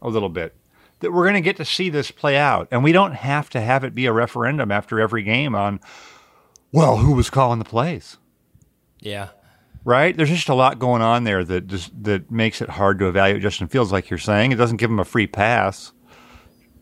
a 0.00 0.08
little 0.08 0.28
bit." 0.28 0.54
That 1.00 1.12
we're 1.12 1.24
going 1.24 1.34
to 1.34 1.40
get 1.40 1.56
to 1.56 1.64
see 1.64 1.88
this 1.88 2.10
play 2.10 2.36
out, 2.36 2.68
and 2.70 2.84
we 2.84 2.92
don't 2.92 3.14
have 3.14 3.48
to 3.50 3.60
have 3.62 3.84
it 3.84 3.94
be 3.94 4.04
a 4.04 4.12
referendum 4.12 4.70
after 4.70 5.00
every 5.00 5.22
game 5.22 5.54
on, 5.54 5.80
well, 6.72 6.98
who 6.98 7.12
was 7.14 7.30
calling 7.30 7.58
the 7.58 7.64
plays 7.64 8.18
Yeah. 9.00 9.28
Right? 9.84 10.16
There's 10.16 10.30
just 10.30 10.48
a 10.48 10.54
lot 10.54 10.78
going 10.78 11.02
on 11.02 11.24
there 11.24 11.44
that 11.44 11.66
just, 11.66 11.90
that 12.02 12.30
makes 12.30 12.60
it 12.60 12.68
hard 12.68 12.98
to 12.98 13.08
evaluate 13.08 13.42
Justin 13.42 13.68
Fields, 13.68 13.92
like 13.92 14.10
you're 14.10 14.18
saying. 14.18 14.52
It 14.52 14.56
doesn't 14.56 14.78
give 14.78 14.90
him 14.90 14.98
a 15.00 15.04
free 15.04 15.26
pass. 15.26 15.92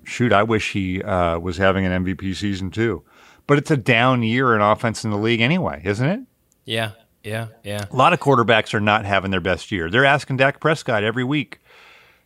Shoot, 0.04 0.32
I 0.32 0.42
wish 0.42 0.72
he 0.72 1.02
uh, 1.02 1.38
was 1.38 1.58
having 1.58 1.84
an 1.84 2.04
MVP 2.04 2.34
season 2.34 2.70
too. 2.70 3.04
But 3.46 3.58
it's 3.58 3.70
a 3.70 3.76
down 3.76 4.22
year 4.22 4.54
in 4.54 4.60
offense 4.60 5.04
in 5.04 5.10
the 5.10 5.18
league 5.18 5.40
anyway, 5.40 5.82
isn't 5.84 6.06
it? 6.06 6.20
Yeah. 6.64 6.92
Yeah. 7.22 7.48
Yeah. 7.64 7.86
A 7.90 7.96
lot 7.96 8.12
of 8.12 8.20
quarterbacks 8.20 8.74
are 8.74 8.80
not 8.80 9.04
having 9.04 9.30
their 9.30 9.40
best 9.40 9.72
year. 9.72 9.90
They're 9.90 10.04
asking 10.04 10.36
Dak 10.36 10.60
Prescott 10.60 11.02
every 11.02 11.24
week, 11.24 11.60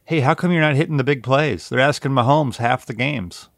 "Hey, 0.04 0.20
how 0.20 0.34
come 0.34 0.52
you're 0.52 0.60
not 0.60 0.74
hitting 0.74 0.96
the 0.96 1.04
big 1.04 1.22
plays?" 1.22 1.68
They're 1.68 1.80
asking 1.80 2.12
Mahomes 2.12 2.56
half 2.56 2.86
the 2.86 2.94
games. 2.94 3.48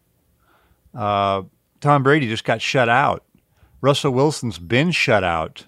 Uh, 0.94 1.42
Tom 1.80 2.02
Brady 2.02 2.28
just 2.28 2.44
got 2.44 2.62
shut 2.62 2.88
out. 2.88 3.24
Russell 3.80 4.12
Wilson's 4.12 4.58
been 4.58 4.90
shut 4.90 5.24
out. 5.24 5.66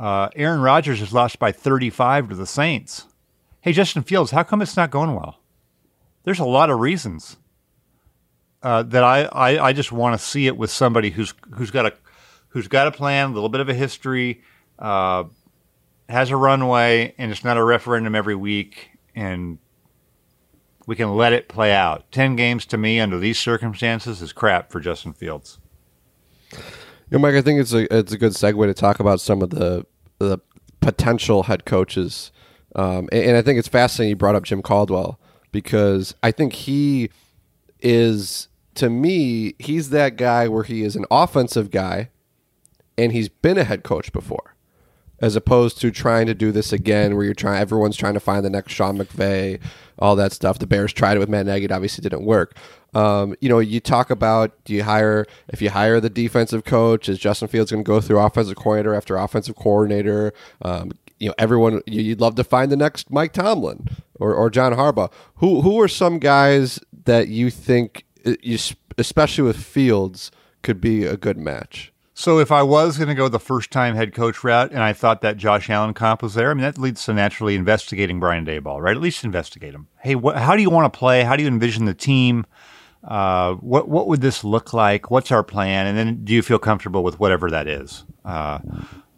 Uh, 0.00 0.30
Aaron 0.34 0.62
Rodgers 0.62 1.00
has 1.00 1.12
lost 1.12 1.38
by 1.38 1.52
35 1.52 2.30
to 2.30 2.34
the 2.34 2.46
Saints. 2.46 3.04
Hey, 3.60 3.74
Justin 3.74 4.02
Fields, 4.02 4.30
how 4.30 4.42
come 4.42 4.62
it's 4.62 4.74
not 4.76 4.90
going 4.90 5.14
well? 5.14 5.40
There's 6.22 6.38
a 6.38 6.46
lot 6.46 6.70
of 6.70 6.80
reasons 6.80 7.36
uh, 8.62 8.82
that 8.84 9.04
I, 9.04 9.24
I, 9.24 9.66
I 9.66 9.72
just 9.74 9.92
want 9.92 10.18
to 10.18 10.24
see 10.24 10.46
it 10.46 10.56
with 10.56 10.70
somebody 10.70 11.10
who's 11.10 11.34
who's 11.52 11.70
got 11.70 11.84
a 11.84 11.92
who's 12.48 12.66
got 12.66 12.86
a 12.86 12.90
plan, 12.90 13.30
a 13.30 13.32
little 13.34 13.50
bit 13.50 13.60
of 13.60 13.68
a 13.68 13.74
history, 13.74 14.40
uh, 14.78 15.24
has 16.08 16.30
a 16.30 16.36
runway, 16.36 17.14
and 17.18 17.30
it's 17.30 17.44
not 17.44 17.58
a 17.58 17.62
referendum 17.62 18.14
every 18.14 18.34
week, 18.34 18.92
and 19.14 19.58
we 20.86 20.96
can 20.96 21.14
let 21.14 21.34
it 21.34 21.46
play 21.46 21.74
out. 21.74 22.10
Ten 22.10 22.36
games 22.36 22.64
to 22.66 22.78
me 22.78 23.00
under 23.00 23.18
these 23.18 23.38
circumstances 23.38 24.22
is 24.22 24.32
crap 24.32 24.72
for 24.72 24.80
Justin 24.80 25.12
Fields. 25.12 25.58
You 27.10 27.18
know, 27.18 27.22
Mike, 27.22 27.34
I 27.34 27.42
think 27.42 27.60
it's 27.60 27.72
a 27.72 27.92
it's 27.96 28.12
a 28.12 28.18
good 28.18 28.32
segue 28.32 28.66
to 28.66 28.74
talk 28.74 29.00
about 29.00 29.20
some 29.20 29.42
of 29.42 29.50
the 29.50 29.84
the 30.18 30.38
potential 30.80 31.44
head 31.44 31.64
coaches, 31.64 32.30
um, 32.76 33.08
and, 33.10 33.24
and 33.24 33.36
I 33.36 33.42
think 33.42 33.58
it's 33.58 33.66
fascinating 33.66 34.10
you 34.10 34.16
brought 34.16 34.36
up 34.36 34.44
Jim 34.44 34.62
Caldwell 34.62 35.18
because 35.50 36.14
I 36.22 36.30
think 36.30 36.52
he 36.52 37.10
is 37.80 38.46
to 38.76 38.88
me 38.88 39.54
he's 39.58 39.90
that 39.90 40.16
guy 40.16 40.46
where 40.46 40.62
he 40.62 40.82
is 40.82 40.94
an 40.94 41.04
offensive 41.10 41.72
guy, 41.72 42.10
and 42.96 43.10
he's 43.10 43.28
been 43.28 43.58
a 43.58 43.64
head 43.64 43.82
coach 43.82 44.12
before, 44.12 44.49
as 45.20 45.36
opposed 45.36 45.80
to 45.80 45.90
trying 45.90 46.26
to 46.26 46.34
do 46.34 46.50
this 46.52 46.72
again 46.72 47.14
where 47.16 47.24
you're 47.24 47.34
trying 47.34 47.60
everyone's 47.60 47.96
trying 47.96 48.14
to 48.14 48.20
find 48.20 48.44
the 48.44 48.50
next 48.50 48.72
Sean 48.72 48.96
McVay, 48.98 49.60
all 49.98 50.16
that 50.16 50.32
stuff. 50.32 50.58
The 50.58 50.66
Bears 50.66 50.92
tried 50.92 51.16
it 51.16 51.20
with 51.20 51.28
Matt 51.28 51.46
Nagy, 51.46 51.66
it 51.66 51.72
obviously 51.72 52.02
didn't 52.02 52.24
work. 52.24 52.56
Um, 52.94 53.36
you 53.40 53.48
know, 53.48 53.58
you 53.60 53.78
talk 53.80 54.10
about 54.10 54.64
do 54.64 54.74
you 54.74 54.82
hire 54.82 55.26
if 55.48 55.62
you 55.62 55.70
hire 55.70 56.00
the 56.00 56.10
defensive 56.10 56.64
coach, 56.64 57.08
is 57.08 57.18
Justin 57.18 57.48
Fields 57.48 57.70
going 57.70 57.84
to 57.84 57.88
go 57.88 58.00
through 58.00 58.18
offensive 58.18 58.56
coordinator 58.56 58.94
after 58.94 59.16
offensive 59.16 59.56
coordinator? 59.56 60.32
Um, 60.62 60.92
you 61.18 61.28
know, 61.28 61.34
everyone 61.38 61.82
you- 61.86 62.02
you'd 62.02 62.20
love 62.20 62.34
to 62.36 62.44
find 62.44 62.72
the 62.72 62.76
next 62.76 63.10
Mike 63.10 63.32
Tomlin 63.32 63.86
or, 64.18 64.34
or 64.34 64.48
John 64.50 64.72
Harbaugh. 64.72 65.12
Who 65.36 65.60
who 65.60 65.80
are 65.80 65.86
some 65.88 66.18
guys 66.18 66.80
that 67.04 67.28
you 67.28 67.50
think, 67.50 68.04
uh, 68.26 68.32
you, 68.42 68.58
especially 68.98 69.44
with 69.44 69.56
Fields, 69.58 70.30
could 70.62 70.80
be 70.80 71.04
a 71.04 71.16
good 71.16 71.36
match? 71.36 71.92
So 72.20 72.38
if 72.38 72.52
I 72.52 72.62
was 72.62 72.98
going 72.98 73.08
to 73.08 73.14
go 73.14 73.28
the 73.28 73.40
first 73.40 73.70
time 73.70 73.94
head 73.94 74.12
coach 74.14 74.44
route 74.44 74.72
and 74.72 74.82
I 74.82 74.92
thought 74.92 75.22
that 75.22 75.38
Josh 75.38 75.70
Allen 75.70 75.94
comp 75.94 76.22
was 76.22 76.34
there, 76.34 76.50
I 76.50 76.54
mean, 76.54 76.60
that 76.60 76.76
leads 76.76 77.02
to 77.06 77.14
naturally 77.14 77.54
investigating 77.54 78.20
Brian 78.20 78.44
Daboll, 78.44 78.78
right? 78.78 78.94
At 78.94 79.00
least 79.00 79.24
investigate 79.24 79.72
him. 79.72 79.88
Hey, 80.00 80.12
wh- 80.12 80.36
how 80.36 80.54
do 80.54 80.60
you 80.60 80.68
want 80.68 80.92
to 80.92 80.98
play? 80.98 81.22
How 81.22 81.34
do 81.34 81.42
you 81.42 81.48
envision 81.48 81.86
the 81.86 81.94
team? 81.94 82.44
Uh, 83.02 83.54
what 83.54 83.88
what 83.88 84.06
would 84.06 84.20
this 84.20 84.44
look 84.44 84.74
like? 84.74 85.10
What's 85.10 85.32
our 85.32 85.42
plan? 85.42 85.86
And 85.86 85.96
then 85.96 86.22
do 86.22 86.34
you 86.34 86.42
feel 86.42 86.58
comfortable 86.58 87.02
with 87.02 87.18
whatever 87.18 87.48
that 87.52 87.66
is 87.66 88.04
uh, 88.26 88.58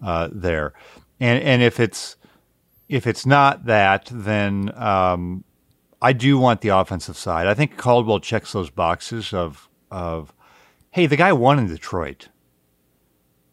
uh, 0.01 0.29
there? 0.31 0.73
And 1.19 1.43
and 1.43 1.61
if 1.61 1.81
it's 1.81 2.15
if 2.89 3.09
it's 3.09 3.27
not 3.27 3.65
that, 3.65 4.11
then 4.13 4.71
um, 4.77 5.43
I 6.01 6.13
do 6.13 6.39
want 6.39 6.61
the 6.61 6.69
offensive 6.69 7.17
side. 7.17 7.49
I 7.49 7.55
think 7.55 7.77
Caldwell 7.77 8.21
checks 8.21 8.53
those 8.53 8.71
boxes 8.71 9.35
of 9.35 9.69
of 9.91 10.33
hey, 10.93 11.07
the 11.07 11.17
guy 11.17 11.33
won 11.33 11.59
in 11.59 11.67
Detroit 11.67 12.29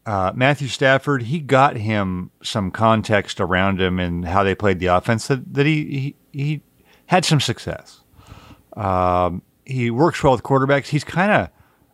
uh, 0.09 0.33
Matthew 0.33 0.67
Stafford, 0.69 1.21
he 1.21 1.39
got 1.39 1.77
him 1.77 2.31
some 2.41 2.71
context 2.71 3.39
around 3.39 3.79
him 3.79 3.99
and 3.99 4.25
how 4.25 4.43
they 4.43 4.55
played 4.55 4.79
the 4.79 4.87
offense 4.87 5.27
that, 5.27 5.53
that 5.53 5.67
he, 5.67 6.15
he, 6.31 6.39
he 6.39 6.61
had 7.05 7.25
some 7.25 7.39
success. 7.39 8.01
Um, 8.75 9.43
he 9.65 9.91
works 9.91 10.23
well 10.23 10.33
with 10.33 10.41
quarterbacks. 10.41 10.87
He's 10.87 11.03
kind 11.03 11.31
of 11.31 11.49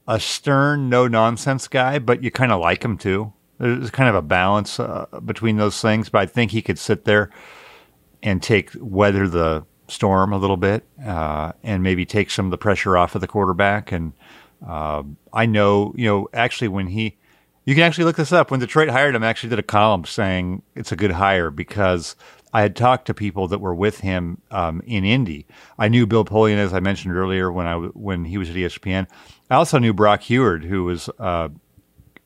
a 0.08 0.22
stern, 0.22 0.88
no 0.88 1.10
nonsense 1.10 1.68
guy, 1.68 2.00
but 2.00 2.24
you 2.24 2.32
kind 2.32 2.54
of 2.54 2.62
like 2.62 2.86
him 2.86 2.98
too. 2.98 3.34
There's 3.58 3.92
kind 3.92 4.08
of 4.08 4.16
a 4.16 4.22
balance 4.22 4.80
uh, 4.80 5.08
between 5.26 5.58
those 5.58 5.82
things, 5.82 6.08
but 6.08 6.20
I 6.20 6.26
think 6.26 6.52
he 6.52 6.62
could 6.62 6.80
sit 6.80 7.04
there 7.04 7.32
and 8.24 8.42
take 8.42 8.72
weather 8.80 9.28
the 9.28 9.66
storm 9.90 10.32
a 10.32 10.38
little 10.38 10.56
bit 10.56 10.86
uh, 11.06 11.52
and 11.64 11.84
maybe 11.84 12.06
take 12.06 12.32
some 12.32 12.46
of 12.46 12.52
the 12.52 12.58
pressure 12.58 12.96
off 12.96 13.14
of 13.14 13.20
the 13.20 13.28
quarterback. 13.28 13.92
And 13.92 14.14
uh, 14.66 15.04
I 15.34 15.48
know, 15.48 15.94
you 15.98 16.08
know, 16.08 16.30
actually 16.34 16.70
when 16.70 16.88
he, 16.88 17.18
you 17.66 17.76
can 17.76 17.84
actually 17.84 18.06
look 18.06 18.16
this 18.16 18.32
up. 18.32 18.52
When 18.52 18.60
Detroit 18.60 18.90
hired 18.90 19.16
him, 19.16 19.24
I 19.24 19.28
actually 19.28 19.50
did 19.50 19.60
a 19.60 19.64
column 19.64 20.06
saying 20.06 20.62
it's 20.76 20.92
a 20.92 20.96
good 20.96 21.12
hire 21.12 21.50
because 21.52 22.16
I 22.54 22.62
had 22.62 22.76
talked 22.76 23.08
to 23.08 23.14
people 23.14 23.48
that 23.50 23.60
were 23.60 23.76
with 23.76 24.00
him 24.00 24.42
um, 24.52 24.82
in 24.86 25.04
Indy. 25.04 25.46
I 25.78 25.88
knew 25.88 26.08
Bill 26.08 26.24
Polian, 26.24 26.58
as 26.58 26.74
I 26.74 26.80
mentioned 26.80 27.16
earlier, 27.16 27.52
when 27.52 27.68
I 27.68 27.76
when 27.76 28.24
he 28.26 28.38
was 28.38 28.50
at 28.50 28.56
ESPN. 28.56 29.08
I 29.50 29.56
also 29.56 29.78
knew 29.78 29.94
Brock 29.94 30.22
Huard, 30.22 30.64
who 30.64 30.86
was 30.86 31.10
uh, 31.20 31.50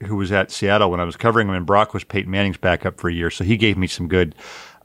who 0.05 0.15
was 0.15 0.31
at 0.31 0.51
Seattle 0.51 0.91
when 0.91 0.99
I 0.99 1.03
was 1.05 1.15
covering 1.15 1.47
him, 1.47 1.55
and 1.55 1.65
Brock 1.65 1.93
was 1.93 2.03
Peyton 2.03 2.31
Manning's 2.31 2.57
backup 2.57 2.99
for 2.99 3.09
a 3.09 3.13
year, 3.13 3.31
so 3.31 3.43
he 3.43 3.57
gave 3.57 3.77
me 3.77 3.87
some 3.87 4.07
good 4.07 4.35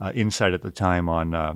uh, 0.00 0.12
insight 0.14 0.54
at 0.54 0.62
the 0.62 0.70
time 0.70 1.08
on 1.08 1.34
uh, 1.34 1.54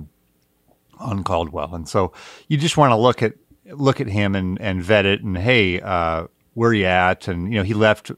on 0.99 1.23
Caldwell. 1.23 1.73
And 1.73 1.87
so 1.87 2.13
you 2.47 2.57
just 2.57 2.77
want 2.77 2.91
to 2.91 2.95
look 2.95 3.23
at 3.23 3.33
look 3.71 4.01
at 4.01 4.07
him 4.07 4.35
and, 4.35 4.59
and 4.61 4.83
vet 4.83 5.05
it, 5.05 5.23
and 5.23 5.37
hey, 5.37 5.79
uh, 5.81 6.27
where 6.53 6.73
you 6.73 6.85
at? 6.85 7.27
And 7.27 7.51
you 7.51 7.59
know, 7.59 7.63
he 7.63 7.73
left. 7.73 8.11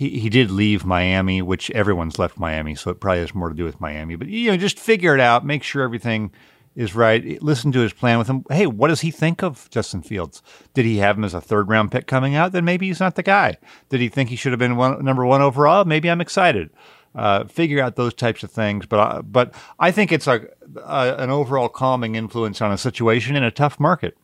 He, 0.00 0.18
he 0.18 0.30
did 0.30 0.50
leave 0.50 0.86
Miami, 0.86 1.42
which 1.42 1.70
everyone's 1.72 2.18
left 2.18 2.38
Miami, 2.38 2.74
so 2.74 2.90
it 2.90 3.00
probably 3.00 3.20
has 3.20 3.34
more 3.34 3.50
to 3.50 3.54
do 3.54 3.66
with 3.66 3.82
Miami. 3.82 4.16
But 4.16 4.28
you 4.28 4.50
know, 4.50 4.56
just 4.56 4.78
figure 4.78 5.12
it 5.12 5.20
out, 5.20 5.44
make 5.44 5.62
sure 5.62 5.82
everything 5.82 6.32
is 6.74 6.94
right. 6.94 7.42
Listen 7.42 7.70
to 7.72 7.80
his 7.80 7.92
plan 7.92 8.16
with 8.16 8.26
him. 8.26 8.46
Hey, 8.48 8.66
what 8.66 8.88
does 8.88 9.02
he 9.02 9.10
think 9.10 9.42
of 9.42 9.68
Justin 9.68 10.00
Fields? 10.00 10.42
Did 10.72 10.86
he 10.86 10.96
have 10.96 11.18
him 11.18 11.24
as 11.24 11.34
a 11.34 11.40
third 11.42 11.68
round 11.68 11.92
pick 11.92 12.06
coming 12.06 12.34
out? 12.34 12.52
Then 12.52 12.64
maybe 12.64 12.86
he's 12.86 12.98
not 12.98 13.14
the 13.14 13.22
guy. 13.22 13.58
Did 13.90 14.00
he 14.00 14.08
think 14.08 14.30
he 14.30 14.36
should 14.36 14.52
have 14.52 14.58
been 14.58 14.76
one, 14.76 15.04
number 15.04 15.26
one 15.26 15.42
overall? 15.42 15.84
Maybe 15.84 16.10
I'm 16.10 16.22
excited. 16.22 16.70
Uh, 17.14 17.44
figure 17.44 17.82
out 17.82 17.96
those 17.96 18.14
types 18.14 18.42
of 18.42 18.50
things. 18.50 18.86
But 18.86 19.00
I, 19.00 19.20
but 19.20 19.54
I 19.78 19.90
think 19.90 20.12
it's 20.12 20.26
a, 20.26 20.46
a 20.82 21.16
an 21.18 21.28
overall 21.28 21.68
calming 21.68 22.14
influence 22.14 22.62
on 22.62 22.72
a 22.72 22.78
situation 22.78 23.36
in 23.36 23.44
a 23.44 23.50
tough 23.50 23.78
market, 23.78 24.16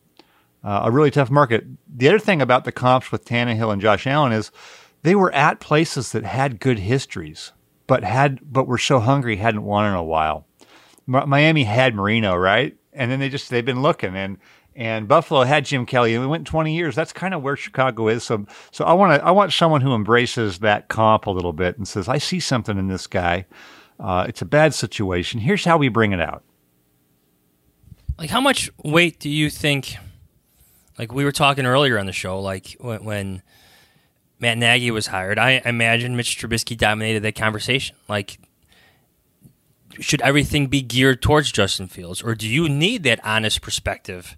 uh, 0.63 0.81
a 0.85 0.89
really 0.89 1.11
tough 1.11 1.29
market. 1.29 1.65
The 1.87 2.09
other 2.09 2.17
thing 2.17 2.41
about 2.41 2.65
the 2.65 2.71
comps 2.71 3.11
with 3.11 3.25
Tannehill 3.25 3.71
and 3.71 3.79
Josh 3.79 4.07
Allen 4.07 4.31
is 4.31 4.51
they 5.07 5.15
were 5.15 5.33
at 5.33 5.61
places 5.61 6.11
that 6.11 6.25
had 6.25 6.59
good 6.59 6.79
histories, 6.79 7.53
but 7.87 8.03
had 8.03 8.39
but 8.43 8.67
were 8.67 8.77
so 8.77 8.99
hungry 8.99 9.37
hadn't 9.37 9.63
won 9.63 9.85
in 9.85 9.93
a 9.93 10.03
while. 10.03 10.45
Mi- 11.07 11.25
Miami 11.25 11.63
had 11.63 11.95
Marino, 11.95 12.35
right? 12.35 12.75
And 12.91 13.09
then 13.09 13.21
they 13.21 13.29
just 13.29 13.49
they've 13.49 13.63
been 13.63 13.81
looking 13.81 14.17
and 14.17 14.37
and 14.75 15.07
Buffalo 15.07 15.43
had 15.43 15.63
Jim 15.63 15.85
Kelly 15.85 16.13
and 16.13 16.21
we 16.21 16.27
went 16.27 16.45
20 16.45 16.75
years. 16.75 16.93
That's 16.93 17.13
kind 17.13 17.33
of 17.33 17.41
where 17.41 17.55
Chicago 17.55 18.09
is. 18.09 18.25
So 18.25 18.47
so 18.71 18.83
I 18.83 18.91
want 18.91 19.17
to 19.17 19.25
I 19.25 19.31
want 19.31 19.53
someone 19.53 19.79
who 19.79 19.95
embraces 19.95 20.59
that 20.59 20.89
comp 20.89 21.25
a 21.25 21.31
little 21.31 21.53
bit 21.53 21.77
and 21.77 21.87
says 21.87 22.09
I 22.09 22.17
see 22.17 22.41
something 22.41 22.77
in 22.77 22.87
this 22.87 23.07
guy. 23.07 23.45
Uh, 23.97 24.25
it's 24.27 24.41
a 24.41 24.45
bad 24.45 24.73
situation. 24.73 25.39
Here's 25.39 25.63
how 25.63 25.77
we 25.77 25.87
bring 25.87 26.11
it 26.11 26.19
out. 26.19 26.43
Like, 28.19 28.29
how 28.29 28.41
much 28.41 28.69
weight 28.83 29.19
do 29.19 29.29
you 29.29 29.49
think? 29.49 29.95
Like 30.99 31.13
we 31.13 31.23
were 31.23 31.31
talking 31.31 31.65
earlier 31.65 31.97
on 31.97 32.07
the 32.07 32.11
show, 32.11 32.41
like 32.41 32.75
when, 32.81 33.05
when 33.05 33.43
Matt 34.39 34.57
Nagy 34.57 34.91
was 34.91 35.07
hired, 35.07 35.39
I 35.39 35.61
imagine 35.65 36.15
Mitch 36.15 36.37
Trubisky 36.37 36.77
dominated 36.77 37.23
that 37.23 37.35
conversation. 37.35 37.95
Like, 38.07 38.39
should 39.99 40.21
everything 40.21 40.67
be 40.67 40.81
geared 40.81 41.21
towards 41.21 41.51
Justin 41.51 41.87
Fields, 41.87 42.21
or 42.21 42.35
do 42.35 42.47
you 42.47 42.69
need 42.69 43.03
that 43.03 43.19
honest 43.25 43.61
perspective? 43.61 44.37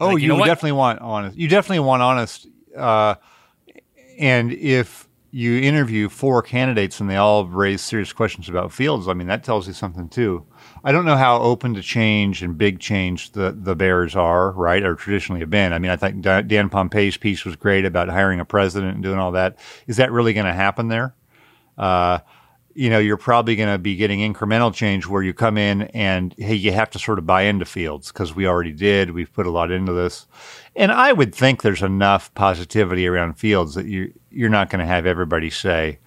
Oh, 0.00 0.10
Like, 0.10 0.22
you, 0.22 0.28
know 0.28 0.44
definitely 0.44 0.72
want 0.72 1.00
honest. 1.00 1.36
You 1.36 1.48
definitely 1.48 1.80
want 1.80 2.02
honest. 2.02 2.46
Uh, 2.76 3.16
and 4.18 4.52
if 4.52 5.08
you 5.30 5.60
interview 5.60 6.08
four 6.08 6.42
candidates 6.42 7.00
and 7.00 7.08
they 7.10 7.16
all 7.16 7.46
raise 7.46 7.80
serious 7.80 8.12
questions 8.12 8.48
about 8.48 8.72
Fields, 8.72 9.08
I 9.08 9.14
mean 9.14 9.26
that 9.26 9.44
tells 9.44 9.66
you 9.66 9.72
something 9.72 10.08
too. 10.08 10.46
I 10.82 10.92
don't 10.92 11.04
know 11.04 11.16
how 11.16 11.40
open 11.40 11.74
to 11.74 11.82
change 11.82 12.42
and 12.42 12.56
big 12.56 12.80
change 12.80 13.32
the 13.32 13.52
the 13.56 13.76
Bears 13.76 14.16
are, 14.16 14.52
right, 14.52 14.82
or 14.82 14.94
traditionally 14.94 15.40
have 15.40 15.50
been. 15.50 15.72
I 15.72 15.78
mean, 15.78 15.90
I 15.90 15.96
think 15.96 16.22
Dan 16.22 16.70
Pompei's 16.70 17.16
piece 17.16 17.44
was 17.44 17.56
great 17.56 17.84
about 17.84 18.08
hiring 18.08 18.40
a 18.40 18.44
president 18.44 18.94
and 18.94 19.02
doing 19.02 19.18
all 19.18 19.32
that. 19.32 19.58
Is 19.86 19.98
that 19.98 20.12
really 20.12 20.32
going 20.32 20.46
to 20.46 20.52
happen 20.52 20.88
there? 20.88 21.14
Uh, 21.76 22.20
you 22.74 22.88
know, 22.88 22.98
you're 22.98 23.16
probably 23.16 23.56
going 23.56 23.72
to 23.72 23.78
be 23.78 23.96
getting 23.96 24.20
incremental 24.20 24.72
change 24.72 25.06
where 25.06 25.22
you 25.22 25.34
come 25.34 25.58
in 25.58 25.82
and 25.82 26.34
hey, 26.38 26.54
you 26.54 26.72
have 26.72 26.90
to 26.90 26.98
sort 26.98 27.18
of 27.18 27.26
buy 27.26 27.42
into 27.42 27.64
Fields 27.64 28.12
because 28.12 28.34
we 28.34 28.46
already 28.46 28.72
did. 28.72 29.10
We've 29.10 29.32
put 29.32 29.46
a 29.46 29.50
lot 29.50 29.70
into 29.70 29.92
this, 29.92 30.26
and 30.76 30.92
I 30.92 31.12
would 31.12 31.34
think 31.34 31.62
there's 31.62 31.82
enough 31.82 32.32
positivity 32.34 33.06
around 33.06 33.34
Fields 33.34 33.74
that 33.74 33.86
you 33.86 34.12
you're 34.30 34.48
not 34.48 34.70
going 34.70 34.80
to 34.80 34.86
have 34.86 35.04
everybody 35.04 35.50
say, 35.50 35.98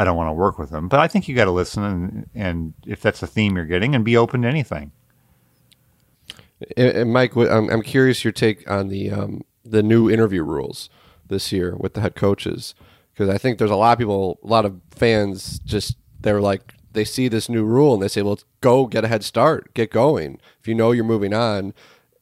"I 0.00 0.04
don't 0.04 0.16
want 0.16 0.28
to 0.28 0.34
work 0.34 0.58
with 0.58 0.70
them. 0.70 0.88
But 0.88 1.00
I 1.00 1.08
think 1.08 1.28
you 1.28 1.34
got 1.34 1.44
to 1.44 1.50
listen, 1.50 1.84
and, 1.84 2.30
and 2.34 2.74
if 2.86 3.02
that's 3.02 3.20
the 3.20 3.26
theme 3.26 3.56
you're 3.56 3.66
getting, 3.66 3.94
and 3.94 4.04
be 4.04 4.16
open 4.16 4.42
to 4.42 4.48
anything. 4.48 4.92
And, 6.76 6.88
and 6.88 7.12
Mike, 7.12 7.36
I'm, 7.36 7.68
I'm 7.68 7.82
curious 7.82 8.24
your 8.24 8.32
take 8.32 8.68
on 8.70 8.88
the 8.88 9.10
um, 9.10 9.42
the 9.64 9.82
new 9.82 10.10
interview 10.10 10.42
rules 10.42 10.88
this 11.26 11.52
year 11.52 11.76
with 11.76 11.94
the 11.94 12.00
head 12.00 12.14
coaches 12.14 12.74
because 13.12 13.28
I 13.28 13.36
think 13.36 13.58
there's 13.58 13.70
a 13.70 13.76
lot 13.76 13.92
of 13.92 13.98
people, 13.98 14.38
a 14.42 14.46
lot 14.46 14.64
of 14.64 14.80
fans, 14.90 15.58
just 15.58 15.96
they're 16.20 16.40
like 16.40 16.74
they 16.92 17.04
see 17.04 17.28
this 17.28 17.48
new 17.48 17.64
rule 17.64 17.92
and 17.92 18.02
they 18.02 18.08
say, 18.08 18.22
"Well, 18.22 18.38
go 18.62 18.86
get 18.86 19.04
a 19.04 19.08
head 19.08 19.24
start, 19.24 19.74
get 19.74 19.90
going." 19.90 20.40
If 20.58 20.66
you 20.66 20.74
know 20.74 20.92
you're 20.92 21.04
moving 21.04 21.34
on, 21.34 21.74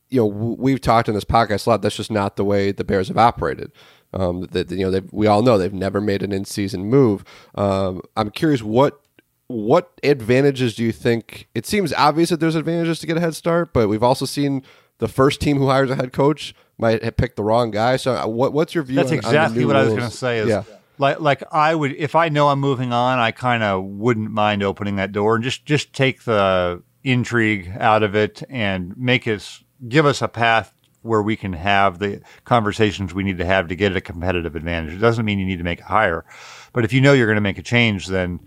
you 0.08 0.20
know 0.20 0.26
we've 0.26 0.80
talked 0.80 1.08
in 1.08 1.14
this 1.14 1.24
podcast 1.24 1.66
a 1.66 1.70
lot. 1.70 1.82
That's 1.82 1.96
just 1.96 2.10
not 2.10 2.34
the 2.34 2.44
way 2.44 2.72
the 2.72 2.84
Bears 2.84 3.08
have 3.08 3.18
operated. 3.18 3.72
Um, 4.14 4.48
that 4.52 4.70
you 4.70 4.84
know, 4.84 4.90
they've 4.90 5.12
we 5.12 5.26
all 5.26 5.42
know 5.42 5.58
they've 5.58 5.72
never 5.72 6.00
made 6.00 6.22
an 6.22 6.32
in-season 6.32 6.86
move. 6.86 7.24
Um, 7.54 8.00
I'm 8.16 8.30
curious 8.30 8.62
what 8.62 9.00
what 9.48 9.98
advantages 10.02 10.74
do 10.74 10.84
you 10.84 10.92
think? 10.92 11.48
It 11.54 11.66
seems 11.66 11.92
obvious 11.94 12.28
that 12.30 12.38
there's 12.38 12.54
advantages 12.54 13.00
to 13.00 13.06
get 13.06 13.16
a 13.16 13.20
head 13.20 13.34
start, 13.34 13.72
but 13.72 13.88
we've 13.88 14.02
also 14.02 14.26
seen 14.26 14.62
the 14.98 15.08
first 15.08 15.40
team 15.40 15.58
who 15.58 15.68
hires 15.68 15.90
a 15.90 15.96
head 15.96 16.12
coach 16.12 16.54
might 16.76 17.02
have 17.02 17.16
picked 17.16 17.36
the 17.36 17.42
wrong 17.42 17.70
guy. 17.70 17.96
So, 17.96 18.14
uh, 18.14 18.26
what, 18.26 18.52
what's 18.52 18.74
your 18.74 18.84
view? 18.84 18.96
That's 18.96 19.10
on, 19.10 19.18
exactly 19.18 19.62
on 19.62 19.68
what 19.68 19.76
rules? 19.76 19.86
I 19.86 19.90
was 19.90 19.98
going 19.98 20.10
to 20.10 20.16
say. 20.16 20.38
Is 20.38 20.48
yeah. 20.48 20.64
like 20.98 21.20
like 21.20 21.42
I 21.50 21.74
would 21.74 21.92
if 21.96 22.14
I 22.14 22.28
know 22.28 22.48
I'm 22.48 22.60
moving 22.60 22.92
on, 22.92 23.18
I 23.18 23.32
kind 23.32 23.62
of 23.62 23.84
wouldn't 23.84 24.30
mind 24.30 24.62
opening 24.62 24.96
that 24.96 25.12
door 25.12 25.34
and 25.34 25.44
just 25.44 25.64
just 25.64 25.92
take 25.92 26.24
the 26.24 26.82
intrigue 27.02 27.72
out 27.78 28.02
of 28.02 28.14
it 28.14 28.42
and 28.48 28.96
make 28.96 29.26
us 29.26 29.62
give 29.88 30.04
us 30.04 30.20
a 30.20 30.28
path 30.28 30.74
where 31.02 31.22
we 31.22 31.36
can 31.36 31.52
have 31.52 31.98
the 31.98 32.20
conversations 32.44 33.14
we 33.14 33.22
need 33.22 33.38
to 33.38 33.44
have 33.44 33.68
to 33.68 33.76
get 33.76 33.96
a 33.96 34.00
competitive 34.00 34.56
advantage. 34.56 34.94
It 34.94 34.98
doesn't 34.98 35.24
mean 35.24 35.38
you 35.38 35.46
need 35.46 35.58
to 35.58 35.64
make 35.64 35.80
a 35.80 35.84
hire, 35.84 36.24
but 36.72 36.84
if 36.84 36.92
you 36.92 37.00
know 37.00 37.12
you're 37.12 37.26
going 37.26 37.36
to 37.36 37.40
make 37.40 37.58
a 37.58 37.62
change, 37.62 38.06
then 38.06 38.40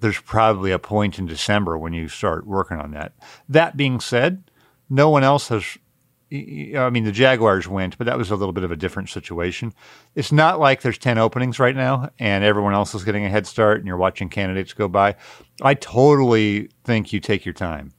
there's 0.00 0.20
probably 0.20 0.70
a 0.70 0.78
point 0.78 1.18
in 1.18 1.26
December 1.26 1.76
when 1.76 1.92
you 1.92 2.08
start 2.08 2.46
working 2.46 2.78
on 2.78 2.92
that. 2.92 3.12
That 3.48 3.76
being 3.76 4.00
said, 4.00 4.50
no 4.88 5.10
one 5.10 5.24
else 5.24 5.48
has. 5.48 5.78
I 6.30 6.90
mean, 6.90 7.04
the 7.04 7.12
Jaguars 7.12 7.66
went, 7.66 7.96
but 7.96 8.04
that 8.04 8.18
was 8.18 8.30
a 8.30 8.36
little 8.36 8.52
bit 8.52 8.62
of 8.62 8.70
a 8.70 8.76
different 8.76 9.08
situation. 9.08 9.72
It's 10.14 10.30
not 10.30 10.60
like 10.60 10.82
there's 10.82 10.98
10 10.98 11.16
openings 11.16 11.58
right 11.58 11.74
now 11.74 12.10
and 12.18 12.44
everyone 12.44 12.74
else 12.74 12.94
is 12.94 13.02
getting 13.02 13.24
a 13.24 13.30
head 13.30 13.46
start 13.46 13.78
and 13.78 13.86
you're 13.86 13.96
watching 13.96 14.28
candidates 14.28 14.74
go 14.74 14.88
by. 14.88 15.16
I 15.62 15.72
totally 15.72 16.68
think 16.84 17.14
you 17.14 17.20
take 17.20 17.46
your 17.46 17.54
time. 17.54 17.94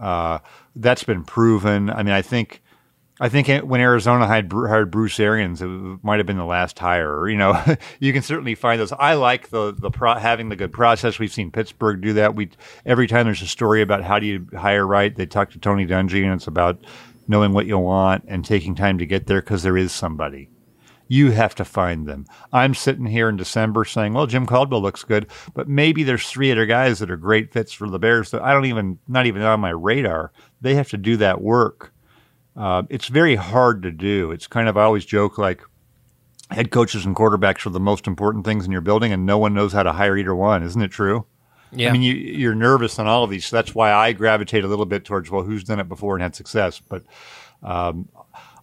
Uh, 0.00 0.38
that's 0.74 1.04
been 1.04 1.24
proven. 1.24 1.90
I 1.90 2.02
mean, 2.02 2.14
I 2.14 2.22
think. 2.22 2.62
I 3.22 3.28
think 3.28 3.48
when 3.68 3.82
Arizona 3.82 4.26
hired, 4.26 4.50
hired 4.50 4.90
Bruce 4.90 5.20
Arians, 5.20 5.60
it 5.60 5.66
might 5.66 6.16
have 6.16 6.26
been 6.26 6.38
the 6.38 6.44
last 6.46 6.78
hire. 6.78 7.28
You 7.28 7.36
know, 7.36 7.62
you 8.00 8.14
can 8.14 8.22
certainly 8.22 8.54
find 8.54 8.80
those. 8.80 8.92
I 8.92 9.12
like 9.12 9.50
the 9.50 9.72
the 9.72 9.90
pro, 9.90 10.14
having 10.14 10.48
the 10.48 10.56
good 10.56 10.72
process. 10.72 11.18
We've 11.18 11.30
seen 11.30 11.50
Pittsburgh 11.50 12.00
do 12.00 12.14
that. 12.14 12.34
We 12.34 12.48
every 12.86 13.06
time 13.06 13.26
there's 13.26 13.42
a 13.42 13.46
story 13.46 13.82
about 13.82 14.02
how 14.02 14.20
do 14.20 14.24
you 14.26 14.46
hire 14.56 14.86
right, 14.86 15.14
they 15.14 15.26
talk 15.26 15.50
to 15.50 15.58
Tony 15.58 15.86
Dungy, 15.86 16.24
and 16.24 16.32
it's 16.32 16.46
about 16.46 16.82
knowing 17.28 17.52
what 17.52 17.66
you 17.66 17.78
want 17.78 18.24
and 18.26 18.42
taking 18.42 18.74
time 18.74 18.96
to 18.96 19.04
get 19.04 19.26
there 19.26 19.42
because 19.42 19.62
there 19.62 19.76
is 19.76 19.92
somebody. 19.92 20.48
You 21.12 21.32
have 21.32 21.56
to 21.56 21.64
find 21.64 22.06
them. 22.06 22.24
I'm 22.52 22.72
sitting 22.72 23.04
here 23.04 23.28
in 23.28 23.36
December 23.36 23.84
saying, 23.84 24.14
"Well, 24.14 24.28
Jim 24.28 24.46
Caldwell 24.46 24.80
looks 24.80 25.02
good, 25.02 25.26
but 25.54 25.68
maybe 25.68 26.04
there's 26.04 26.30
three 26.30 26.52
other 26.52 26.66
guys 26.66 27.00
that 27.00 27.10
are 27.10 27.16
great 27.16 27.52
fits 27.52 27.72
for 27.72 27.90
the 27.90 27.98
Bears 27.98 28.30
that 28.30 28.42
I 28.42 28.52
don't 28.52 28.66
even 28.66 29.00
not 29.08 29.26
even 29.26 29.42
on 29.42 29.58
my 29.58 29.70
radar. 29.70 30.30
They 30.60 30.76
have 30.76 30.88
to 30.90 30.96
do 30.96 31.16
that 31.16 31.40
work." 31.40 31.92
Uh, 32.56 32.84
it's 32.90 33.08
very 33.08 33.34
hard 33.34 33.82
to 33.82 33.90
do. 33.90 34.30
It's 34.30 34.46
kind 34.46 34.68
of 34.68 34.76
I 34.76 34.84
always 34.84 35.04
joke 35.04 35.36
like 35.36 35.62
head 36.52 36.70
coaches 36.70 37.04
and 37.04 37.16
quarterbacks 37.16 37.66
are 37.66 37.70
the 37.70 37.80
most 37.80 38.06
important 38.06 38.44
things 38.44 38.64
in 38.64 38.70
your 38.70 38.80
building, 38.80 39.12
and 39.12 39.26
no 39.26 39.36
one 39.36 39.52
knows 39.52 39.72
how 39.72 39.82
to 39.82 39.92
hire 39.92 40.16
either 40.16 40.34
one. 40.36 40.62
Isn't 40.62 40.80
it 40.80 40.92
true? 40.92 41.26
Yeah. 41.72 41.88
I 41.88 41.92
mean, 41.92 42.02
you, 42.02 42.14
you're 42.14 42.54
nervous 42.54 43.00
on 43.00 43.08
all 43.08 43.24
of 43.24 43.30
these. 43.30 43.46
So 43.46 43.56
that's 43.56 43.74
why 43.74 43.92
I 43.92 44.12
gravitate 44.12 44.64
a 44.64 44.68
little 44.68 44.86
bit 44.86 45.04
towards 45.04 45.28
well, 45.28 45.42
who's 45.42 45.64
done 45.64 45.80
it 45.80 45.88
before 45.88 46.14
and 46.14 46.22
had 46.22 46.36
success. 46.36 46.80
But 46.80 47.02
um, 47.62 48.08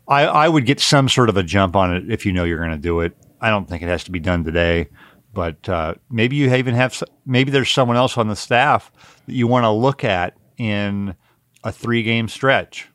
I, 0.07 0.23
I 0.25 0.47
would 0.47 0.65
get 0.65 0.79
some 0.79 1.09
sort 1.09 1.29
of 1.29 1.37
a 1.37 1.43
jump 1.43 1.75
on 1.75 1.95
it 1.95 2.11
if 2.11 2.25
you 2.25 2.31
know 2.33 2.43
you're 2.43 2.57
going 2.59 2.71
to 2.71 2.77
do 2.77 3.01
it. 3.01 3.15
I 3.41 3.49
don't 3.49 3.67
think 3.67 3.83
it 3.83 3.87
has 3.87 4.03
to 4.05 4.11
be 4.11 4.19
done 4.19 4.43
today, 4.43 4.87
but 5.33 5.67
uh, 5.69 5.95
maybe 6.09 6.35
you 6.37 6.53
even 6.53 6.75
have 6.75 7.01
maybe 7.25 7.51
there's 7.51 7.69
someone 7.71 7.97
else 7.97 8.17
on 8.17 8.27
the 8.27 8.35
staff 8.35 8.91
that 9.27 9.33
you 9.33 9.47
want 9.47 9.63
to 9.65 9.71
look 9.71 10.03
at 10.03 10.37
in 10.57 11.15
a 11.63 11.71
three 11.71 12.03
game 12.03 12.27
stretch 12.27 12.87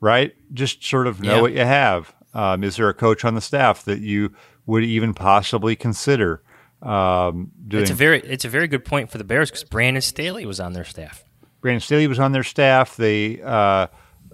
right? 0.00 0.34
Just 0.52 0.82
sort 0.82 1.06
of 1.06 1.20
know 1.20 1.36
Yeah. 1.36 1.40
what 1.42 1.52
you 1.52 1.58
have. 1.64 2.14
Um, 2.32 2.64
is 2.64 2.76
there 2.76 2.88
a 2.88 2.94
coach 2.94 3.24
on 3.24 3.34
the 3.34 3.40
staff 3.40 3.84
that 3.84 4.00
you 4.00 4.32
would 4.66 4.84
even 4.84 5.12
possibly 5.14 5.76
consider 5.76 6.42
um, 6.82 7.50
doing? 7.68 7.82
It's 7.82 7.90
a 7.90 7.94
very 7.94 8.20
it's 8.20 8.44
a 8.44 8.48
very 8.48 8.66
good 8.68 8.84
point 8.84 9.10
for 9.10 9.18
the 9.18 9.24
Bears 9.24 9.50
because 9.50 9.64
Brandon 9.64 10.00
Staley 10.00 10.46
was 10.46 10.58
on 10.60 10.72
their 10.72 10.84
staff. 10.84 11.24
Brandon 11.60 11.80
Staley 11.80 12.06
was 12.06 12.18
on 12.18 12.32
their 12.32 12.44
staff. 12.44 12.96
They, 12.96 13.42
uh, 13.42 13.88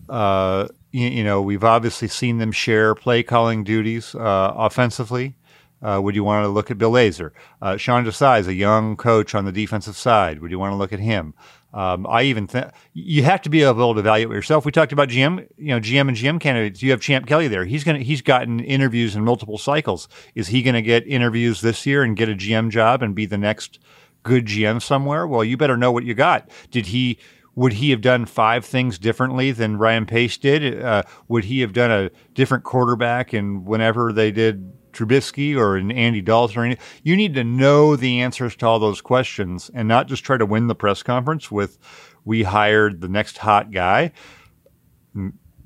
uh, 0.09 0.69
you, 0.93 1.09
you 1.09 1.25
know, 1.25 1.43
we've 1.43 1.65
obviously 1.65 2.09
seen 2.09 2.39
them 2.39 2.53
share 2.53 2.95
play 2.95 3.23
calling 3.23 3.65
duties 3.65 4.15
uh, 4.15 4.53
offensively. 4.57 5.37
Uh, 5.83 6.01
would 6.03 6.15
you 6.15 6.25
want 6.25 6.45
to 6.45 6.49
look 6.49 6.71
at 6.71 6.79
Bill 6.79 6.93
Lazor? 6.93 7.33
Uh, 7.61 7.77
Sean 7.77 8.05
Desai 8.05 8.41
is 8.41 8.49
a 8.49 8.55
young 8.55 8.97
coach 8.97 9.35
on 9.35 9.45
the 9.45 9.53
defensive 9.53 9.97
side. 9.97 10.41
Would 10.41 10.51
you 10.51 10.59
want 10.59 10.73
to 10.73 10.77
look 10.77 10.93
at 10.93 11.01
him? 11.01 11.35
Um, 11.75 12.07
I 12.07 12.23
even 12.23 12.47
think 12.47 12.69
you 12.95 13.23
have 13.25 13.43
to 13.43 13.51
be 13.51 13.63
able 13.63 13.93
to 13.93 14.01
evaluate 14.01 14.35
yourself. 14.35 14.65
We 14.65 14.73
talked 14.73 14.93
about 14.93 15.11
GM, 15.11 15.47
you 15.59 15.69
know, 15.69 15.81
GM 15.81 16.09
and 16.09 16.17
GM 16.17 16.41
candidates. 16.41 16.83
You 16.83 16.91
have 16.93 17.03
Champ 17.03 17.27
Kelly 17.27 17.49
there. 17.49 17.67
He's 17.67 17.85
gonna 17.85 17.99
he's 17.99 18.23
gotten 18.23 18.61
interviews 18.61 19.15
in 19.15 19.25
multiple 19.25 19.59
cycles. 19.59 20.09
Is 20.35 20.49
he 20.49 20.63
going 20.63 20.75
to 20.75 20.83
get 20.83 21.07
interviews 21.07 21.61
this 21.61 21.85
year 21.85 22.03
and 22.03 22.17
get 22.17 22.31
a 22.31 22.35
GM 22.35 22.71
job 22.71 23.03
and 23.03 23.15
be 23.15 23.27
the 23.27 23.37
next 23.37 23.79
good 24.23 24.47
GM 24.47 24.81
somewhere? 24.81 25.27
Well, 25.27 25.45
you 25.45 25.59
better 25.59 25.77
know 25.77 25.93
what 25.93 26.05
you 26.05 26.15
got. 26.15 26.49
Did 26.71 26.87
he? 26.87 27.19
Would 27.57 27.75
he 27.75 27.91
have 27.91 28.01
done 28.01 28.27
five 28.27 28.65
things 28.65 28.99
differently 28.99 29.51
than 29.51 29.79
Ryan 29.79 30.07
Pace 30.07 30.37
did? 30.37 30.81
Uh, 30.81 31.03
would 31.27 31.45
he 31.45 31.61
have 31.61 31.73
done 31.73 31.91
a 31.91 32.11
different 32.35 32.65
quarterback 32.65 33.33
and 33.33 33.67
whenever 33.67 34.13
they 34.13 34.31
did 34.31 34.73
Trubisky 34.97 35.57
or 35.57 35.77
an 35.77 35.91
Andy 35.91 36.23
Dalton 36.23 36.59
or 36.59 36.65
anything. 36.65 36.85
You 37.03 37.17
need 37.17 37.35
to 37.35 37.45
know 37.45 37.97
the 37.97 38.21
answers 38.21 38.57
to 38.57 38.67
all 38.67 38.79
those 38.79 39.01
questions 39.01 39.71
and 39.75 39.87
not 39.87 40.09
just 40.09 40.25
try 40.25 40.37
to 40.39 40.47
win 40.47 40.67
the 40.67 40.75
press 40.75 41.03
conference 41.03 41.51
with 41.51 41.79
we 42.25 42.43
hired 42.43 43.01
the 43.01 43.09
next 43.09 43.39
hot 43.39 43.71
guy. 43.71 44.13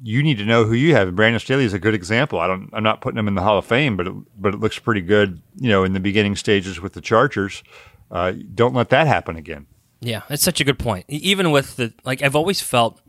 You 0.02 0.22
need 0.22 0.38
to 0.38 0.44
know 0.44 0.64
who 0.64 0.74
you 0.74 0.94
have. 0.94 1.08
And 1.08 1.16
Brandon 1.16 1.40
Staley 1.40 1.64
is 1.64 1.72
a 1.72 1.78
good 1.78 1.94
example. 1.94 2.40
I 2.40 2.46
don't 2.46 2.70
I'm 2.72 2.82
not 2.82 3.00
putting 3.00 3.18
him 3.18 3.28
in 3.28 3.34
the 3.34 3.42
Hall 3.42 3.58
of 3.58 3.64
Fame, 3.64 3.96
but 3.96 4.08
it, 4.08 4.14
but 4.36 4.54
it 4.54 4.60
looks 4.60 4.78
pretty 4.78 5.02
good, 5.02 5.40
you 5.56 5.68
know, 5.68 5.84
in 5.84 5.92
the 5.92 6.00
beginning 6.00 6.36
stages 6.36 6.80
with 6.80 6.94
the 6.94 7.00
Chargers. 7.00 7.62
Uh, 8.10 8.32
don't 8.54 8.74
let 8.74 8.88
that 8.88 9.06
happen 9.06 9.36
again. 9.36 9.66
Yeah, 10.00 10.22
that's 10.28 10.42
such 10.42 10.60
a 10.60 10.64
good 10.64 10.78
point. 10.78 11.04
Even 11.08 11.50
with 11.50 11.76
the 11.76 11.92
like, 12.04 12.22
I've 12.22 12.36
always 12.36 12.60
felt 12.60 13.00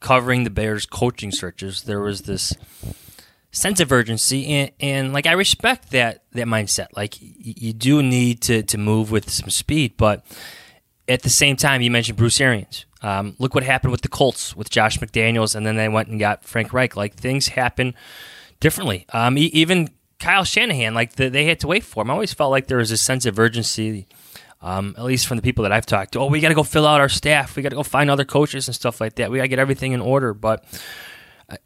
covering 0.00 0.44
the 0.44 0.50
Bears 0.50 0.86
coaching 0.86 1.32
searches, 1.32 1.82
there 1.82 2.00
was 2.00 2.22
this 2.22 2.52
sense 3.50 3.80
of 3.80 3.90
urgency, 3.90 4.46
and, 4.46 4.70
and 4.78 5.12
like 5.12 5.26
I 5.26 5.32
respect 5.32 5.90
that 5.90 6.22
that 6.32 6.46
mindset. 6.46 6.86
Like 6.94 7.16
y- 7.20 7.32
you 7.38 7.72
do 7.72 8.02
need 8.02 8.40
to 8.42 8.62
to 8.62 8.78
move 8.78 9.10
with 9.10 9.30
some 9.30 9.50
speed, 9.50 9.94
but 9.96 10.24
at 11.08 11.22
the 11.22 11.30
same 11.30 11.56
time, 11.56 11.80
you 11.82 11.90
mentioned 11.90 12.18
Bruce 12.18 12.40
Arians. 12.40 12.84
Um, 13.00 13.34
look 13.38 13.54
what 13.54 13.64
happened 13.64 13.92
with 13.92 14.02
the 14.02 14.08
Colts 14.08 14.54
with 14.56 14.70
Josh 14.70 14.98
McDaniels, 14.98 15.54
and 15.54 15.66
then 15.66 15.76
they 15.76 15.88
went 15.88 16.08
and 16.08 16.20
got 16.20 16.44
Frank 16.44 16.72
Reich. 16.72 16.96
Like 16.96 17.14
things 17.14 17.48
happen 17.48 17.94
differently. 18.60 19.06
Um, 19.12 19.38
e- 19.38 19.50
even 19.52 19.88
Kyle 20.18 20.44
Shanahan, 20.44 20.94
like 20.94 21.14
the, 21.14 21.28
they 21.28 21.46
had 21.46 21.60
to 21.60 21.66
wait 21.66 21.84
for 21.84 22.02
him. 22.02 22.10
I 22.10 22.14
always 22.14 22.34
felt 22.34 22.50
like 22.50 22.66
there 22.66 22.78
was 22.78 22.90
a 22.90 22.96
sense 22.96 23.24
of 23.24 23.38
urgency 23.38 24.06
um, 24.60 24.94
at 24.98 25.04
least 25.04 25.26
from 25.26 25.36
the 25.36 25.42
people 25.42 25.62
that 25.62 25.72
I've 25.72 25.86
talked 25.86 26.12
to. 26.12 26.20
Oh, 26.20 26.26
we 26.26 26.40
got 26.40 26.48
to 26.48 26.54
go 26.54 26.62
fill 26.62 26.86
out 26.86 27.00
our 27.00 27.08
staff. 27.08 27.56
We 27.56 27.62
got 27.62 27.68
to 27.70 27.76
go 27.76 27.82
find 27.82 28.10
other 28.10 28.24
coaches 28.24 28.66
and 28.68 28.74
stuff 28.74 29.00
like 29.00 29.14
that. 29.16 29.30
We 29.30 29.38
got 29.38 29.44
to 29.44 29.48
get 29.48 29.58
everything 29.58 29.92
in 29.92 30.00
order. 30.00 30.34
But 30.34 30.64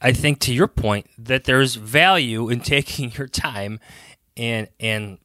I- 0.01 0.13
think 0.13 0.41
to 0.41 0.53
your 0.55 0.69
point 0.69 1.07
that 1.19 1.45
there's 1.45 1.75
value 1.77 2.49
in 2.49 2.61
taking 2.75 3.13
your 3.13 3.27
time 3.27 3.81
and 4.37 4.69
and 4.79 5.19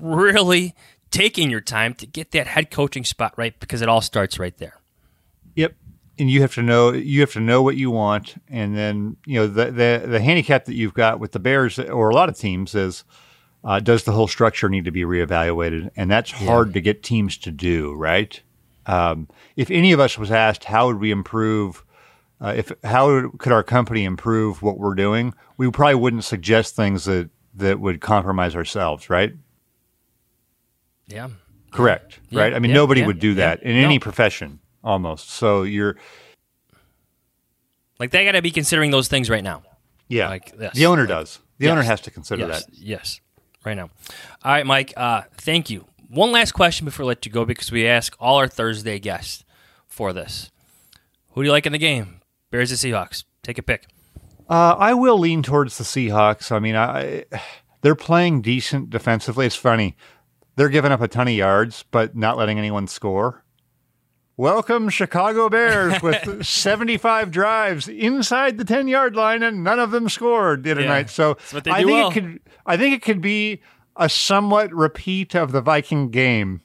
really 0.00 0.74
taking 1.10 1.50
your 1.50 1.60
time 1.60 1.94
to 1.94 2.06
get 2.06 2.32
that 2.32 2.46
head 2.46 2.70
coaching 2.70 3.04
spot 3.04 3.32
right 3.36 3.58
because 3.60 3.82
it 3.82 3.88
all 3.88 4.00
starts 4.00 4.38
right 4.38 4.56
there. 4.58 4.80
Yep. 5.54 5.74
And 6.18 6.30
you 6.30 6.40
have 6.40 6.54
to 6.54 6.62
know 6.62 6.92
you 6.92 7.20
have 7.20 7.32
to 7.32 7.40
know 7.40 7.62
what 7.62 7.76
you 7.76 7.90
want, 7.90 8.42
and 8.48 8.74
then 8.74 9.18
you 9.26 9.38
know 9.38 9.46
the 9.46 9.66
the, 9.66 10.06
the 10.06 10.20
handicap 10.20 10.64
that 10.64 10.74
you've 10.74 10.94
got 10.94 11.20
with 11.20 11.32
the 11.32 11.38
Bears 11.38 11.78
or 11.78 12.08
a 12.08 12.14
lot 12.14 12.30
of 12.30 12.38
teams 12.38 12.74
is 12.74 13.04
Uh, 13.64 13.80
does 13.80 14.04
the 14.04 14.12
whole 14.12 14.28
structure 14.28 14.68
need 14.68 14.84
to 14.84 14.90
be 14.92 15.02
reevaluated? 15.02 15.90
And 15.96 16.10
that's 16.10 16.30
hard 16.30 16.72
to 16.74 16.80
get 16.80 17.02
teams 17.02 17.36
to 17.38 17.50
do, 17.50 17.94
right? 17.94 18.40
Um, 18.86 19.28
if 19.56 19.70
any 19.70 19.90
of 19.92 19.98
us 19.98 20.16
was 20.16 20.30
asked, 20.30 20.64
how 20.64 20.86
would 20.86 21.00
we 21.00 21.10
improve? 21.10 21.84
Uh, 22.40 22.52
if 22.56 22.70
how 22.84 23.30
could 23.38 23.50
our 23.52 23.62
company 23.64 24.04
improve 24.04 24.62
what 24.62 24.78
we're 24.78 24.94
doing? 24.94 25.34
We 25.56 25.70
probably 25.70 25.96
wouldn't 25.96 26.22
suggest 26.24 26.76
things 26.76 27.06
that 27.06 27.30
that 27.54 27.80
would 27.80 28.00
compromise 28.00 28.54
ourselves, 28.54 29.08
right? 29.10 29.32
Yeah. 31.08 31.30
Correct. 31.72 32.20
Yeah, 32.30 32.42
right. 32.42 32.54
I 32.54 32.58
mean, 32.58 32.70
yeah, 32.70 32.76
nobody 32.76 33.04
would 33.04 33.18
do 33.18 33.34
that 33.34 33.62
in 33.62 33.76
No. 33.80 33.84
any 33.86 33.98
profession, 33.98 34.60
almost. 34.84 35.30
So 35.30 35.62
you're 35.62 35.96
Like 37.98 38.10
they 38.10 38.24
got 38.24 38.32
to 38.32 38.42
be 38.42 38.50
considering 38.50 38.90
those 38.90 39.08
things 39.08 39.30
right 39.30 39.42
now. 39.44 39.62
Yeah. 40.08 40.28
Like 40.28 40.56
this. 40.56 40.74
The 40.74 40.86
owner 40.86 41.02
Like- 41.02 41.08
does. 41.08 41.38
The 41.58 41.70
owner 41.70 41.82
has 41.82 42.02
to 42.02 42.10
consider 42.10 42.46
yes, 42.46 42.66
that. 42.66 42.74
Yes. 42.74 43.20
Right 43.66 43.74
now. 43.74 43.90
All 44.44 44.52
right, 44.52 44.64
Mike. 44.64 44.94
Uh, 44.96 45.22
thank 45.38 45.68
you. 45.70 45.86
One 46.08 46.30
last 46.30 46.52
question 46.52 46.84
before 46.84 47.02
I 47.02 47.08
let 47.08 47.26
you 47.26 47.32
go 47.32 47.44
because 47.44 47.72
we 47.72 47.84
ask 47.84 48.16
all 48.20 48.36
our 48.36 48.46
Thursday 48.46 49.00
guests 49.00 49.44
for 49.88 50.12
this. 50.12 50.52
Who 51.32 51.42
do 51.42 51.46
you 51.46 51.52
like 51.52 51.66
in 51.66 51.72
the 51.72 51.78
game? 51.78 52.20
Bears 52.52 52.70
or 52.70 52.76
Seahawks? 52.76 53.24
Take 53.42 53.58
a 53.58 53.62
pick. 53.62 53.88
Uh, 54.48 54.76
I 54.78 54.94
will 54.94 55.18
lean 55.18 55.42
towards 55.42 55.78
the 55.78 55.84
Seahawks. 55.84 56.52
I 56.52 56.60
mean, 56.60 56.76
I 56.76 57.24
they're 57.82 57.96
playing 57.96 58.42
decent 58.42 58.88
defensively. 58.88 59.46
It's 59.46 59.56
funny. 59.56 59.96
They're 60.54 60.68
giving 60.68 60.92
up 60.92 61.00
a 61.00 61.08
ton 61.08 61.26
of 61.26 61.34
yards, 61.34 61.84
but 61.90 62.14
not 62.16 62.38
letting 62.38 62.60
anyone 62.60 62.86
score. 62.86 63.42
Welcome, 64.38 64.90
Chicago 64.90 65.48
Bears, 65.48 66.02
with 66.02 66.44
75 66.44 67.30
drives 67.30 67.88
inside 67.88 68.58
the 68.58 68.64
10 68.64 68.86
yard 68.86 69.16
line, 69.16 69.42
and 69.42 69.64
none 69.64 69.78
of 69.78 69.90
them 69.92 70.08
scored 70.10 70.62
the 70.62 70.72
other 70.72 70.82
Yeah, 70.82 70.88
night. 70.88 71.10
So 71.10 71.34
that's 71.34 71.52
what 71.54 71.64
they 71.64 71.70
I 71.70 71.76
think 71.78 71.90
well. 71.90 72.08
it 72.10 72.12
could. 72.14 72.40
I 72.66 72.76
think 72.76 72.94
it 72.94 73.02
could 73.02 73.22
be 73.22 73.62
a 73.96 74.08
somewhat 74.10 74.72
repeat 74.74 75.34
of 75.34 75.52
the 75.52 75.62
Viking 75.62 76.10
game. 76.10 76.60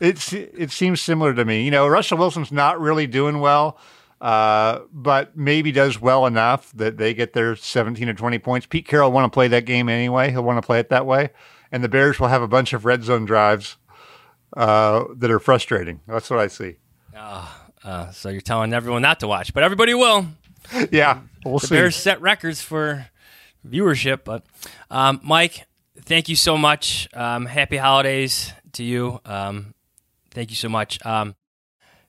It's 0.00 0.32
it 0.32 0.72
seems 0.72 1.00
similar 1.00 1.32
to 1.34 1.44
me. 1.44 1.64
You 1.64 1.70
know, 1.70 1.86
Russell 1.86 2.18
Wilson's 2.18 2.50
not 2.50 2.80
really 2.80 3.06
doing 3.06 3.38
well, 3.38 3.78
uh, 4.20 4.80
but 4.92 5.36
maybe 5.36 5.70
does 5.70 6.00
well 6.00 6.26
enough 6.26 6.72
that 6.72 6.96
they 6.96 7.14
get 7.14 7.34
their 7.34 7.54
17 7.54 8.08
or 8.08 8.14
20 8.14 8.38
points. 8.40 8.66
Pete 8.66 8.88
Carroll 8.88 9.12
want 9.12 9.32
to 9.32 9.34
play 9.34 9.46
that 9.46 9.64
game 9.64 9.88
anyway. 9.88 10.32
He'll 10.32 10.42
want 10.42 10.58
to 10.60 10.66
play 10.66 10.80
it 10.80 10.88
that 10.88 11.06
way, 11.06 11.30
and 11.70 11.84
the 11.84 11.88
Bears 11.88 12.18
will 12.18 12.28
have 12.28 12.42
a 12.42 12.48
bunch 12.48 12.72
of 12.72 12.84
red 12.84 13.04
zone 13.04 13.24
drives 13.26 13.76
uh, 14.56 15.04
that 15.18 15.30
are 15.30 15.38
frustrating. 15.38 16.00
That's 16.08 16.28
what 16.28 16.40
I 16.40 16.48
see. 16.48 16.78
Uh, 17.14 18.10
so 18.12 18.28
you're 18.28 18.40
telling 18.40 18.72
everyone 18.72 19.02
not 19.02 19.20
to 19.20 19.28
watch, 19.28 19.52
but 19.54 19.62
everybody 19.62 19.94
will. 19.94 20.26
Yeah, 20.92 21.20
we'll 21.44 21.58
the 21.58 21.66
see. 21.66 21.74
Bears 21.74 21.96
set 21.96 22.20
records 22.20 22.62
for 22.62 23.08
viewership. 23.68 24.20
But 24.24 24.44
um, 24.92 25.20
Mike, 25.24 25.66
thank 26.02 26.28
you 26.28 26.36
so 26.36 26.56
much. 26.56 27.08
Um, 27.14 27.46
happy 27.46 27.76
holidays 27.76 28.52
to 28.74 28.84
you. 28.84 29.20
Um, 29.24 29.74
thank 30.30 30.50
you 30.50 30.56
so 30.56 30.68
much. 30.68 31.04
Um, 31.04 31.34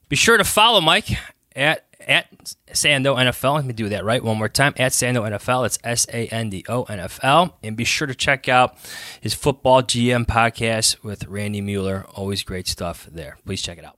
be 0.07 0.15
sure 0.15 0.37
to 0.37 0.43
follow 0.43 0.81
Mike 0.81 1.09
at 1.55 1.83
at 2.07 2.31
Sando 2.71 3.15
NFL. 3.17 3.55
Let 3.55 3.65
me 3.65 3.73
do 3.73 3.89
that 3.89 4.05
right 4.05 4.23
one 4.23 4.37
more 4.37 4.49
time. 4.49 4.73
At 4.77 4.91
Sando 4.91 5.27
NFL. 5.27 5.65
It's 5.65 5.79
S 5.83 6.05
A 6.13 6.27
N 6.27 6.51
D 6.51 6.63
O 6.69 6.83
N 6.83 6.99
F 6.99 7.19
L. 7.23 7.57
And 7.63 7.75
be 7.75 7.85
sure 7.85 8.05
to 8.05 8.13
check 8.15 8.47
out 8.47 8.77
his 9.19 9.33
football 9.33 9.81
GM 9.81 10.25
podcast 10.27 11.03
with 11.03 11.25
Randy 11.25 11.59
Mueller. 11.61 12.05
Always 12.13 12.43
great 12.43 12.67
stuff 12.67 13.07
there. 13.11 13.37
Please 13.45 13.63
check 13.63 13.79
it 13.79 13.85
out. 13.85 13.97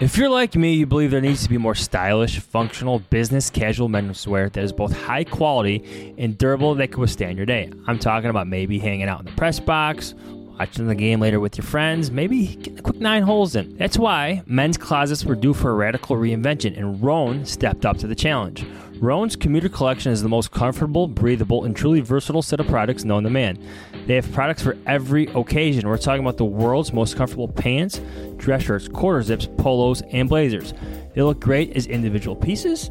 If 0.00 0.18
you're 0.18 0.28
like 0.28 0.56
me, 0.56 0.74
you 0.74 0.86
believe 0.86 1.12
there 1.12 1.20
needs 1.20 1.44
to 1.44 1.48
be 1.48 1.56
more 1.56 1.76
stylish, 1.76 2.40
functional, 2.40 2.98
business 2.98 3.48
casual 3.48 3.88
menswear 3.88 4.52
that 4.52 4.64
is 4.64 4.72
both 4.72 4.92
high 4.92 5.22
quality 5.22 6.14
and 6.18 6.36
durable 6.36 6.74
that 6.74 6.90
can 6.90 7.00
withstand 7.00 7.36
your 7.36 7.46
day. 7.46 7.70
I'm 7.86 8.00
talking 8.00 8.28
about 8.28 8.48
maybe 8.48 8.80
hanging 8.80 9.08
out 9.08 9.20
in 9.20 9.26
the 9.26 9.32
press 9.32 9.60
box, 9.60 10.14
watching 10.58 10.88
the 10.88 10.96
game 10.96 11.20
later 11.20 11.38
with 11.38 11.56
your 11.56 11.64
friends, 11.64 12.10
maybe 12.10 12.56
getting 12.56 12.80
a 12.80 12.82
quick 12.82 12.96
nine 12.96 13.22
holes 13.22 13.54
in. 13.54 13.76
That's 13.76 13.96
why 13.96 14.42
men's 14.46 14.76
closets 14.76 15.24
were 15.24 15.36
due 15.36 15.54
for 15.54 15.70
a 15.70 15.74
radical 15.74 16.16
reinvention, 16.16 16.76
and 16.76 17.00
Rhone 17.00 17.44
stepped 17.46 17.86
up 17.86 17.96
to 17.98 18.08
the 18.08 18.16
challenge. 18.16 18.66
Rhone's 18.98 19.36
commuter 19.36 19.68
collection 19.68 20.10
is 20.10 20.22
the 20.22 20.28
most 20.28 20.50
comfortable, 20.50 21.06
breathable, 21.06 21.64
and 21.64 21.76
truly 21.76 22.00
versatile 22.00 22.42
set 22.42 22.58
of 22.58 22.66
products 22.66 23.04
known 23.04 23.22
to 23.22 23.30
man. 23.30 23.58
They 24.06 24.14
have 24.16 24.30
products 24.32 24.62
for 24.62 24.76
every 24.86 25.26
occasion. 25.28 25.88
We're 25.88 25.96
talking 25.96 26.22
about 26.22 26.36
the 26.36 26.44
world's 26.44 26.92
most 26.92 27.16
comfortable 27.16 27.48
pants, 27.48 28.00
dress 28.36 28.62
shirts, 28.64 28.88
quarter 28.88 29.22
zips, 29.22 29.48
polos, 29.56 30.02
and 30.12 30.28
blazers. 30.28 30.74
They 31.14 31.22
look 31.22 31.40
great 31.40 31.76
as 31.76 31.86
individual 31.86 32.36
pieces, 32.36 32.90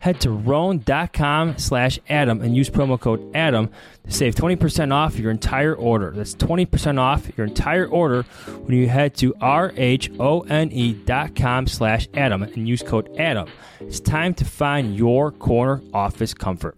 Head 0.00 0.20
to 0.20 0.30
rhone.com 0.30 1.58
slash 1.58 1.98
Adam 2.08 2.40
and 2.40 2.56
use 2.56 2.70
promo 2.70 3.00
code 3.00 3.34
Adam 3.34 3.68
to 4.04 4.12
save 4.12 4.36
20% 4.36 4.92
off 4.92 5.18
your 5.18 5.32
entire 5.32 5.74
order. 5.74 6.12
That's 6.14 6.36
20% 6.36 6.98
off 7.00 7.36
your 7.36 7.48
entire 7.48 7.86
order 7.86 8.22
when 8.22 8.76
you 8.76 8.88
head 8.88 9.16
to 9.16 9.34
R-H-O-N-E 9.40 10.92
dot 11.04 11.34
com 11.34 11.66
slash 11.66 12.08
Adam 12.14 12.44
and 12.44 12.68
use 12.68 12.82
code 12.82 13.10
Adam. 13.18 13.48
It's 13.80 13.98
time 13.98 14.34
to 14.34 14.44
find 14.44 14.96
your 14.96 15.32
corner 15.32 15.82
office 15.92 16.32
comfort. 16.32 16.76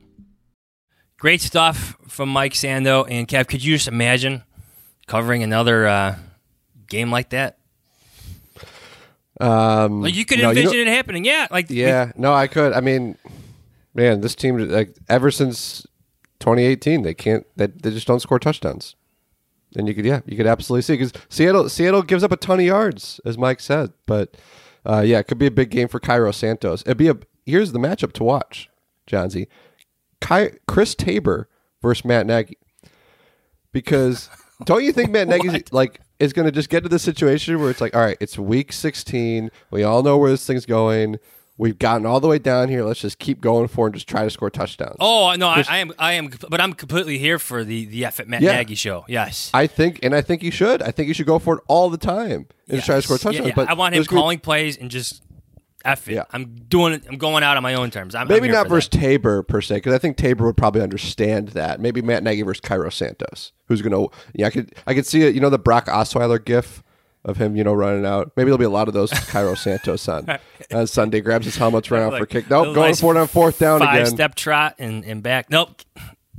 Great 1.19 1.43
stuff 1.43 1.99
from 2.09 2.31
Mike 2.31 2.55
Sando 2.55 3.07
and 3.09 3.29
Kev. 3.29 3.47
Could 3.49 3.63
you 3.63 3.75
just 3.75 3.89
imagine 3.89 4.43
covering 5.07 5.43
another 5.43 5.87
uh, 5.87 6.17
game 6.87 7.11
like 7.11 7.29
that? 7.31 7.59
Um, 9.41 10.03
Like 10.03 10.15
you 10.15 10.25
could 10.25 10.39
no, 10.41 10.49
envision 10.51 10.73
don't- 10.73 10.81
it 10.81 10.87
happening. 10.89 11.25
Yeah, 11.25 11.47
like 11.51 11.71
Yeah, 11.71 12.13
no, 12.17 12.33
I 12.33 12.47
could. 12.47 12.73
I 12.73 12.81
mean, 12.81 13.17
man, 13.95 14.21
this 14.21 14.35
team 14.35 14.57
like 14.59 14.97
ever 15.09 15.31
since 15.31 15.87
2018, 16.41 17.03
they 17.03 17.15
can't. 17.15 17.47
They, 17.57 17.67
they 17.69 17.91
just 17.91 18.07
don't 18.07 18.21
score 18.21 18.39
touchdowns. 18.39 18.97
And 19.77 19.87
you 19.87 19.95
could, 19.95 20.05
yeah, 20.05 20.21
you 20.27 20.37
could 20.37 20.47
absolutely 20.49 20.83
see 20.83 20.95
because 20.95 21.13
Seattle, 21.29 21.69
Seattle 21.69 22.03
gives 22.03 22.25
up 22.25 22.33
a 22.33 22.37
ton 22.37 22.59
of 22.59 22.67
yards, 22.67 23.21
as 23.25 23.39
Mike 23.39 23.61
said. 23.61 23.93
But 24.07 24.37
uh, 24.85 25.03
yeah, 25.07 25.19
it 25.21 25.29
could 25.29 25.39
be 25.39 25.47
a 25.47 25.51
big 25.51 25.71
game 25.71 25.87
for 25.87 26.01
Cairo 26.01 26.33
Santos. 26.33 26.83
It'd 26.83 26.97
be 26.97 27.09
a. 27.09 27.17
Here's 27.47 27.71
the 27.73 27.79
matchup 27.79 28.13
to 28.15 28.25
watch, 28.25 28.69
Johnsy. 29.07 29.47
Ky- 30.21 30.59
Chris 30.67 30.95
Tabor 30.95 31.49
versus 31.83 32.05
Matt 32.05 32.27
Nagy. 32.27 32.59
Because 33.73 34.29
don't 34.65 34.83
you 34.85 34.93
think 34.93 35.11
Matt 35.11 35.29
Nagy 35.29 35.63
like 35.71 36.01
is 36.21 36.33
going 36.33 36.47
to 36.47 36.53
just 36.53 36.69
get 36.69 36.83
to 36.85 36.89
the 36.89 36.99
situation 36.99 37.59
where 37.61 37.71
it's 37.71 37.81
like, 37.81 37.97
all 37.97 38.03
right, 38.03 38.17
it's 38.21 38.39
week 38.39 38.73
16. 38.73 39.51
We 39.71 39.83
all 39.83 40.03
know 40.03 40.17
where 40.19 40.31
this 40.31 40.47
thing's 40.47 40.67
going. 40.67 41.19
We've 41.59 41.79
gotten 41.79 42.07
all 42.07 42.21
the 42.21 42.29
way 42.29 42.39
down 42.39 42.69
here. 42.71 42.85
Let's 42.85 43.01
just 43.01 43.19
keep 43.19 43.41
going 43.43 43.69
for 43.69 43.87
and 43.87 43.95
just 43.95 44.09
try 44.09 44.25
to 44.25 44.31
score 44.31 44.49
touchdowns. 44.49 44.97
Oh 44.99 45.35
no, 45.37 45.47
I, 45.49 45.63
I 45.69 45.79
am, 45.79 45.93
I 45.99 46.13
am, 46.15 46.31
but 46.49 46.59
I'm 46.59 46.73
completely 46.73 47.19
here 47.19 47.39
for 47.39 47.65
the 47.65 47.85
the 47.85 48.07
F 48.07 48.19
at 48.19 48.29
Matt 48.29 48.41
Yeah. 48.41 48.53
Nagy 48.57 48.75
show. 48.77 49.05
Yes, 49.09 49.51
I 49.53 49.67
think, 49.67 49.99
and 50.03 50.15
I 50.15 50.23
think 50.23 50.43
you 50.43 50.51
should. 50.51 50.81
I 50.81 50.91
think 50.91 51.09
you 51.09 51.13
should 51.15 51.27
go 51.27 51.39
for 51.39 51.57
it 51.59 51.65
all 51.69 51.91
the 51.91 51.99
time 51.99 52.47
and 52.67 52.77
just 52.79 52.87
try 52.87 52.97
to 52.97 53.03
score 53.03 53.19
touchdowns. 53.19 53.49
yeah. 53.49 53.53
But 53.55 53.69
I 53.69 53.75
want 53.75 53.95
him 53.95 53.99
there's 53.99 54.07
gonna 54.09 54.21
be- 54.21 54.23
calling 54.23 54.39
plays 54.39 54.79
and 54.79 54.91
just 54.91 55.23
F 55.85 56.09
it. 56.09 56.25
I'm 56.33 56.55
doing 56.69 56.93
it. 56.95 57.05
I'm 57.09 57.17
going 57.19 57.43
out 57.43 57.57
on 57.57 57.63
my 57.63 57.75
own 57.75 57.91
terms. 57.91 58.15
I'm, 58.15 58.23
I'm 58.23 58.29
Maybe 58.29 58.49
not 58.49 58.65
for 58.65 58.65
that. 58.65 58.69
versus 58.71 58.89
Tabor 58.89 59.43
per 59.43 59.61
se, 59.61 59.77
because 59.77 59.95
I 59.95 59.99
think 59.99 60.17
Tabor 60.17 60.47
would 60.47 60.57
probably 60.57 60.83
understand 60.83 61.49
that. 61.51 61.81
Maybe 61.81 62.03
Matt 62.03 62.23
Nagy 62.23 62.43
versus 62.43 62.61
Cairo 62.61 62.91
Santos, 62.91 63.53
who's 63.67 63.83
going 63.83 63.93
to. 63.93 64.15
Yeah, 64.35 64.47
I 64.47 64.51
could. 64.51 64.75
I 64.87 64.95
could 64.95 65.07
see 65.07 65.23
it. 65.23 65.35
You 65.35 65.41
know 65.41 65.51
the 65.51 65.59
Brock 65.59 65.87
Osweiler 65.87 66.45
gif 66.45 66.83
of 67.25 67.37
him, 67.37 67.55
you 67.57 67.63
know, 67.65 67.75
running 67.75 68.07
out. 68.07 68.33
Maybe 68.37 68.47
there'll 68.47 68.59
be 68.59 68.65
a 68.65 68.71
lot 68.71 68.89
of 68.89 68.95
those 68.95 69.11
Cairo 69.29 69.55
Santos 69.55 70.09
on 70.09 70.27
on 70.73 70.87
Sunday. 70.87 71.21
Grabs 71.21 71.45
his 71.47 71.57
helmet, 71.57 71.91
run 71.91 72.03
out 72.03 72.13
for 72.13 72.21
Like, 72.21 72.29
kick. 72.31 72.51
Nope, 72.51 72.75
going 72.75 72.89
nice 72.89 73.01
for 73.01 73.15
it 73.15 73.19
on 73.21 73.27
fourth 73.27 73.59
down 73.59 73.81
five 73.81 73.95
again. 74.03 74.07
step 74.07 74.35
trot 74.35 74.77
and, 74.79 75.05
and 75.05 75.23
back. 75.23 75.51
Nope. 75.51 75.83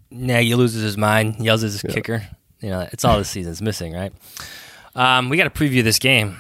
Nagy 0.10 0.56
loses 0.56 0.84
his 0.84 0.98
mind, 0.98 1.38
yells 1.40 1.64
at 1.64 1.72
his 1.72 1.82
kicker. 1.84 2.28
You 2.60 2.70
know, 2.70 2.88
it's 2.92 3.06
all 3.06 3.18
the 3.18 3.24
season's 3.26 3.62
missing, 3.62 3.94
right? 3.94 4.12
Um, 4.94 5.30
we 5.30 5.38
got 5.38 5.46
to 5.46 5.50
preview 5.50 5.84
this 5.84 6.00
game. 6.00 6.38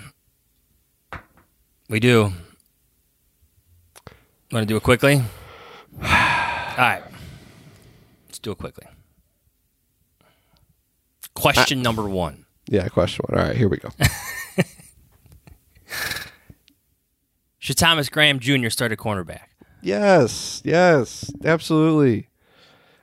We 1.89 1.99
do. 1.99 2.33
Want 4.51 4.63
to 4.63 4.65
do 4.65 4.75
it 4.75 4.83
quickly? 4.83 5.15
All 5.15 6.07
right. 6.77 7.01
Let's 8.27 8.39
do 8.39 8.51
it 8.51 8.57
quickly. 8.57 8.85
Question 11.33 11.79
uh, 11.79 11.83
number 11.83 12.09
one. 12.09 12.45
Yeah, 12.67 12.87
question 12.89 13.25
one. 13.29 13.39
All 13.39 13.45
right, 13.47 13.55
here 13.55 13.69
we 13.69 13.77
go. 13.77 13.89
Should 17.59 17.77
Thomas 17.77 18.09
Graham 18.09 18.39
Jr. 18.39 18.69
start 18.69 18.91
at 18.91 18.97
cornerback? 18.97 19.43
Yes, 19.81 20.61
yes, 20.65 21.31
absolutely. 21.45 22.27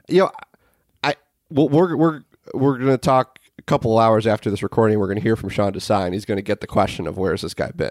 You 0.08 0.22
know, 0.24 0.30
I 1.02 1.14
well, 1.50 1.68
we're 1.68 1.96
we're 1.96 2.22
we're 2.52 2.76
going 2.78 2.90
to 2.90 2.98
talk 2.98 3.38
a 3.58 3.62
couple 3.62 3.98
hours 3.98 4.26
after 4.26 4.50
this 4.50 4.62
recording. 4.62 4.98
We're 4.98 5.06
going 5.06 5.16
to 5.16 5.22
hear 5.22 5.36
from 5.36 5.48
Sean 5.48 5.72
Desai, 5.72 6.04
and 6.04 6.14
he's 6.14 6.24
going 6.24 6.36
to 6.36 6.42
get 6.42 6.60
the 6.60 6.66
question 6.66 7.06
of 7.06 7.16
where's 7.16 7.40
this 7.42 7.54
guy 7.54 7.70
been. 7.70 7.90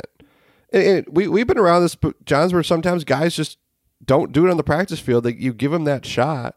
And, 0.73 0.83
and 0.83 1.07
we 1.11 1.27
we've 1.27 1.47
been 1.47 1.57
around 1.57 1.81
this, 1.83 1.95
but 1.95 2.25
John's 2.25 2.53
where 2.53 2.63
sometimes 2.63 3.03
guys 3.03 3.35
just 3.35 3.57
don't 4.05 4.31
do 4.31 4.45
it 4.45 4.51
on 4.51 4.57
the 4.57 4.63
practice 4.63 4.99
field. 4.99 5.23
They, 5.23 5.33
you 5.33 5.53
give 5.53 5.71
them 5.71 5.85
that 5.85 6.05
shot, 6.05 6.55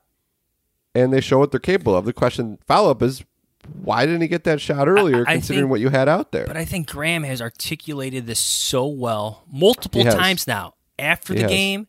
and 0.94 1.12
they 1.12 1.20
show 1.20 1.38
what 1.38 1.50
they're 1.52 1.61
capable 1.61 1.96
of. 1.96 2.04
The 2.04 2.12
question 2.12 2.58
follow 2.66 2.90
up 2.90 3.02
is. 3.02 3.24
Why 3.82 4.06
didn't 4.06 4.22
he 4.22 4.26
get 4.28 4.44
that 4.44 4.58
shot 4.58 4.88
earlier, 4.88 5.22
I 5.28 5.34
considering 5.34 5.64
think- 5.64 5.70
what 5.70 5.80
you 5.80 5.90
had 5.90 6.08
out 6.08 6.32
there? 6.32 6.46
But 6.46 6.56
I 6.56 6.64
think 6.64 6.88
Graham 6.88 7.24
has 7.24 7.42
articulated 7.42 8.26
this 8.26 8.40
so 8.40 8.86
well 8.86 9.44
multiple 9.52 10.02
times 10.02 10.46
now 10.46 10.74
after 10.98 11.34
He 11.34 11.40
the 11.40 11.42
has. 11.42 11.50
game 11.50 11.86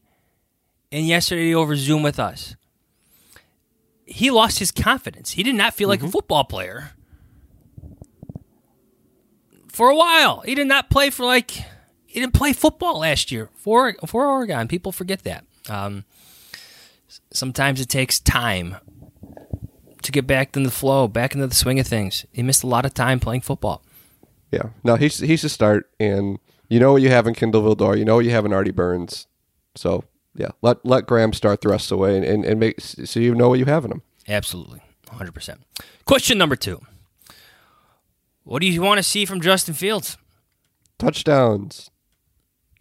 and 0.91 1.07
yesterday 1.07 1.55
over 1.55 1.77
Zoom 1.77 2.03
with 2.03 2.19
us. 2.19 2.57
He 4.05 4.29
lost 4.31 4.59
his 4.59 4.69
confidence. 4.69 5.31
He 5.31 5.43
did 5.43 5.55
not 5.55 5.73
feel 5.73 5.87
Mm-hmm. 5.89 6.03
like 6.03 6.09
a 6.09 6.11
football 6.11 6.43
player 6.43 6.91
for 9.69 9.89
a 9.89 9.95
while. 9.95 10.41
He 10.41 10.55
did 10.55 10.67
not 10.67 10.89
play 10.89 11.09
for 11.09 11.25
like 11.25 11.63
he 12.11 12.19
didn't 12.19 12.33
play 12.33 12.51
football 12.51 12.99
last 12.99 13.31
year 13.31 13.49
for 13.55 13.95
for 14.05 14.25
Oregon. 14.25 14.67
People 14.67 14.91
forget 14.91 15.23
that. 15.23 15.45
Um, 15.69 16.03
sometimes 17.31 17.79
it 17.79 17.87
takes 17.87 18.19
time 18.19 18.77
to 20.01 20.11
get 20.11 20.27
back 20.27 20.57
in 20.57 20.63
the 20.63 20.71
flow, 20.71 21.07
back 21.07 21.33
into 21.33 21.47
the 21.47 21.55
swing 21.55 21.79
of 21.79 21.87
things. 21.87 22.25
He 22.33 22.43
missed 22.43 22.63
a 22.63 22.67
lot 22.67 22.85
of 22.85 22.93
time 22.93 23.19
playing 23.19 23.41
football. 23.41 23.81
Yeah, 24.51 24.69
no, 24.83 24.95
he's 24.95 25.19
he's 25.19 25.43
a 25.45 25.49
start, 25.49 25.89
and 25.99 26.37
you 26.67 26.79
know 26.79 26.91
what 26.93 27.01
you 27.01 27.09
have 27.09 27.27
in 27.27 27.33
Kindle 27.33 27.61
Vildor, 27.63 27.97
you 27.97 28.03
know 28.03 28.15
what 28.15 28.25
you 28.25 28.31
have 28.31 28.45
in 28.45 28.51
Artie 28.51 28.71
Burns, 28.71 29.27
so 29.75 30.03
yeah, 30.35 30.49
let 30.61 30.85
let 30.85 31.07
Graham 31.07 31.31
start 31.31 31.61
the 31.61 31.69
rest 31.69 31.85
of 31.85 31.97
the 31.97 31.97
way, 31.97 32.17
and, 32.17 32.25
and, 32.25 32.43
and 32.43 32.59
make 32.59 32.81
so 32.81 33.21
you 33.21 33.33
know 33.33 33.47
what 33.47 33.59
you 33.59 33.65
have 33.65 33.85
in 33.85 33.91
him. 33.91 34.01
Absolutely. 34.27 34.81
100%. 35.07 35.57
Question 36.05 36.37
number 36.37 36.55
two. 36.55 36.81
What 38.43 38.61
do 38.61 38.67
you 38.67 38.81
want 38.81 38.97
to 38.97 39.03
see 39.03 39.25
from 39.25 39.41
Justin 39.41 39.73
Fields? 39.73 40.17
Touchdowns. 40.97 41.89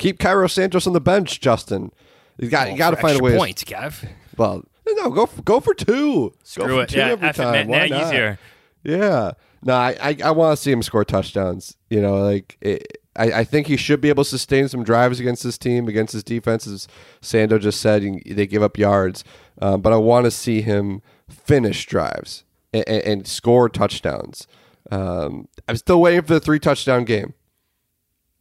Keep 0.00 0.18
Cairo 0.18 0.48
Santos 0.48 0.86
on 0.86 0.92
the 0.94 1.00
bench, 1.00 1.40
Justin. 1.40 1.92
You 2.38 2.48
got 2.48 2.68
Oh, 2.68 2.70
you 2.70 2.78
got 2.78 2.90
to 2.90 2.96
find 2.96 3.20
a 3.20 3.22
way. 3.22 3.36
points, 3.36 3.62
Gav. 3.64 4.04
Well, 4.36 4.64
no, 4.88 5.10
go 5.10 5.26
for, 5.26 5.42
go 5.42 5.60
for 5.60 5.74
two. 5.74 6.32
Screw 6.42 6.66
go 6.66 6.76
for 6.78 6.82
it. 6.84 6.88
two 6.88 6.98
Yeah, 6.98 7.08
every 7.10 7.28
F 7.28 7.36
time. 7.36 7.68
Why 7.68 7.88
not? 7.88 8.12
here. 8.12 8.38
Yeah. 8.82 9.32
No, 9.62 9.74
I 9.74 9.96
I, 10.00 10.16
I 10.24 10.30
want 10.30 10.56
to 10.56 10.62
see 10.62 10.72
him 10.72 10.82
score 10.82 11.04
touchdowns. 11.04 11.76
You 11.90 12.00
know, 12.00 12.16
like 12.16 12.56
it, 12.62 12.96
I 13.14 13.32
I 13.40 13.44
think 13.44 13.66
he 13.66 13.76
should 13.76 14.00
be 14.00 14.08
able 14.08 14.24
to 14.24 14.30
sustain 14.30 14.68
some 14.68 14.82
drives 14.82 15.20
against 15.20 15.42
this 15.42 15.58
team, 15.58 15.86
against 15.86 16.14
his 16.14 16.24
defenses. 16.24 16.88
Sando 17.20 17.60
just 17.60 17.80
said 17.80 18.02
they 18.24 18.46
give 18.46 18.62
up 18.62 18.78
yards, 18.78 19.22
um, 19.60 19.82
but 19.82 19.92
I 19.92 19.96
want 19.96 20.24
to 20.24 20.30
see 20.30 20.62
him 20.62 21.02
finish 21.28 21.84
drives 21.84 22.44
and, 22.72 22.88
and, 22.88 23.02
and 23.02 23.26
score 23.28 23.68
touchdowns. 23.68 24.46
Um, 24.90 25.46
I'm 25.68 25.76
still 25.76 26.00
waiting 26.00 26.22
for 26.22 26.32
the 26.34 26.40
three 26.40 26.58
touchdown 26.58 27.04
game. 27.04 27.34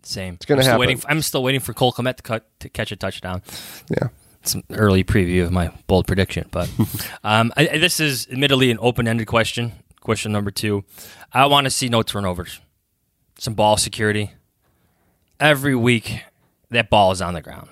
Same. 0.04 0.36
It's 0.36 0.46
gonna 0.46 0.62
I'm 0.62 0.66
happen. 0.66 0.80
Waiting 0.80 0.98
for, 0.98 1.10
I'm 1.10 1.22
still 1.22 1.44
waiting 1.44 1.60
for 1.62 1.74
Cole 1.74 1.92
Kmet 1.94 2.18
to, 2.18 2.24
cut, 2.24 2.60
to 2.62 2.70
catch 2.70 2.92
a 2.92 2.96
touchdown. 2.96 3.42
Yeah. 3.90 4.10
It's 4.42 4.54
an 4.56 4.64
early 4.72 5.04
preview 5.04 5.44
of 5.44 5.52
my 5.52 5.70
bold 5.88 6.08
prediction. 6.08 6.48
But 6.52 6.70
um, 7.24 7.52
I, 7.58 7.68
I- 7.68 7.78
this 7.78 8.00
is 8.00 8.28
admittedly 8.32 8.72
an 8.72 8.78
open 8.82 9.08
ended 9.08 9.28
question. 9.28 9.74
Question 10.02 10.32
number 10.32 10.50
two. 10.52 10.86
I 11.34 11.46
want 11.48 11.66
to 11.66 11.70
see 11.72 11.90
no 11.90 12.02
turnovers, 12.04 12.60
some 13.38 13.54
ball 13.54 13.76
security. 13.78 14.32
Every 15.40 15.76
week, 15.76 16.22
that 16.70 16.90
ball 16.90 17.12
is 17.12 17.22
on 17.22 17.34
the 17.34 17.42
ground. 17.42 17.70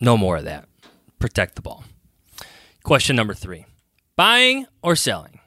No 0.00 0.16
more 0.16 0.36
of 0.36 0.44
that. 0.44 0.66
Protect 1.18 1.56
the 1.56 1.62
ball. 1.62 1.84
Question 2.82 3.16
number 3.16 3.34
three 3.34 3.66
Buying 4.16 4.66
or 4.82 4.96
selling? 4.96 5.39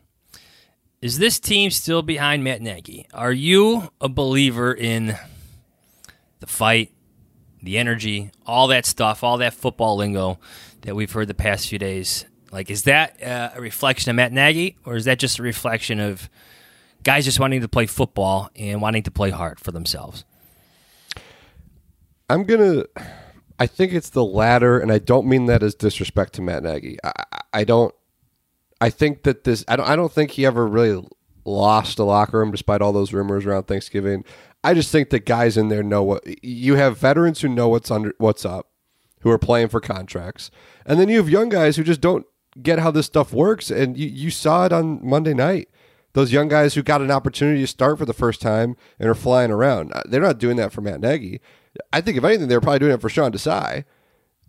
Is 1.03 1.17
this 1.17 1.37
team 1.37 1.69
still 1.69 2.01
behind 2.01 2.45
Matt 2.45 2.61
Nagy? 2.61 3.07
Are 3.13 3.33
you 3.33 3.89
a 3.99 4.07
believer 4.07 4.73
in 4.73 5.17
the 6.39 6.47
fight, 6.47 6.93
the 7.61 7.77
energy, 7.77 8.31
all 8.45 8.67
that 8.69 8.85
stuff, 8.85 9.21
all 9.21 9.37
that 9.39 9.53
football 9.53 9.97
lingo 9.97 10.39
that 10.83 10.95
we've 10.95 11.11
heard 11.11 11.27
the 11.27 11.33
past 11.33 11.67
few 11.67 11.77
days? 11.77 12.23
Like, 12.53 12.69
is 12.71 12.83
that 12.83 13.21
uh, 13.21 13.49
a 13.53 13.59
reflection 13.59 14.11
of 14.11 14.15
Matt 14.15 14.31
Nagy, 14.31 14.77
or 14.85 14.95
is 14.95 15.03
that 15.03 15.19
just 15.19 15.39
a 15.39 15.43
reflection 15.43 15.99
of 15.99 16.29
guys 17.03 17.25
just 17.25 17.37
wanting 17.37 17.59
to 17.59 17.67
play 17.67 17.85
football 17.85 18.49
and 18.55 18.81
wanting 18.81 19.03
to 19.03 19.11
play 19.11 19.29
hard 19.29 19.59
for 19.59 19.73
themselves? 19.73 20.23
I'm 22.29 22.45
gonna. 22.45 22.85
I 23.59 23.67
think 23.67 23.91
it's 23.91 24.09
the 24.09 24.23
latter, 24.23 24.79
and 24.79 24.89
I 24.89 24.99
don't 24.99 25.27
mean 25.27 25.47
that 25.47 25.63
as 25.63 25.75
disrespect 25.75 26.31
to 26.35 26.41
Matt 26.41 26.63
Nagy. 26.63 26.97
I, 27.03 27.11
I- 27.33 27.39
I 27.55 27.63
don't. 27.65 27.93
I 28.83 28.89
think 28.89 29.23
that 29.23 29.45
this. 29.45 29.63
I 29.69 29.77
don't. 29.77 29.87
I 29.87 29.95
don't 29.95 30.11
think 30.11 30.31
he 30.31 30.45
ever 30.45 30.67
really 30.67 31.07
lost 31.45 31.95
the 31.95 32.05
locker 32.05 32.39
room, 32.39 32.51
despite 32.51 32.81
all 32.81 32.91
those 32.91 33.13
rumors 33.13 33.45
around 33.45 33.63
Thanksgiving. 33.63 34.25
I 34.61 34.73
just 34.73 34.91
think 34.91 35.09
that 35.11 35.25
guys 35.25 35.55
in 35.55 35.69
there 35.69 35.83
know 35.83 36.03
what 36.03 36.43
you 36.43 36.75
have 36.75 36.97
veterans 36.97 37.39
who 37.39 37.47
know 37.47 37.69
what's 37.69 37.89
under 37.89 38.13
what's 38.17 38.43
up, 38.43 38.67
who 39.21 39.29
are 39.29 39.39
playing 39.39 39.69
for 39.69 39.79
contracts, 39.79 40.51
and 40.85 40.99
then 40.99 41.07
you 41.07 41.15
have 41.15 41.29
young 41.29 41.47
guys 41.47 41.77
who 41.77 41.83
just 41.83 42.01
don't 42.01 42.25
get 42.61 42.79
how 42.79 42.91
this 42.91 43.05
stuff 43.05 43.31
works. 43.31 43.71
And 43.71 43.97
you, 43.97 44.09
you 44.09 44.29
saw 44.29 44.65
it 44.65 44.73
on 44.73 44.99
Monday 45.01 45.33
night. 45.33 45.69
Those 46.11 46.33
young 46.33 46.49
guys 46.49 46.73
who 46.73 46.83
got 46.83 47.01
an 47.01 47.09
opportunity 47.09 47.61
to 47.61 47.67
start 47.67 47.97
for 47.97 48.05
the 48.05 48.11
first 48.13 48.41
time 48.41 48.75
and 48.99 49.07
are 49.07 49.15
flying 49.15 49.49
around. 49.49 49.93
Uh, 49.93 50.03
They're 50.05 50.19
not 50.19 50.39
doing 50.39 50.57
that 50.57 50.73
for 50.73 50.81
Matt 50.81 50.99
Nagy. 50.99 51.39
I 51.93 52.01
think 52.01 52.17
if 52.17 52.23
anything, 52.25 52.49
they're 52.49 52.59
probably 52.59 52.79
doing 52.79 52.91
it 52.91 53.01
for 53.01 53.09
Sean 53.09 53.31
Desai, 53.31 53.85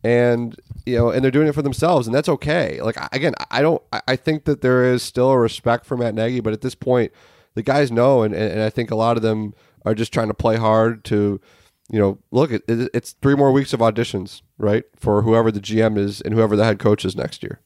and 0.04 0.54
you 0.86 0.96
know, 0.96 1.10
and 1.10 1.24
they're 1.24 1.30
doing 1.30 1.48
it 1.48 1.54
for 1.54 1.62
themselves, 1.62 2.06
and 2.06 2.14
that's 2.14 2.28
okay. 2.28 2.80
Like 2.82 2.96
again, 3.12 3.32
I 3.50 3.62
don't. 3.62 3.82
I- 4.06 4.16
think 4.16 4.44
that 4.44 4.60
there 4.60 4.84
is 4.84 5.02
still 5.02 5.30
a 5.30 5.38
respect 5.38 5.84
for 5.86 5.96
Matt 5.96 6.14
Nagy, 6.14 6.40
but 6.40 6.52
at 6.52 6.60
this 6.60 6.74
point, 6.74 7.10
the 7.54 7.62
guys 7.62 7.90
know, 7.90 8.22
and, 8.22 8.34
and 8.34 8.62
I 8.62 8.70
think 8.70 8.90
a 8.90 8.94
lot 8.94 9.16
of 9.16 9.22
them 9.22 9.54
are 9.84 9.94
just 9.94 10.12
trying 10.12 10.28
to 10.28 10.34
play 10.34 10.56
hard 10.56 11.04
to, 11.06 11.40
you 11.90 11.98
know, 11.98 12.18
look. 12.30 12.50
It, 12.52 12.62
it's 12.68 13.12
three 13.22 13.34
more 13.34 13.50
weeks 13.50 13.72
of 13.72 13.80
auditions, 13.80 14.42
right, 14.56 14.84
for 14.96 15.22
whoever 15.22 15.50
the 15.50 15.60
GM 15.60 15.98
is 15.98 16.20
and 16.20 16.32
whoever 16.32 16.54
the 16.56 16.64
head 16.64 16.78
coach 16.78 17.04
is 17.04 17.16
next 17.16 17.42
year. 17.42 17.60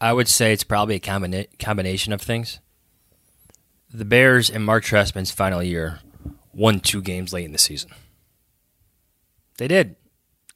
I 0.00 0.12
would 0.12 0.28
say 0.28 0.52
it's 0.52 0.64
probably 0.64 0.96
a 0.96 1.00
combina- 1.00 1.46
combination 1.58 2.12
of 2.12 2.20
things. 2.20 2.58
The 3.92 4.04
Bears 4.04 4.50
in 4.50 4.62
Marc 4.62 4.84
Trestman's 4.84 5.30
final 5.30 5.62
year 5.62 6.00
won 6.52 6.80
two 6.80 7.00
games 7.02 7.32
late 7.32 7.44
in 7.44 7.52
the 7.52 7.58
season. 7.58 7.90
They 9.58 9.68
did. 9.68 9.96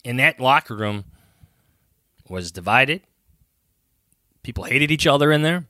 And 0.07 0.21
that 0.21 0.39
locker 0.39 0.77
room 0.77 1.05
was 2.29 2.53
divided. 2.53 3.03
People 4.45 4.63
hated 4.63 4.93
each 4.93 5.05
other 5.05 5.33
in 5.33 5.43
there. 5.43 5.67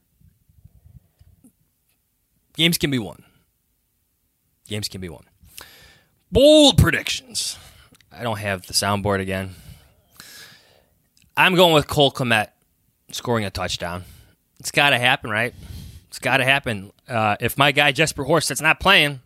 Games 2.54 2.76
can 2.76 2.90
be 2.90 2.98
won. 2.98 3.24
Games 4.68 4.88
can 4.88 5.00
be 5.00 5.08
won. 5.08 5.24
Bold 6.30 6.76
predictions. 6.76 7.56
I 8.12 8.22
don't 8.22 8.38
have 8.38 8.66
the 8.66 8.74
soundboard 8.74 9.20
again. 9.20 9.54
I'm 11.34 11.54
going 11.54 11.72
with 11.72 11.86
Cole 11.86 12.12
Kmet 12.12 12.48
scoring 13.12 13.46
a 13.46 13.50
touchdown. 13.50 14.04
It's 14.60 14.70
got 14.70 14.90
to 14.90 14.98
happen, 14.98 15.30
right? 15.30 15.54
It's 16.08 16.18
got 16.18 16.38
to 16.38 16.44
happen. 16.44 16.92
Uh, 17.08 17.36
if 17.40 17.56
my 17.56 17.72
guy 17.72 17.92
Jesper 17.92 18.24
Horst 18.24 18.50
that's 18.50 18.60
not 18.60 18.80
playing, 18.80 19.20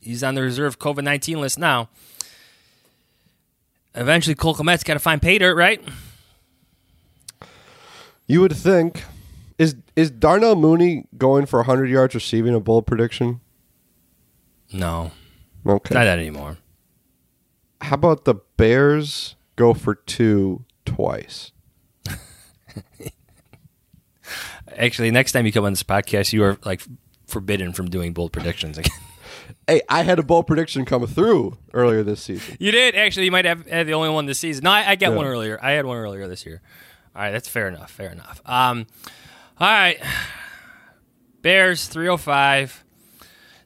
he's 0.00 0.22
on 0.22 0.34
the 0.34 0.42
reserve 0.42 0.78
COVID 0.78 1.04
nineteen 1.04 1.40
list 1.40 1.58
now. 1.58 1.88
Eventually 3.94 4.34
Cole 4.34 4.54
Kmet's 4.54 4.84
got 4.84 4.94
to 4.94 5.00
find 5.00 5.20
pay 5.20 5.38
dirt, 5.38 5.54
right? 5.54 5.82
You 8.26 8.40
would 8.40 8.56
think 8.56 9.04
is 9.58 9.76
is 9.96 10.10
Darnell 10.10 10.56
Mooney 10.56 11.06
going 11.18 11.46
for 11.46 11.58
100 11.60 11.90
yards 11.90 12.14
receiving 12.14 12.54
a 12.54 12.60
bold 12.60 12.86
prediction? 12.86 13.40
No. 14.72 15.12
Okay. 15.66 15.94
Not 15.94 16.04
that 16.04 16.18
anymore. 16.18 16.58
How 17.82 17.94
about 17.94 18.24
the 18.24 18.36
Bears 18.56 19.36
go 19.56 19.74
for 19.74 19.94
two 19.94 20.64
twice? 20.84 21.52
Actually, 24.76 25.10
next 25.10 25.32
time 25.32 25.44
you 25.44 25.52
come 25.52 25.64
on 25.64 25.72
this 25.72 25.82
podcast, 25.82 26.32
you 26.32 26.42
are 26.44 26.56
like 26.64 26.80
forbidden 27.26 27.72
from 27.72 27.90
doing 27.90 28.12
bold 28.12 28.32
predictions 28.32 28.78
again. 28.78 28.92
Hey, 29.66 29.82
I 29.88 30.02
had 30.02 30.18
a 30.18 30.22
bold 30.22 30.46
prediction 30.46 30.84
come 30.84 31.06
through 31.06 31.56
earlier 31.72 32.02
this 32.02 32.22
season. 32.22 32.56
You 32.60 32.70
did 32.70 32.94
actually. 32.94 33.24
You 33.26 33.30
might 33.32 33.44
have 33.44 33.66
had 33.66 33.86
the 33.86 33.94
only 33.94 34.08
one 34.10 34.26
this 34.26 34.38
season. 34.38 34.64
No, 34.64 34.70
I, 34.70 34.90
I 34.90 34.96
got 34.96 35.10
Yeah. 35.10 35.16
one 35.16 35.26
earlier. 35.26 35.58
I 35.62 35.72
had 35.72 35.84
one 35.86 35.96
earlier 35.96 36.26
this 36.28 36.44
year. 36.46 36.60
All 37.14 37.22
right, 37.22 37.30
that's 37.30 37.48
fair 37.48 37.68
enough. 37.68 37.90
Fair 37.90 38.10
enough. 38.10 38.40
Um, 38.46 38.86
all 39.60 39.66
right, 39.68 39.98
Bears 41.42 41.86
three 41.86 42.06
hundred 42.06 42.18
five. 42.18 42.84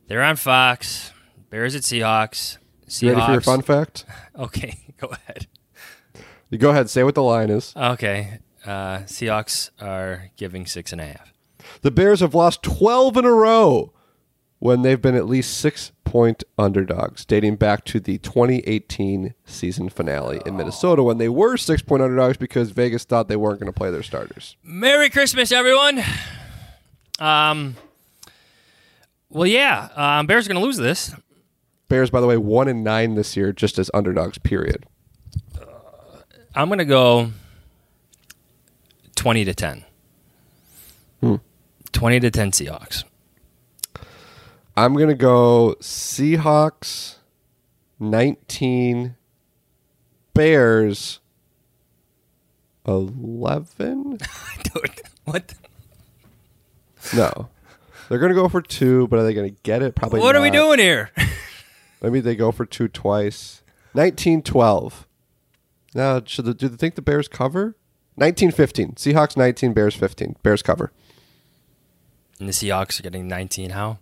They're 0.09 0.22
on 0.22 0.37
Fox. 0.37 1.12
Bears 1.51 1.74
at 1.74 1.82
Seahawks. 1.82 2.59
Seahawks. 2.89 3.03
You 3.03 3.09
ready 3.12 3.26
for 3.26 3.32
your 3.32 3.41
fun 3.41 3.62
fact? 3.62 4.05
Okay, 4.39 4.76
go 5.01 5.07
ahead. 5.09 5.47
You 6.51 6.59
go 6.59 6.68
ahead. 6.70 6.91
Say 6.91 7.03
what 7.03 7.14
the 7.14 7.22
line 7.22 7.49
is. 7.49 7.72
Okay, 7.74 8.41
uh, 8.66 8.99
Seahawks 8.99 9.70
are 9.80 10.30
giving 10.37 10.66
six 10.66 10.93
and 10.93 11.01
a 11.01 11.07
half. 11.07 11.32
The 11.80 11.91
Bears 11.91 12.20
have 12.20 12.34
lost 12.34 12.62
12 12.62 13.16
in 13.16 13.24
a 13.24 13.32
row 13.32 13.93
when 14.59 14.82
they've 14.82 15.00
been 15.00 15.14
at 15.14 15.26
least 15.26 15.59
six 15.59 15.92
point 16.04 16.44
underdogs, 16.59 17.24
dating 17.24 17.57
back 17.57 17.84
to 17.84 18.00
the 18.00 18.18
2018 18.18 19.34
season 19.44 19.88
finale 19.88 20.40
in 20.46 20.57
Minnesota 20.57 21.02
when 21.02 21.18
they 21.18 21.28
were 21.28 21.57
six 21.57 21.82
point 21.82 22.02
underdogs 22.02 22.36
because 22.36 22.70
Vegas 22.70 23.04
thought 23.04 23.28
they 23.28 23.36
weren't 23.36 23.61
going 23.61 23.72
to 23.72 23.76
play 23.76 23.90
their 23.90 24.02
starters. 24.02 24.57
Merry 24.62 25.11
Christmas, 25.11 25.52
everyone. 25.52 26.02
Um. 27.18 27.76
Well, 29.28 29.46
yeah, 29.46 29.88
um, 29.96 30.26
Bears 30.26 30.46
are 30.46 30.52
going 30.52 30.61
to 30.61 30.64
lose 30.64 30.76
this. 30.76 31.12
Bears, 31.88 32.11
by 32.11 32.20
the 32.20 32.26
way, 32.26 32.36
one 32.36 32.68
and 32.68 32.82
nine 32.84 33.14
this 33.16 33.36
year 33.36 33.52
just 33.52 33.78
as 33.78 33.90
underdogs, 33.92 34.38
period. 34.38 34.84
I'm 36.54 36.68
going 36.68 36.78
to 36.78 36.84
go 36.84 37.32
20 39.16 39.44
to 39.44 39.54
10. 39.54 39.84
Hmm. 41.20 41.34
20 41.92 42.20
to 42.20 42.30
10 42.30 42.50
Seahawks. 42.52 43.04
I'm 44.77 44.95
going 44.95 45.09
to 45.09 45.14
go 45.14 45.77
Seahawks 45.81 47.16
19, 47.99 49.16
Bears 50.35 51.20
11. 52.87 54.18
Dude, 54.62 55.01
what? 55.24 55.55
No. 57.14 57.49
They're 58.09 58.18
going 58.18 58.31
to 58.31 58.37
go 58.37 58.49
for 58.49 58.61
two, 58.61 59.09
but 59.09 59.18
are 59.18 59.24
they 59.24 59.35
going 59.35 59.53
to 59.53 59.61
get 59.62 59.83
it? 59.83 59.95
Probably 59.95 60.20
What 60.20 60.37
are 60.37 60.43
we 60.43 60.51
doing 60.51 60.79
here? 60.79 61.11
Maybe 62.03 62.20
they 62.20 62.37
go 62.37 62.53
for 62.53 62.66
two 62.66 62.89
twice. 62.89 63.62
1912. 63.95 65.07
Now, 65.95 66.20
should 66.24 66.45
the, 66.45 66.55
do 66.55 66.68
they 66.68 66.77
think 66.77 66.95
the 66.95 67.03
Bears 67.03 67.29
cover? 67.29 67.77
1915. 68.16 68.93
Seahawks 68.93 69.37
19, 69.37 69.72
Bears 69.72 69.95
15. 69.95 70.37
Bears 70.43 70.62
cover. 70.62 70.93
And 72.39 72.49
the 72.49 72.53
Seahawks 72.53 73.01
are 73.01 73.03
getting 73.03 73.27
19. 73.27 73.70
How? 73.70 73.99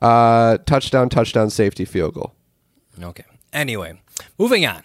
Uh, 0.00 0.58
touchdown, 0.58 1.08
touchdown, 1.08 1.50
safety, 1.50 1.84
field 1.84 2.14
goal. 2.14 2.34
Okay. 3.02 3.24
Anyway, 3.52 4.00
moving 4.38 4.66
on. 4.66 4.82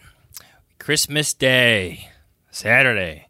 Christmas 0.80 1.34
Day, 1.34 2.10
Saturday, 2.52 3.28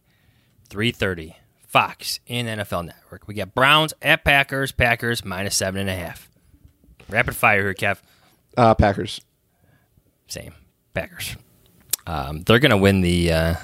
3.30, 0.69 1.35
Fox 1.65 2.19
in 2.27 2.45
NFL 2.45 2.85
Network. 2.85 3.27
We 3.27 3.33
got 3.33 3.53
Browns 3.53 3.93
at 4.01 4.23
Packers, 4.23 4.71
Packers 4.71 5.25
minus 5.25 5.55
seven 5.55 5.81
and 5.81 5.89
a 5.89 5.95
half. 5.95 6.29
Rapid 7.09 7.35
fire 7.35 7.61
here, 7.61 7.73
Kev. 7.73 7.97
Uh, 8.55 8.75
Packers. 8.75 9.21
Same. 10.27 10.53
Packers. 10.93 11.35
Um, 12.05 12.41
they're 12.43 12.59
going 12.59 12.71
to 12.71 12.77
win 12.77 13.01
the 13.01 13.31
uh, 13.31 13.55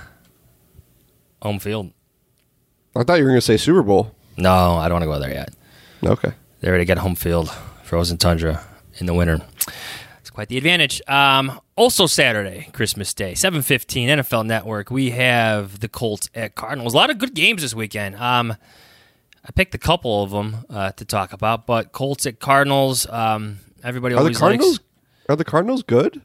home 1.42 1.60
field. 1.60 1.92
I 2.96 3.04
thought 3.04 3.18
you 3.18 3.24
were 3.24 3.30
going 3.32 3.38
to 3.38 3.46
say 3.46 3.58
Super 3.58 3.84
Bowl. 3.84 4.16
No, 4.38 4.76
I 4.76 4.88
don't 4.88 4.96
want 4.96 5.04
to 5.04 5.08
go 5.08 5.20
there 5.20 5.34
yet. 5.34 5.54
Okay. 6.04 6.32
They 6.62 6.68
already 6.68 6.86
got 6.86 6.98
home 6.98 7.16
field, 7.16 7.50
frozen 7.86 8.18
tundra 8.18 8.64
in 8.98 9.06
the 9.06 9.14
winter. 9.14 9.40
It's 10.20 10.30
quite 10.30 10.50
the 10.50 10.58
advantage. 10.58 11.02
Um, 11.08 11.60
also 11.76 12.08
Saturday, 12.08 12.70
Christmas 12.74 13.14
Day, 13.14 13.36
seven 13.36 13.62
fifteen, 13.62 14.10
NFL 14.10 14.46
Network. 14.46 14.90
We 14.90 15.12
have 15.12 15.80
the 15.80 15.88
Colts 15.88 16.30
at 16.34 16.56
Cardinals. 16.56 16.94
A 16.94 16.98
lot 16.98 17.10
of 17.10 17.18
good 17.20 17.34
games 17.34 17.62
this 17.62 17.74
weekend. 17.74 18.16
Um, 18.16 18.56
I 19.48 19.52
picked 19.54 19.76
a 19.76 19.78
couple 19.80 20.24
of 20.24 20.32
them 20.32 20.66
uh, 20.70 20.92
to 20.94 21.06
talk 21.06 21.32
about, 21.32 21.68
but 21.68 21.92
Colts 21.92 22.26
at 22.26 22.40
Cardinals. 22.40 23.08
Um, 23.10 23.60
everybody 23.84 24.16
Are 24.16 24.24
the 24.24 24.34
Cardinals 24.34 24.72
likes. 24.80 24.84
are 25.30 25.36
the 25.36 25.46
Cardinals 25.46 25.84
good? 25.84 26.22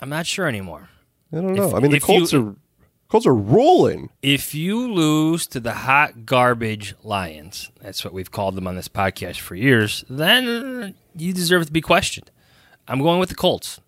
I'm 0.00 0.10
not 0.10 0.26
sure 0.26 0.46
anymore. 0.46 0.90
I 1.32 1.36
don't 1.36 1.54
know. 1.54 1.68
If- 1.68 1.74
I 1.74 1.78
mean, 1.78 1.92
the 1.92 1.96
if 1.96 2.02
you- 2.02 2.18
Colts 2.18 2.34
are 2.34 2.54
Colts 3.12 3.26
are 3.26 3.34
rolling. 3.34 4.08
If 4.22 4.54
you 4.54 4.90
lose 4.90 5.46
to 5.48 5.60
the 5.60 5.74
hot 5.74 6.24
garbage 6.24 6.94
Lions, 7.02 7.70
that's 7.78 8.06
what 8.06 8.14
we've 8.14 8.30
called 8.30 8.54
them 8.54 8.66
on 8.66 8.74
this 8.74 8.88
podcast 8.88 9.38
for 9.38 9.54
years, 9.54 10.02
then 10.08 10.94
you 11.14 11.34
deserve 11.34 11.66
to 11.66 11.72
be 11.72 11.82
questioned. 11.82 12.30
I'm 12.88 13.02
going 13.02 13.20
with 13.20 13.28
the 13.28 13.34
Colts. 13.34 13.82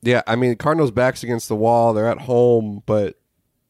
Yeah, 0.00 0.22
I 0.26 0.36
mean, 0.36 0.56
Cardinals 0.56 0.92
backs 0.92 1.22
against 1.22 1.50
the 1.50 1.54
wall. 1.54 1.92
They're 1.92 2.08
at 2.08 2.22
home, 2.22 2.82
but 2.86 3.20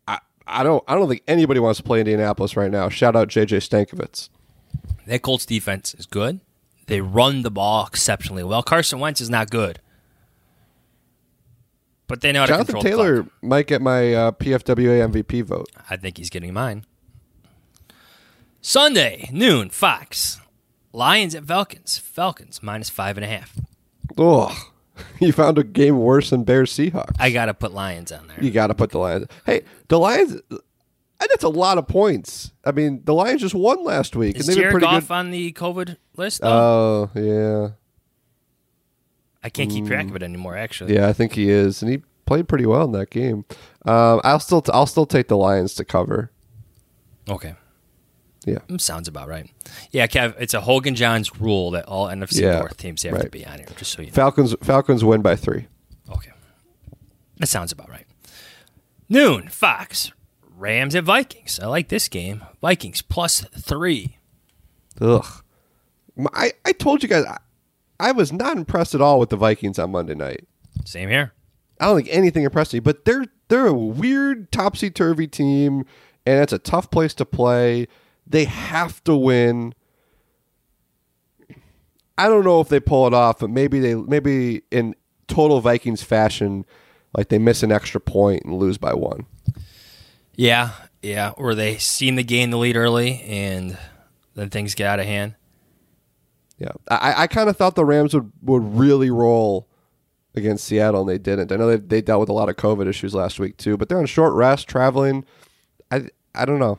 I, 0.06 0.20
I 0.46 0.62
don't 0.62 0.84
I 0.86 0.94
don't 0.94 1.08
think 1.08 1.24
anybody 1.26 1.58
wants 1.58 1.78
to 1.78 1.82
play 1.82 1.98
Indianapolis 1.98 2.56
right 2.56 2.70
now. 2.70 2.88
Shout 2.88 3.16
out 3.16 3.26
JJ 3.26 3.68
Stankevitz. 3.68 4.28
That 5.08 5.22
Colts 5.22 5.44
defense 5.44 5.94
is 5.94 6.06
good. 6.06 6.38
They 6.86 7.00
run 7.00 7.42
the 7.42 7.50
ball 7.50 7.84
exceptionally 7.84 8.44
well. 8.44 8.62
Carson 8.62 9.00
Wentz 9.00 9.20
is 9.20 9.28
not 9.28 9.50
good, 9.50 9.80
but 12.06 12.20
they 12.20 12.32
know 12.32 12.40
how 12.40 12.46
to 12.46 12.52
Jonathan 12.52 12.74
control 12.74 12.82
the 12.82 12.88
Taylor 12.90 13.22
clock. 13.22 13.32
might 13.42 13.66
get 13.66 13.82
my 13.82 14.14
uh, 14.14 14.32
PFWA 14.32 15.10
MVP 15.10 15.42
vote. 15.44 15.68
I 15.88 15.96
think 15.96 16.18
he's 16.18 16.30
getting 16.30 16.52
mine. 16.52 16.84
Sunday 18.60 19.28
noon, 19.32 19.70
Fox. 19.70 20.40
Lions 20.92 21.34
at 21.34 21.44
Falcons. 21.44 21.98
Falcons 21.98 22.62
minus 22.62 22.88
five 22.88 23.16
and 23.18 23.24
a 23.24 23.28
half. 23.28 23.56
Ugh, 24.16 24.52
you 25.20 25.32
found 25.32 25.58
a 25.58 25.64
game 25.64 25.98
worse 25.98 26.30
than 26.30 26.44
Bears 26.44 26.72
Seahawks. 26.72 27.16
I 27.18 27.30
got 27.30 27.46
to 27.46 27.54
put 27.54 27.72
Lions 27.72 28.12
on 28.12 28.26
there. 28.28 28.42
You 28.42 28.50
got 28.50 28.68
to 28.68 28.74
put 28.74 28.90
the 28.90 28.98
Lions. 28.98 29.26
Hey, 29.44 29.62
the 29.88 29.98
Lions. 29.98 30.40
And 30.50 31.30
that's 31.30 31.44
a 31.44 31.48
lot 31.48 31.78
of 31.78 31.88
points. 31.88 32.52
I 32.64 32.72
mean, 32.72 33.00
the 33.04 33.14
Lions 33.14 33.40
just 33.40 33.54
won 33.54 33.82
last 33.84 34.14
week, 34.16 34.36
Is 34.36 34.48
and 34.48 34.56
Jared 34.56 34.72
pretty 34.72 34.86
Goff 34.86 35.08
good. 35.08 35.14
on 35.14 35.30
the 35.30 35.52
COVID 35.52 35.96
list? 36.16 36.40
Oh 36.42 37.10
yeah, 37.14 37.70
I 39.44 39.50
can't 39.50 39.70
keep 39.70 39.86
track 39.86 40.08
of 40.08 40.16
it 40.16 40.22
anymore. 40.22 40.56
Actually, 40.56 40.92
Mm. 40.92 40.96
yeah, 40.96 41.08
I 41.08 41.12
think 41.12 41.34
he 41.34 41.50
is, 41.50 41.82
and 41.82 41.90
he 41.90 41.98
played 42.26 42.48
pretty 42.48 42.64
well 42.66 42.84
in 42.84 42.92
that 42.92 43.10
game. 43.10 43.44
Um, 43.84 44.20
I'll 44.24 44.40
still 44.40 44.64
I'll 44.72 44.86
still 44.86 45.06
take 45.06 45.28
the 45.28 45.36
Lions 45.36 45.74
to 45.74 45.84
cover. 45.84 46.30
Okay. 47.28 47.54
Yeah. 48.46 48.58
Mm, 48.68 48.78
Sounds 48.80 49.08
about 49.08 49.28
right. 49.28 49.50
Yeah, 49.90 50.06
Kev, 50.06 50.34
it's 50.38 50.52
a 50.52 50.60
Hogan 50.60 50.94
Johns 50.94 51.40
rule 51.40 51.70
that 51.70 51.86
all 51.86 52.08
NFC 52.08 52.42
Yeah, 52.42 52.58
North 52.58 52.76
teams 52.76 53.02
have 53.04 53.18
to 53.20 53.30
be 53.30 53.46
on 53.46 53.58
here, 53.58 53.66
just 53.76 53.92
so 53.92 54.02
you 54.02 54.08
know. 54.08 54.14
Falcons 54.14 54.54
Falcons 54.62 55.02
win 55.04 55.22
by 55.22 55.34
three. 55.36 55.66
Okay, 56.10 56.30
That 57.38 57.46
sounds 57.46 57.72
about 57.72 57.88
right. 57.88 58.06
Noon, 59.08 59.48
Fox. 59.48 60.10
Rams 60.56 60.94
at 60.94 61.04
Vikings. 61.04 61.58
I 61.58 61.66
like 61.66 61.88
this 61.88 62.08
game. 62.08 62.42
Vikings 62.60 63.02
plus 63.02 63.40
three. 63.58 64.18
Ugh. 65.00 65.26
I, 66.32 66.52
I 66.64 66.72
told 66.72 67.02
you 67.02 67.08
guys 67.08 67.24
I, 67.24 67.38
I 67.98 68.12
was 68.12 68.32
not 68.32 68.56
impressed 68.56 68.94
at 68.94 69.00
all 69.00 69.18
with 69.18 69.30
the 69.30 69.36
Vikings 69.36 69.78
on 69.78 69.92
Monday 69.92 70.14
night. 70.14 70.46
Same 70.84 71.08
here. 71.08 71.32
I 71.80 71.86
don't 71.86 71.96
think 71.96 72.08
anything 72.10 72.44
impressed 72.44 72.72
me, 72.72 72.80
but 72.80 73.04
they're 73.04 73.26
they're 73.48 73.66
a 73.66 73.72
weird 73.72 74.50
topsy 74.52 74.90
turvy 74.90 75.26
team, 75.26 75.84
and 76.26 76.42
it's 76.42 76.52
a 76.52 76.58
tough 76.58 76.90
place 76.90 77.14
to 77.14 77.24
play. 77.24 77.88
They 78.26 78.44
have 78.44 79.02
to 79.04 79.16
win. 79.16 79.74
I 82.16 82.28
don't 82.28 82.44
know 82.44 82.60
if 82.60 82.68
they 82.68 82.80
pull 82.80 83.06
it 83.06 83.14
off, 83.14 83.40
but 83.40 83.50
maybe 83.50 83.80
they 83.80 83.94
maybe 83.94 84.62
in 84.70 84.94
total 85.26 85.60
Vikings 85.60 86.02
fashion, 86.02 86.64
like 87.16 87.28
they 87.28 87.38
miss 87.38 87.62
an 87.62 87.72
extra 87.72 88.00
point 88.00 88.44
and 88.44 88.54
lose 88.54 88.78
by 88.78 88.94
one. 88.94 89.26
Yeah, 90.36 90.72
yeah. 91.02 91.30
Or 91.36 91.54
they 91.54 91.78
seem 91.78 92.16
to 92.16 92.24
gain 92.24 92.50
the 92.50 92.58
lead 92.58 92.76
early 92.76 93.22
and 93.22 93.76
then 94.34 94.50
things 94.50 94.74
get 94.74 94.86
out 94.86 95.00
of 95.00 95.06
hand. 95.06 95.34
Yeah, 96.58 96.72
I, 96.88 97.22
I 97.22 97.26
kind 97.26 97.48
of 97.48 97.56
thought 97.56 97.74
the 97.74 97.84
Rams 97.84 98.14
would, 98.14 98.30
would 98.42 98.62
really 98.78 99.10
roll 99.10 99.68
against 100.34 100.64
Seattle, 100.64 101.00
and 101.00 101.08
they 101.08 101.18
didn't. 101.18 101.50
I 101.50 101.56
know 101.56 101.68
they, 101.68 101.76
they 101.76 102.00
dealt 102.00 102.20
with 102.20 102.28
a 102.28 102.32
lot 102.32 102.48
of 102.48 102.56
COVID 102.56 102.88
issues 102.88 103.14
last 103.14 103.40
week 103.40 103.56
too, 103.56 103.76
but 103.76 103.88
they're 103.88 103.98
on 103.98 104.06
short 104.06 104.34
rest, 104.34 104.68
traveling. 104.68 105.24
I 105.90 106.08
I 106.34 106.44
don't 106.44 106.58
know. 106.58 106.78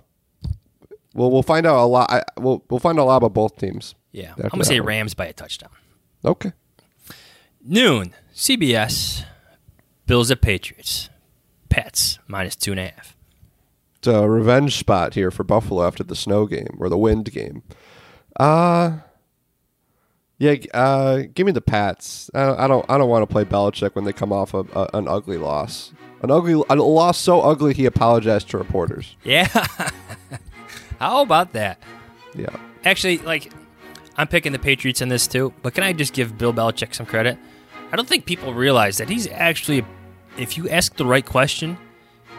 Well, 1.14 1.32
we'll 1.32 1.44
find 1.44 1.66
out 1.66 1.84
a 1.84 1.86
lot. 1.88 2.10
I, 2.12 2.24
we'll 2.38 2.64
we'll 2.70 2.80
find 2.80 3.00
out 3.00 3.04
a 3.04 3.06
lot 3.06 3.18
about 3.18 3.34
both 3.34 3.58
teams. 3.58 3.96
Yeah. 4.12 4.34
I'm 4.38 4.60
to 4.60 4.66
say 4.66 4.80
one. 4.80 4.88
Rams 4.88 5.14
by 5.14 5.26
a 5.26 5.34
touchdown. 5.34 5.72
Okay. 6.24 6.54
Noon, 7.64 8.14
CBS. 8.34 9.26
Bills 10.06 10.30
at 10.30 10.42
Patriots. 10.42 11.10
Pats 11.70 12.20
minus 12.28 12.56
two 12.56 12.72
and 12.72 12.80
a 12.80 12.88
half. 12.88 13.18
It's 13.98 14.08
a 14.08 14.30
revenge 14.30 14.78
spot 14.78 15.16
here 15.16 15.32
for 15.32 15.44
Buffalo 15.44 15.86
after 15.86 16.04
the 16.04 16.16
snow 16.16 16.46
game 16.46 16.78
or 16.80 16.90
the 16.90 16.98
wind 16.98 17.32
game. 17.32 17.64
Uh 18.40 19.00
yeah, 20.38 20.56
uh, 20.74 21.24
give 21.34 21.46
me 21.46 21.52
the 21.52 21.62
Pats. 21.62 22.30
I, 22.34 22.66
I 22.66 22.68
don't. 22.68 22.86
I 22.90 22.98
don't 22.98 23.10
want 23.10 23.24
to 23.24 23.32
play 23.32 23.46
Belichick 23.46 23.96
when 23.96 24.06
they 24.06 24.14
come 24.14 24.32
off 24.34 24.54
a, 24.54 24.60
a, 24.74 24.90
an 24.94 25.08
ugly 25.08 25.38
loss. 25.38 25.94
An 26.22 26.32
ugly, 26.32 26.54
a 26.54 26.76
loss 26.76 27.18
so 27.18 27.42
ugly 27.42 27.74
he 27.74 27.86
apologized 27.86 28.50
to 28.50 28.58
reporters. 28.58 29.16
Yeah. 29.24 29.48
How 31.00 31.22
about 31.22 31.54
that? 31.54 31.80
Yeah. 32.34 32.56
Actually, 32.84 33.20
like, 33.20 33.52
I'm 34.18 34.28
picking 34.28 34.52
the 34.52 34.60
Patriots 34.60 35.02
in 35.02 35.10
this 35.10 35.28
too, 35.28 35.54
but 35.62 35.74
can 35.74 35.84
I 35.84 35.94
just 35.94 36.14
give 36.14 36.38
Bill 36.38 36.54
Belichick 36.54 36.96
some 36.96 37.06
credit? 37.06 37.38
I 37.92 37.96
don't 37.96 38.08
think 38.08 38.26
people 38.26 38.54
realize 38.54 38.98
that 38.98 39.10
he's 39.10 39.28
actually, 39.28 39.86
if 40.38 40.58
you 40.58 40.68
ask 40.70 40.96
the 40.96 41.06
right 41.06 41.26
question, 41.26 41.78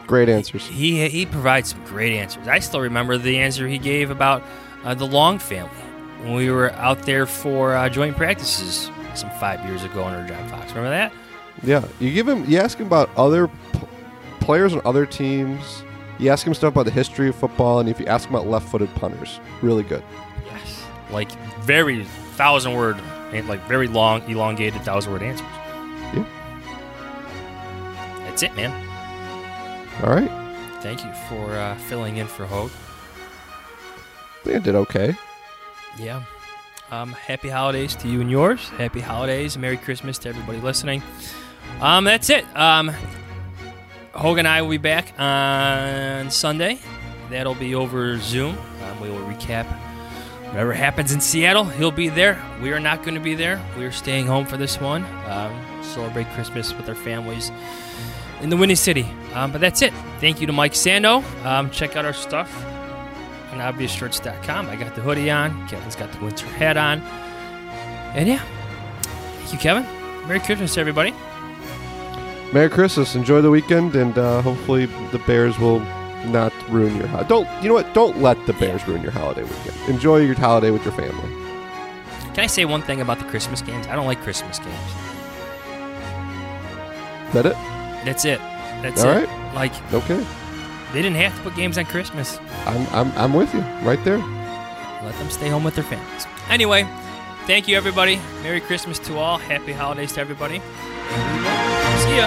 Great 0.07 0.29
answers. 0.29 0.67
he 0.67 1.09
he 1.09 1.27
provides 1.27 1.71
some 1.71 1.85
great 1.85 2.13
answers. 2.13 2.47
I 2.49 2.59
still 2.61 2.81
remember 2.81 3.19
the 3.19 3.39
answer 3.39 3.67
he 3.69 3.79
gave 3.79 4.11
about 4.11 4.43
uh, 4.85 4.95
the 4.95 5.07
Long 5.07 5.39
family 5.39 5.71
when 6.23 6.35
we 6.35 6.51
were 6.51 6.73
out 6.73 7.03
there 7.03 7.27
for 7.27 7.75
uh, 7.75 7.89
joint 7.89 8.17
practices 8.17 8.91
some 9.15 9.31
five 9.41 9.65
years 9.65 9.83
ago 9.85 10.05
under 10.05 10.27
John 10.29 10.49
Fox. 10.49 10.69
Remember 10.73 10.91
that? 10.91 11.13
Yeah, 11.63 11.85
you 12.01 12.13
give 12.13 12.29
him. 12.29 12.45
You 12.51 12.59
ask 12.59 12.79
him 12.79 12.87
about 12.87 13.09
other 13.17 13.49
p- 13.49 13.81
players 14.41 14.75
on 14.75 14.83
other 14.85 15.07
teams. 15.07 15.83
You 16.19 16.31
ask 16.31 16.47
him 16.47 16.55
stuff 16.55 16.73
about 16.75 16.85
the 16.85 16.91
history 16.91 17.29
of 17.29 17.37
football, 17.37 17.79
and 17.81 17.89
if 17.89 17.99
you 18.01 18.07
ask 18.07 18.29
him 18.29 18.35
about 18.35 18.47
left-footed 18.49 18.95
punters, 18.95 19.41
really 19.63 19.83
good. 19.83 20.03
Yes. 20.47 20.85
Like 21.11 21.31
very 21.61 22.05
thousand 22.37 22.75
word, 22.75 22.99
like 23.33 23.61
very 23.69 23.89
long, 23.89 24.23
elongated 24.31 24.83
thousand 24.83 25.13
word 25.13 25.23
answers. 25.23 25.47
Yeah. 26.15 26.25
That's 28.25 28.43
it, 28.43 28.55
man. 28.55 28.73
All 30.05 30.11
right, 30.11 30.31
Thank 30.83 31.03
you 31.05 31.13
for 31.29 31.53
uh, 31.57 31.75
filling 31.89 32.19
in 32.19 32.27
for 32.27 32.45
Hoge. 32.45 32.71
I 32.71 34.45
think 34.45 34.57
I 34.57 34.59
did 34.59 34.75
okay. 34.75 35.17
Yeah. 35.99 36.23
Um, 36.91 37.13
happy 37.13 37.49
holidays 37.49 37.97
to 37.97 38.09
you 38.09 38.21
and 38.21 38.31
yours. 38.31 38.69
Happy 38.71 39.01
holidays. 39.01 39.59
Merry 39.59 39.77
Christmas 39.77 40.19
to 40.19 40.29
everybody 40.29 40.59
listening. 40.59 41.03
Um, 41.81 42.05
that's 42.05 42.31
it. 42.31 42.45
Um, 42.57 42.93
Hoge 44.13 44.39
and 44.39 44.49
I 44.49 44.63
will 44.63 44.71
be 44.71 44.79
back 44.79 45.19
on 45.19 46.31
Sunday. 46.31 46.79
That'll 47.31 47.55
be 47.55 47.75
over 47.75 48.19
Zoom. 48.19 48.57
Um, 48.85 49.01
we 49.01 49.11
will 49.11 49.19
recap 49.27 49.67
whatever 50.47 50.73
happens 50.73 51.13
in 51.13 51.21
Seattle. 51.21 51.65
He'll 51.65 51.91
be 51.91 52.09
there. 52.09 52.41
We 52.63 52.73
are 52.73 52.81
not 52.81 53.03
going 53.03 53.15
to 53.15 53.21
be 53.21 53.35
there. 53.35 53.61
We 53.77 53.85
are 53.85 53.93
staying 53.93 54.27
home 54.27 54.47
for 54.47 54.57
this 54.57 54.81
one. 54.81 55.05
Um, 55.27 55.83
celebrate 55.83 56.29
Christmas 56.29 56.73
with 56.73 56.89
our 56.89 56.95
families 56.95 57.51
in 58.41 58.49
the 58.49 58.57
Windy 58.57 58.77
City. 58.77 59.07
Um, 59.35 59.51
but 59.51 59.61
that's 59.61 59.83
it. 59.83 59.93
Thank 60.21 60.41
you 60.41 60.47
to 60.47 60.53
Mike 60.53 60.73
Sando. 60.73 61.25
Um, 61.45 61.71
check 61.71 61.97
out 61.97 62.05
our 62.05 62.13
stuff 62.13 62.51
on 63.61 63.75
obviousshirts.com. 63.75 64.69
I 64.69 64.77
got 64.77 64.95
the 64.95 65.01
hoodie 65.01 65.31
on. 65.31 65.67
Kevin's 65.69 65.97
got 65.97 66.13
the 66.13 66.25
winter 66.25 66.47
hat 66.47 66.77
on. 66.77 67.01
And 68.15 68.29
yeah, 68.29 68.43
thank 69.39 69.53
you, 69.53 69.59
Kevin. 69.59 69.85
Merry 70.27 70.41
Christmas, 70.41 70.77
everybody. 70.79 71.13
Merry 72.53 72.71
Christmas. 72.71 73.15
Enjoy 73.15 73.41
the 73.41 73.51
weekend, 73.51 73.95
and 73.97 74.17
uh, 74.17 74.41
hopefully 74.43 74.87
the 74.87 75.19
Bears 75.27 75.59
will 75.59 75.81
not 76.27 76.53
ruin 76.71 76.97
your. 76.97 77.07
Ho- 77.09 77.25
don't 77.29 77.49
you 77.63 77.69
know 77.69 77.75
what? 77.75 77.93
Don't 77.95 78.21
let 78.23 78.45
the 78.47 78.53
Bears 78.55 78.87
ruin 78.89 79.03
your 79.03 79.11
holiday 79.13 79.43
weekend. 79.43 79.77
Enjoy 79.89 80.19
your 80.19 80.35
holiday 80.35 80.71
with 80.71 80.85
your 80.85 80.95
family. 80.95 81.29
Can 82.35 82.41
I 82.45 82.47
say 82.47 82.65
one 82.65 82.83
thing 82.83 83.01
about 83.01 83.19
the 83.19 83.25
Christmas 83.25 83.63
games? 83.63 83.87
I 83.89 83.97
don't 83.97 84.07
like 84.07 84.21
Christmas 84.23 84.59
games. 84.59 84.75
Is 87.29 87.33
that 87.33 87.47
it? 87.47 87.55
That's 88.05 88.25
it. 88.25 88.39
That's 88.83 89.03
All 89.05 89.11
it. 89.11 89.27
right. 89.29 89.55
Like 89.55 89.93
Okay. 89.93 90.25
They 90.93 91.03
didn't 91.03 91.17
have 91.17 91.35
to 91.37 91.43
put 91.43 91.57
games 91.57 91.79
on 91.79 91.85
Christmas. 91.87 92.39
I'm 92.65 92.87
I'm 92.89 93.13
I'm 93.19 93.33
with 93.33 93.53
you 93.55 93.61
right 93.83 94.03
there. 94.05 94.19
Let 94.19 95.15
them 95.19 95.31
stay 95.31 95.49
home 95.49 95.65
with 95.65 95.75
their 95.75 95.85
families. 95.85 96.27
Anyway, 96.49 96.87
thank 97.47 97.69
you 97.69 97.77
everybody. 97.77 98.21
Merry 98.43 98.61
Christmas 98.61 98.99
to 99.01 99.17
all. 99.17 99.39
Happy 99.39 99.73
holidays 99.73 100.13
to 100.13 100.21
everybody. 100.21 100.59
See 100.59 102.17
ya. 102.17 102.27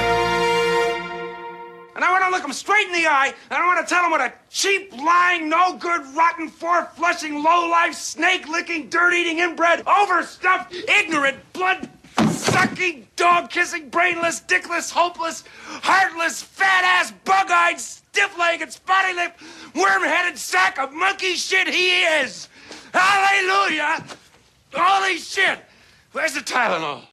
And 1.95 2.05
I 2.05 2.11
want 2.11 2.23
to 2.23 2.29
look 2.31 2.45
him 2.45 2.53
straight 2.53 2.87
in 2.87 2.93
the 2.93 3.07
eye, 3.07 3.33
and 3.49 3.61
I 3.61 3.65
want 3.67 3.85
to 3.85 3.93
tell 3.93 4.05
him 4.05 4.11
what 4.11 4.21
a 4.21 4.31
cheap, 4.49 4.93
lying, 4.93 5.49
no 5.49 5.75
good, 5.75 6.01
rotten, 6.15 6.47
four 6.47 6.85
flushing, 6.95 7.43
low 7.43 7.67
life, 7.69 7.93
snake 7.93 8.47
licking, 8.47 8.87
dirt 8.87 9.13
eating, 9.13 9.39
inbred, 9.39 9.85
overstuffed, 9.85 10.73
ignorant, 10.73 11.37
blood 11.51 11.89
sucking, 12.27 13.07
dog 13.15 13.49
kissing, 13.49 13.89
brainless, 13.89 14.41
dickless, 14.41 14.91
hopeless, 14.91 15.43
heartless, 15.65 16.41
fat 16.41 16.83
ass, 16.83 17.11
bug 17.23 17.51
eyed, 17.51 17.79
stiff 17.79 18.37
legged, 18.37 18.71
spotty 18.71 19.13
lipped, 19.13 19.41
worm 19.75 20.03
headed 20.03 20.37
sack 20.37 20.77
of 20.79 20.91
monkey 20.91 21.35
shit 21.35 21.67
he 21.67 22.01
is. 22.01 22.49
Hallelujah! 22.93 24.03
Holy 24.73 25.17
shit! 25.17 25.59
Where's 26.11 26.33
the 26.33 26.41
Tylenol? 26.41 27.08